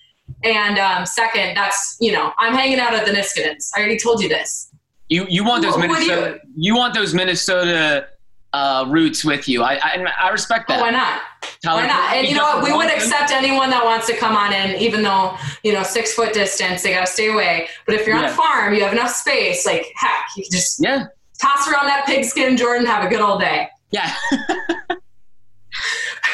And 0.42 0.78
um, 0.78 1.04
second, 1.04 1.56
that's 1.56 1.96
you 2.00 2.12
know, 2.12 2.32
I'm 2.38 2.54
hanging 2.54 2.80
out 2.80 2.94
at 2.94 3.04
the 3.06 3.12
Niskanens. 3.12 3.70
I 3.76 3.80
already 3.80 3.98
told 3.98 4.22
you 4.22 4.28
this. 4.28 4.70
You 5.08 5.26
you 5.28 5.42
want 5.44 5.62
those 5.62 5.76
What 5.76 5.88
Minnesota 5.88 6.40
you? 6.56 6.74
want 6.74 6.94
those 6.94 7.12
Minnesota 7.12 8.08
uh, 8.52 8.84
roots 8.88 9.24
with 9.24 9.48
you. 9.48 9.62
I 9.62 9.74
I, 9.90 10.06
I 10.24 10.28
respect 10.30 10.68
that. 10.68 10.78
Oh, 10.78 10.82
why 10.82 10.90
not? 10.90 11.20
Tyler, 11.62 11.82
Why 11.82 11.86
not? 11.88 12.14
And 12.16 12.26
you 12.28 12.34
know 12.36 12.44
what? 12.44 12.64
We 12.64 12.72
would 12.72 12.90
accept 12.90 13.30
anyone 13.32 13.68
that 13.70 13.84
wants 13.84 14.06
to 14.06 14.16
come 14.16 14.34
on 14.34 14.52
in, 14.52 14.80
even 14.80 15.02
though, 15.02 15.36
you 15.62 15.72
know, 15.74 15.82
six 15.82 16.14
foot 16.14 16.32
distance, 16.32 16.82
they 16.82 16.92
got 16.92 17.06
to 17.06 17.12
stay 17.12 17.28
away. 17.30 17.68
But 17.86 17.96
if 17.96 18.06
you're 18.06 18.16
on 18.16 18.22
Yeah. 18.22 18.30
a 18.30 18.34
farm, 18.34 18.72
you 18.74 18.82
have 18.82 18.92
enough 18.92 19.10
space, 19.10 19.66
like, 19.66 19.84
heck, 19.94 20.24
you 20.36 20.44
can 20.44 20.52
just 20.52 20.82
Yeah, 20.82 21.04
toss 21.40 21.68
around 21.68 21.86
that 21.86 22.04
pigskin, 22.06 22.56
Jordan, 22.56 22.86
have 22.86 23.04
a 23.04 23.08
good 23.08 23.20
old 23.20 23.40
day. 23.40 23.68
yeah. 23.90 24.14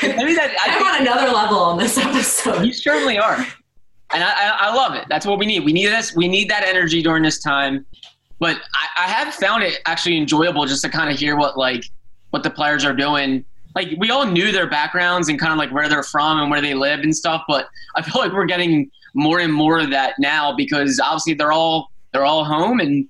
Maybe 0.02 0.34
that 0.34 0.54
I 0.60 0.76
I'm 0.76 0.82
on 0.82 1.00
another 1.02 1.32
level 1.32 1.58
on 1.58 1.78
this 1.78 1.96
episode. 1.98 2.64
you 2.64 2.72
certainly 2.72 3.18
are, 3.18 3.36
and 4.12 4.22
I, 4.22 4.30
I 4.30 4.68
I 4.68 4.74
love 4.74 4.94
it. 4.94 5.06
That's 5.08 5.24
what 5.24 5.38
we 5.38 5.46
need. 5.46 5.64
We 5.64 5.72
need 5.72 5.86
this. 5.86 6.14
We 6.14 6.28
need 6.28 6.50
that 6.50 6.64
energy 6.64 7.02
during 7.02 7.22
this 7.22 7.38
time. 7.38 7.86
But 8.38 8.56
I, 8.74 9.04
I 9.04 9.08
have 9.08 9.32
found 9.34 9.62
it 9.62 9.80
actually 9.86 10.18
enjoyable 10.18 10.66
just 10.66 10.82
to 10.82 10.90
kind 10.90 11.10
of 11.10 11.18
hear 11.18 11.36
what 11.36 11.56
like 11.56 11.84
what 12.30 12.42
the 12.42 12.50
players 12.50 12.84
are 12.84 12.92
doing. 12.92 13.44
Like 13.74 13.88
we 13.98 14.10
all 14.10 14.26
knew 14.26 14.52
their 14.52 14.68
backgrounds 14.68 15.28
and 15.28 15.38
kind 15.38 15.52
of 15.52 15.58
like 15.58 15.70
where 15.72 15.88
they're 15.88 16.02
from 16.02 16.40
and 16.40 16.50
where 16.50 16.60
they 16.60 16.74
live 16.74 17.00
and 17.00 17.14
stuff. 17.16 17.42
But 17.48 17.68
I 17.94 18.02
feel 18.02 18.20
like 18.20 18.32
we're 18.32 18.46
getting 18.46 18.90
more 19.14 19.40
and 19.40 19.52
more 19.52 19.78
of 19.78 19.90
that 19.90 20.14
now 20.18 20.54
because 20.54 21.00
obviously 21.02 21.34
they're 21.34 21.52
all 21.52 21.90
they're 22.12 22.24
all 22.24 22.44
home 22.44 22.80
and 22.80 23.08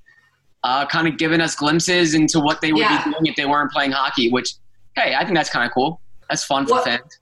uh, 0.66 0.84
kind 0.86 1.06
of 1.08 1.16
giving 1.16 1.40
us 1.40 1.54
glimpses 1.54 2.14
into 2.14 2.40
what 2.40 2.60
they 2.60 2.72
would 2.72 2.80
Yeah. 2.80 3.04
be 3.04 3.10
doing 3.12 3.26
if 3.26 3.36
they 3.36 3.46
weren't 3.46 3.70
playing 3.70 3.92
hockey. 3.92 4.30
Which 4.30 4.54
hey, 4.96 5.14
I 5.14 5.24
think 5.24 5.36
that's 5.36 5.50
kind 5.50 5.64
of 5.66 5.72
cool. 5.72 6.00
That's 6.28 6.44
fun 6.44 6.66
for 6.66 6.74
What- 6.74 6.84
fans. 6.84 7.18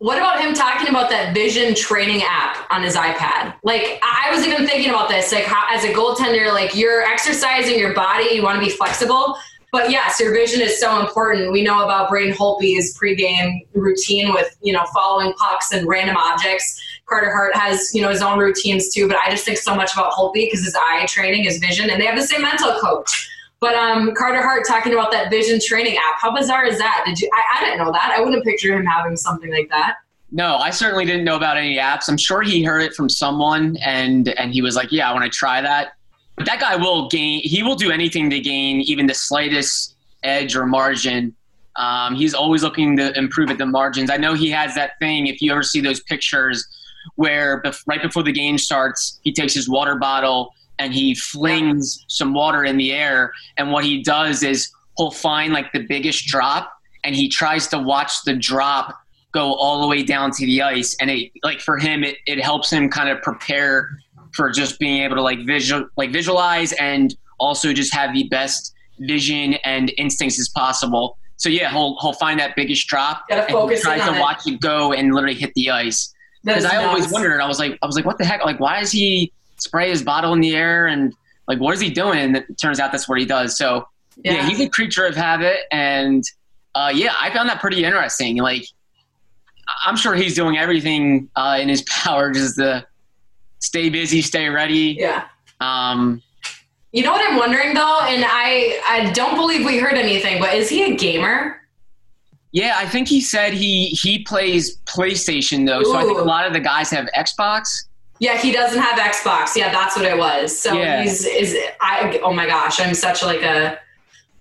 What 0.00 0.16
about 0.16 0.40
him 0.40 0.54
talking 0.54 0.88
about 0.88 1.10
that 1.10 1.34
vision 1.34 1.74
training 1.74 2.22
app 2.22 2.56
on 2.70 2.84
his 2.84 2.94
iPad? 2.94 3.54
Like, 3.64 4.00
I 4.00 4.30
was 4.32 4.46
even 4.46 4.64
thinking 4.64 4.90
about 4.90 5.08
this. 5.08 5.32
Like, 5.32 5.42
how, 5.44 5.64
as 5.76 5.82
a 5.82 5.92
goaltender, 5.92 6.52
like 6.52 6.76
you're 6.76 7.02
exercising 7.02 7.76
your 7.80 7.94
body, 7.94 8.26
you 8.32 8.44
want 8.44 8.54
to 8.60 8.64
be 8.64 8.70
flexible. 8.70 9.36
But 9.72 9.90
yes, 9.90 10.20
your 10.20 10.32
vision 10.32 10.60
is 10.60 10.78
so 10.80 11.00
important. 11.00 11.50
We 11.52 11.62
know 11.62 11.82
about 11.84 12.08
Braden 12.10 12.32
Holtby's 12.34 12.96
pregame 12.96 13.66
routine 13.74 14.32
with, 14.32 14.56
you 14.62 14.72
know, 14.72 14.84
following 14.94 15.32
pucks 15.32 15.72
and 15.72 15.84
random 15.88 16.16
objects. 16.16 16.80
Carter 17.08 17.30
Hart 17.30 17.54
has, 17.56 17.94
you 17.94 18.02
know, 18.02 18.10
his 18.10 18.22
own 18.22 18.38
routines 18.38 18.92
too. 18.92 19.08
But 19.08 19.16
I 19.16 19.30
just 19.30 19.44
think 19.44 19.58
so 19.58 19.74
much 19.74 19.92
about 19.94 20.12
Holtby 20.12 20.46
because 20.46 20.64
his 20.64 20.76
eye 20.76 21.06
training, 21.06 21.44
his 21.44 21.58
vision, 21.58 21.90
and 21.90 22.00
they 22.00 22.06
have 22.06 22.16
the 22.16 22.26
same 22.26 22.42
mental 22.42 22.72
coach. 22.78 23.30
But 23.60 23.74
um, 23.74 24.14
Carter 24.14 24.40
Hart 24.40 24.64
talking 24.68 24.92
about 24.92 25.10
that 25.10 25.30
vision 25.30 25.58
training 25.60 25.96
app. 25.96 26.20
How 26.20 26.34
bizarre 26.34 26.64
is 26.64 26.78
that? 26.78 27.02
Did 27.06 27.20
you? 27.20 27.28
I, 27.32 27.58
I 27.58 27.64
didn't 27.64 27.78
know 27.78 27.90
that. 27.90 28.14
I 28.16 28.20
wouldn't 28.20 28.44
picture 28.44 28.76
him 28.76 28.84
having 28.84 29.16
something 29.16 29.50
like 29.50 29.68
that. 29.70 29.96
No, 30.30 30.56
I 30.56 30.70
certainly 30.70 31.06
didn't 31.06 31.24
know 31.24 31.36
about 31.36 31.56
any 31.56 31.78
apps. 31.78 32.08
I'm 32.08 32.18
sure 32.18 32.42
he 32.42 32.62
heard 32.62 32.82
it 32.82 32.94
from 32.94 33.08
someone, 33.08 33.76
and 33.78 34.28
and 34.28 34.52
he 34.52 34.62
was 34.62 34.76
like, 34.76 34.92
"Yeah, 34.92 35.10
I 35.10 35.12
want 35.12 35.24
to 35.24 35.30
try 35.30 35.60
that." 35.60 35.94
But 36.36 36.46
that 36.46 36.60
guy 36.60 36.76
will 36.76 37.08
gain. 37.08 37.40
He 37.42 37.62
will 37.62 37.74
do 37.74 37.90
anything 37.90 38.30
to 38.30 38.38
gain 38.38 38.80
even 38.82 39.06
the 39.06 39.14
slightest 39.14 39.96
edge 40.22 40.54
or 40.54 40.66
margin. 40.66 41.34
Um, 41.76 42.14
he's 42.14 42.34
always 42.34 42.62
looking 42.62 42.96
to 42.96 43.16
improve 43.16 43.50
at 43.50 43.58
the 43.58 43.66
margins. 43.66 44.10
I 44.10 44.16
know 44.18 44.34
he 44.34 44.50
has 44.50 44.74
that 44.74 44.92
thing. 45.00 45.28
If 45.28 45.40
you 45.40 45.50
ever 45.52 45.62
see 45.62 45.80
those 45.80 46.00
pictures 46.00 46.66
where 47.16 47.62
bef- 47.62 47.82
right 47.86 48.02
before 48.02 48.22
the 48.22 48.32
game 48.32 48.58
starts, 48.58 49.18
he 49.22 49.32
takes 49.32 49.54
his 49.54 49.68
water 49.68 49.96
bottle 49.96 50.52
and 50.78 50.94
he 50.94 51.14
flings 51.14 52.04
some 52.08 52.34
water 52.34 52.64
in 52.64 52.76
the 52.76 52.92
air. 52.92 53.32
And 53.56 53.72
what 53.72 53.84
he 53.84 54.02
does 54.02 54.42
is 54.42 54.70
he'll 54.96 55.10
find 55.10 55.52
like 55.52 55.72
the 55.72 55.80
biggest 55.80 56.26
drop 56.26 56.72
and 57.04 57.14
he 57.14 57.28
tries 57.28 57.66
to 57.68 57.78
watch 57.78 58.22
the 58.24 58.34
drop 58.34 58.96
go 59.32 59.54
all 59.54 59.80
the 59.80 59.86
way 59.86 60.02
down 60.02 60.30
to 60.32 60.46
the 60.46 60.62
ice. 60.62 60.96
And 61.00 61.10
it 61.10 61.32
like 61.42 61.60
for 61.60 61.78
him, 61.78 62.04
it, 62.04 62.16
it 62.26 62.40
helps 62.40 62.72
him 62.72 62.88
kind 62.88 63.08
of 63.08 63.20
prepare 63.22 63.90
for 64.32 64.50
just 64.50 64.78
being 64.78 65.02
able 65.02 65.16
to 65.16 65.22
like 65.22 65.40
visual 65.46 65.88
like 65.96 66.12
visualize 66.12 66.72
and 66.74 67.16
also 67.38 67.72
just 67.72 67.94
have 67.94 68.12
the 68.14 68.24
best 68.28 68.74
vision 69.00 69.54
and 69.64 69.92
instincts 69.96 70.38
as 70.38 70.48
possible. 70.48 71.18
So 71.36 71.48
yeah, 71.48 71.70
he'll 71.70 71.98
he'll 72.00 72.14
find 72.14 72.40
that 72.40 72.56
biggest 72.56 72.86
drop 72.88 73.24
and 73.30 73.40
he 73.48 73.76
tries 73.76 74.02
to 74.02 74.14
it. 74.14 74.20
watch 74.20 74.46
it 74.46 74.60
go 74.60 74.92
and 74.92 75.14
literally 75.14 75.36
hit 75.36 75.54
the 75.54 75.70
ice. 75.70 76.12
Because 76.44 76.64
is 76.64 76.70
I 76.70 76.82
always 76.84 77.10
wondered, 77.10 77.40
I 77.40 77.46
was 77.46 77.58
like, 77.58 77.78
I 77.82 77.86
was 77.86 77.96
like, 77.96 78.04
what 78.04 78.18
the 78.18 78.24
heck? 78.24 78.44
Like, 78.44 78.60
why 78.60 78.80
does 78.80 78.90
he 78.92 79.32
spray 79.56 79.90
his 79.90 80.02
bottle 80.02 80.32
in 80.34 80.40
the 80.40 80.54
air 80.54 80.86
and 80.86 81.12
like 81.48 81.58
what 81.60 81.74
is 81.74 81.80
he 81.80 81.90
doing? 81.90 82.18
And 82.18 82.36
it 82.36 82.58
turns 82.60 82.78
out 82.80 82.92
that's 82.92 83.08
what 83.08 83.18
he 83.18 83.24
does. 83.26 83.56
So 83.56 83.88
yeah, 84.24 84.34
Yeah. 84.34 84.46
he's 84.48 84.60
a 84.60 84.68
creature 84.68 85.04
of 85.06 85.14
habit, 85.16 85.60
and 85.72 86.24
uh, 86.74 86.92
yeah, 86.94 87.14
I 87.20 87.30
found 87.32 87.48
that 87.48 87.60
pretty 87.60 87.84
interesting. 87.84 88.36
Like, 88.38 88.64
I'm 89.84 89.96
sure 89.96 90.14
he's 90.14 90.34
doing 90.34 90.56
everything 90.58 91.28
uh, 91.36 91.58
in 91.60 91.68
his 91.68 91.82
power 91.88 92.30
just 92.32 92.56
to 92.56 92.86
stay 93.60 93.88
busy, 93.90 94.22
stay 94.22 94.48
ready. 94.48 94.96
Yeah. 94.98 95.24
Um, 95.60 96.22
You 96.92 97.02
know 97.04 97.12
what 97.12 97.28
I'm 97.28 97.36
wondering 97.36 97.74
though, 97.74 98.00
and 98.02 98.24
I 98.26 98.80
I 98.88 99.10
don't 99.12 99.34
believe 99.36 99.66
we 99.66 99.78
heard 99.78 99.94
anything, 99.94 100.40
but 100.40 100.54
is 100.54 100.68
he 100.68 100.84
a 100.92 100.96
gamer? 100.96 101.60
Yeah, 102.52 102.74
I 102.76 102.86
think 102.86 103.08
he 103.08 103.20
said 103.20 103.52
he 103.52 103.88
he 103.88 104.24
plays 104.24 104.78
PlayStation 104.86 105.66
though, 105.66 105.82
so 105.82 105.96
I 105.96 106.04
think 106.04 106.18
a 106.18 106.22
lot 106.22 106.46
of 106.46 106.52
the 106.52 106.60
guys 106.60 106.90
have 106.90 107.08
Xbox. 107.16 107.68
Yeah, 108.20 108.36
he 108.36 108.52
doesn't 108.52 108.80
have 108.80 108.98
Xbox. 108.98 109.54
Yeah, 109.54 109.70
that's 109.70 109.96
what 109.96 110.04
it 110.04 110.16
was. 110.16 110.58
So 110.58 110.72
Yeah. 110.74 111.02
he's 111.02 111.24
is 111.26 111.56
I 111.80 112.20
oh 112.24 112.32
my 112.32 112.46
gosh, 112.46 112.80
I'm 112.80 112.94
such 112.94 113.22
like 113.22 113.42
a 113.42 113.78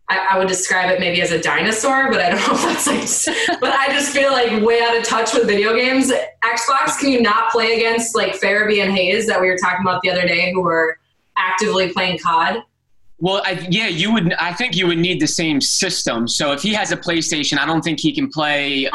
I, 0.10 0.20
I 0.20 0.40
would 0.40 0.48
describe 0.48 0.90
it 0.90 1.02
maybe 1.02 1.22
as 1.22 1.32
a 1.32 1.42
dinosaur, 1.42 2.10
but 2.10 2.22
I 2.22 2.30
don't 2.30 2.48
know 2.48 2.54
if 2.54 2.62
that's 2.86 3.28
like 3.28 3.60
but 3.60 3.74
I 3.74 3.88
just 3.90 4.14
feel 4.14 4.32
like 4.32 4.64
way 4.64 4.82
out 4.82 4.96
of 4.96 5.04
touch 5.04 5.34
with 5.34 5.46
video 5.46 5.76
games. 5.76 6.12
Xbox, 6.44 6.98
can 6.98 7.12
you 7.12 7.22
not 7.22 7.52
play 7.52 7.76
against 7.76 8.16
like 8.16 8.40
Farabee 8.40 8.82
and 8.82 8.92
Hayes 8.94 9.28
that 9.28 9.42
we 9.42 9.50
were 9.50 9.58
talking 9.58 9.82
about 9.82 10.02
the 10.02 10.10
other 10.10 10.26
day 10.26 10.54
who 10.54 10.62
were 10.62 10.98
actively 11.36 11.92
playing 11.92 12.20
COD? 12.20 12.64
Well, 13.20 13.42
I, 13.46 13.66
yeah, 13.70 13.88
you 13.88 14.14
would. 14.14 14.34
I 14.34 14.54
think 14.54 14.76
you 14.76 14.86
would 14.88 15.00
need 15.00 15.20
the 15.20 15.28
same 15.28 15.60
system. 15.60 16.28
So 16.28 16.52
if 16.52 16.62
he 16.62 16.74
has 16.74 16.92
a 16.92 16.98
PlayStation, 16.98 17.58
I 17.58 17.66
don't 17.66 17.82
think 17.82 18.00
he 18.00 18.14
can 18.14 18.30
play 18.30 18.86
a 18.86 18.90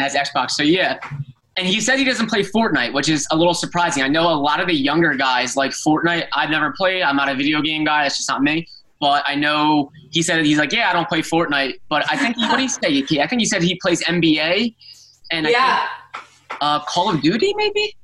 has 0.00 0.14
Xbox. 0.14 0.52
So 0.52 0.62
yeah, 0.62 0.98
and 1.58 1.66
he 1.66 1.80
said 1.80 1.98
he 1.98 2.04
doesn't 2.04 2.28
play 2.28 2.42
Fortnite, 2.42 2.94
which 2.94 3.08
is 3.08 3.26
a 3.30 3.36
little 3.36 3.52
surprising. 3.52 4.02
I 4.02 4.08
know 4.08 4.32
a 4.32 4.38
lot 4.38 4.60
of 4.60 4.68
the 4.68 4.74
younger 4.74 5.14
guys 5.14 5.56
like 5.56 5.72
Fortnite. 5.72 6.28
I've 6.32 6.50
never 6.50 6.72
played. 6.72 7.02
I'm 7.02 7.16
not 7.16 7.28
a 7.28 7.34
video 7.34 7.60
game 7.60 7.84
guy. 7.84 8.04
That's 8.04 8.16
just 8.16 8.28
not 8.28 8.42
me. 8.42 8.66
But 9.00 9.24
I 9.26 9.34
know 9.34 9.90
he 10.10 10.22
said 10.22 10.44
he's 10.44 10.58
like, 10.58 10.72
yeah, 10.72 10.88
I 10.88 10.92
don't 10.92 11.08
play 11.08 11.20
Fortnite. 11.20 11.74
But 11.88 12.10
I 12.10 12.16
think 12.16 12.36
what 12.38 12.52
did 12.52 12.60
he 12.60 12.68
say? 12.68 13.20
I 13.20 13.26
think 13.26 13.40
he 13.40 13.44
said 13.44 13.62
he 13.62 13.78
plays 13.82 14.02
NBA 14.04 14.74
and 15.30 15.46
I 15.46 15.50
yeah. 15.50 15.86
think, 16.14 16.24
uh, 16.60 16.80
Call 16.84 17.12
of 17.12 17.20
Duty, 17.22 17.52
maybe. 17.56 17.96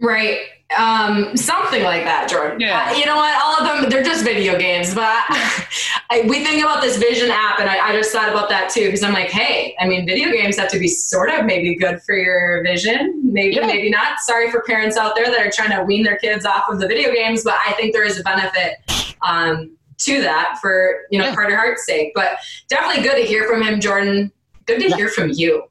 Right. 0.00 0.40
Um, 0.76 1.34
something 1.36 1.82
like 1.82 2.04
that, 2.04 2.28
Jordan. 2.28 2.60
Yeah. 2.60 2.90
Uh, 2.90 2.96
you 2.98 3.06
know 3.06 3.16
what? 3.16 3.34
All 3.42 3.56
of 3.56 3.80
them, 3.82 3.88
they're 3.90 4.02
just 4.02 4.22
video 4.22 4.58
games. 4.58 4.94
But 4.94 5.02
I, 6.10 6.24
we 6.28 6.44
think 6.44 6.62
about 6.62 6.82
this 6.82 6.98
Vision 6.98 7.30
app, 7.30 7.58
and 7.58 7.70
I, 7.70 7.88
I 7.88 7.92
just 7.92 8.12
thought 8.12 8.28
about 8.28 8.50
that 8.50 8.70
too 8.70 8.84
because 8.84 9.02
I'm 9.02 9.14
like, 9.14 9.30
hey, 9.30 9.74
I 9.80 9.86
mean, 9.88 10.06
video 10.06 10.30
games 10.30 10.58
have 10.58 10.68
to 10.70 10.78
be 10.78 10.86
sort 10.88 11.30
of 11.30 11.46
maybe 11.46 11.74
good 11.74 12.02
for 12.02 12.14
your 12.14 12.62
vision. 12.62 13.20
Maybe, 13.32 13.54
Yeah. 13.56 13.66
maybe 13.66 13.88
not. 13.88 14.20
Sorry 14.20 14.50
for 14.50 14.62
parents 14.66 14.96
out 14.98 15.14
there 15.16 15.26
that 15.30 15.40
are 15.46 15.50
trying 15.50 15.70
to 15.70 15.82
wean 15.84 16.02
their 16.02 16.18
kids 16.18 16.44
off 16.44 16.64
of 16.68 16.80
the 16.80 16.86
video 16.86 17.14
games, 17.14 17.44
but 17.44 17.54
I 17.66 17.72
think 17.72 17.94
there 17.94 18.04
is 18.04 18.20
a 18.20 18.22
benefit. 18.22 18.74
Um, 19.22 19.74
to 20.00 20.20
that 20.20 20.58
for 20.62 21.00
you 21.10 21.18
know 21.18 21.24
Yeah. 21.24 21.34
Carter 21.34 21.56
Hart's 21.56 21.84
sake, 21.84 22.12
but 22.14 22.36
definitely 22.68 23.02
good 23.02 23.16
to 23.16 23.22
hear 23.22 23.48
from 23.48 23.62
him, 23.62 23.80
Jordan. 23.80 24.30
Good 24.66 24.80
to 24.82 24.94
hear 24.94 25.08
from 25.08 25.30
you. 25.34 25.64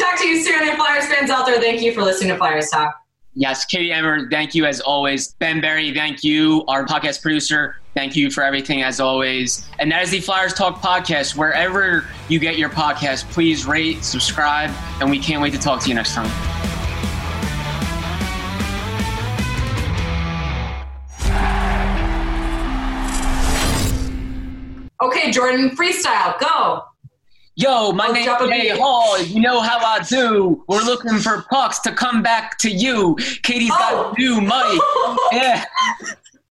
Talk 0.00 0.18
to 0.20 0.26
you 0.26 0.40
soon, 0.42 0.66
and 0.66 0.78
Flyers 0.78 1.06
fans 1.08 1.28
out 1.30 1.44
there. 1.46 1.60
Thank 1.60 1.82
you 1.82 1.92
for 1.92 2.02
listening 2.02 2.30
to 2.30 2.38
Flyers 2.38 2.70
Talk. 2.70 2.94
Yes, 3.38 3.66
Katie 3.66 3.92
Emmer, 3.92 4.30
thank 4.30 4.54
you 4.54 4.64
as 4.64 4.80
always. 4.80 5.34
Ben 5.34 5.60
Berry, 5.60 5.92
thank 5.92 6.24
you. 6.24 6.64
Our 6.68 6.86
podcast 6.86 7.20
producer, 7.20 7.76
thank 7.94 8.16
you 8.16 8.30
for 8.30 8.42
everything 8.42 8.82
as 8.82 8.98
always. 8.98 9.68
And 9.78 9.92
that 9.92 10.02
is 10.02 10.10
the 10.10 10.20
Flyers 10.20 10.54
Talk 10.54 10.80
podcast. 10.80 11.36
Wherever 11.36 12.06
you 12.30 12.38
get 12.38 12.56
your 12.56 12.70
podcast, 12.70 13.30
please 13.30 13.66
rate, 13.66 14.02
subscribe, 14.02 14.70
and 15.02 15.10
we 15.10 15.18
can't 15.18 15.42
wait 15.42 15.52
to 15.52 15.58
talk 15.58 15.82
to 15.82 15.88
you 15.90 15.94
next 15.94 16.14
time. 16.14 16.30
Okay, 25.02 25.30
Jordan, 25.30 25.76
freestyle, 25.76 26.40
go. 26.40 26.84
Yo, 27.58 27.90
my 27.92 28.08
Oh, 28.08 28.12
name's 28.12 28.26
drop 28.26 28.42
a 28.42 28.48
Jay. 28.48 28.68
Hall. 28.68 29.18
You 29.22 29.40
know 29.40 29.60
how 29.60 29.78
I 29.78 30.00
do. 30.02 30.62
We're 30.68 30.82
looking 30.82 31.18
for 31.18 31.42
pucks 31.50 31.78
to 31.80 31.92
come 31.92 32.22
back 32.22 32.58
to 32.58 32.70
you. 32.70 33.16
Katie's 33.42 33.70
Oh. 33.72 34.12
got 34.12 34.18
a 34.18 34.20
new 34.20 34.40
mic. 34.42 34.80
Yeah. 35.32 35.64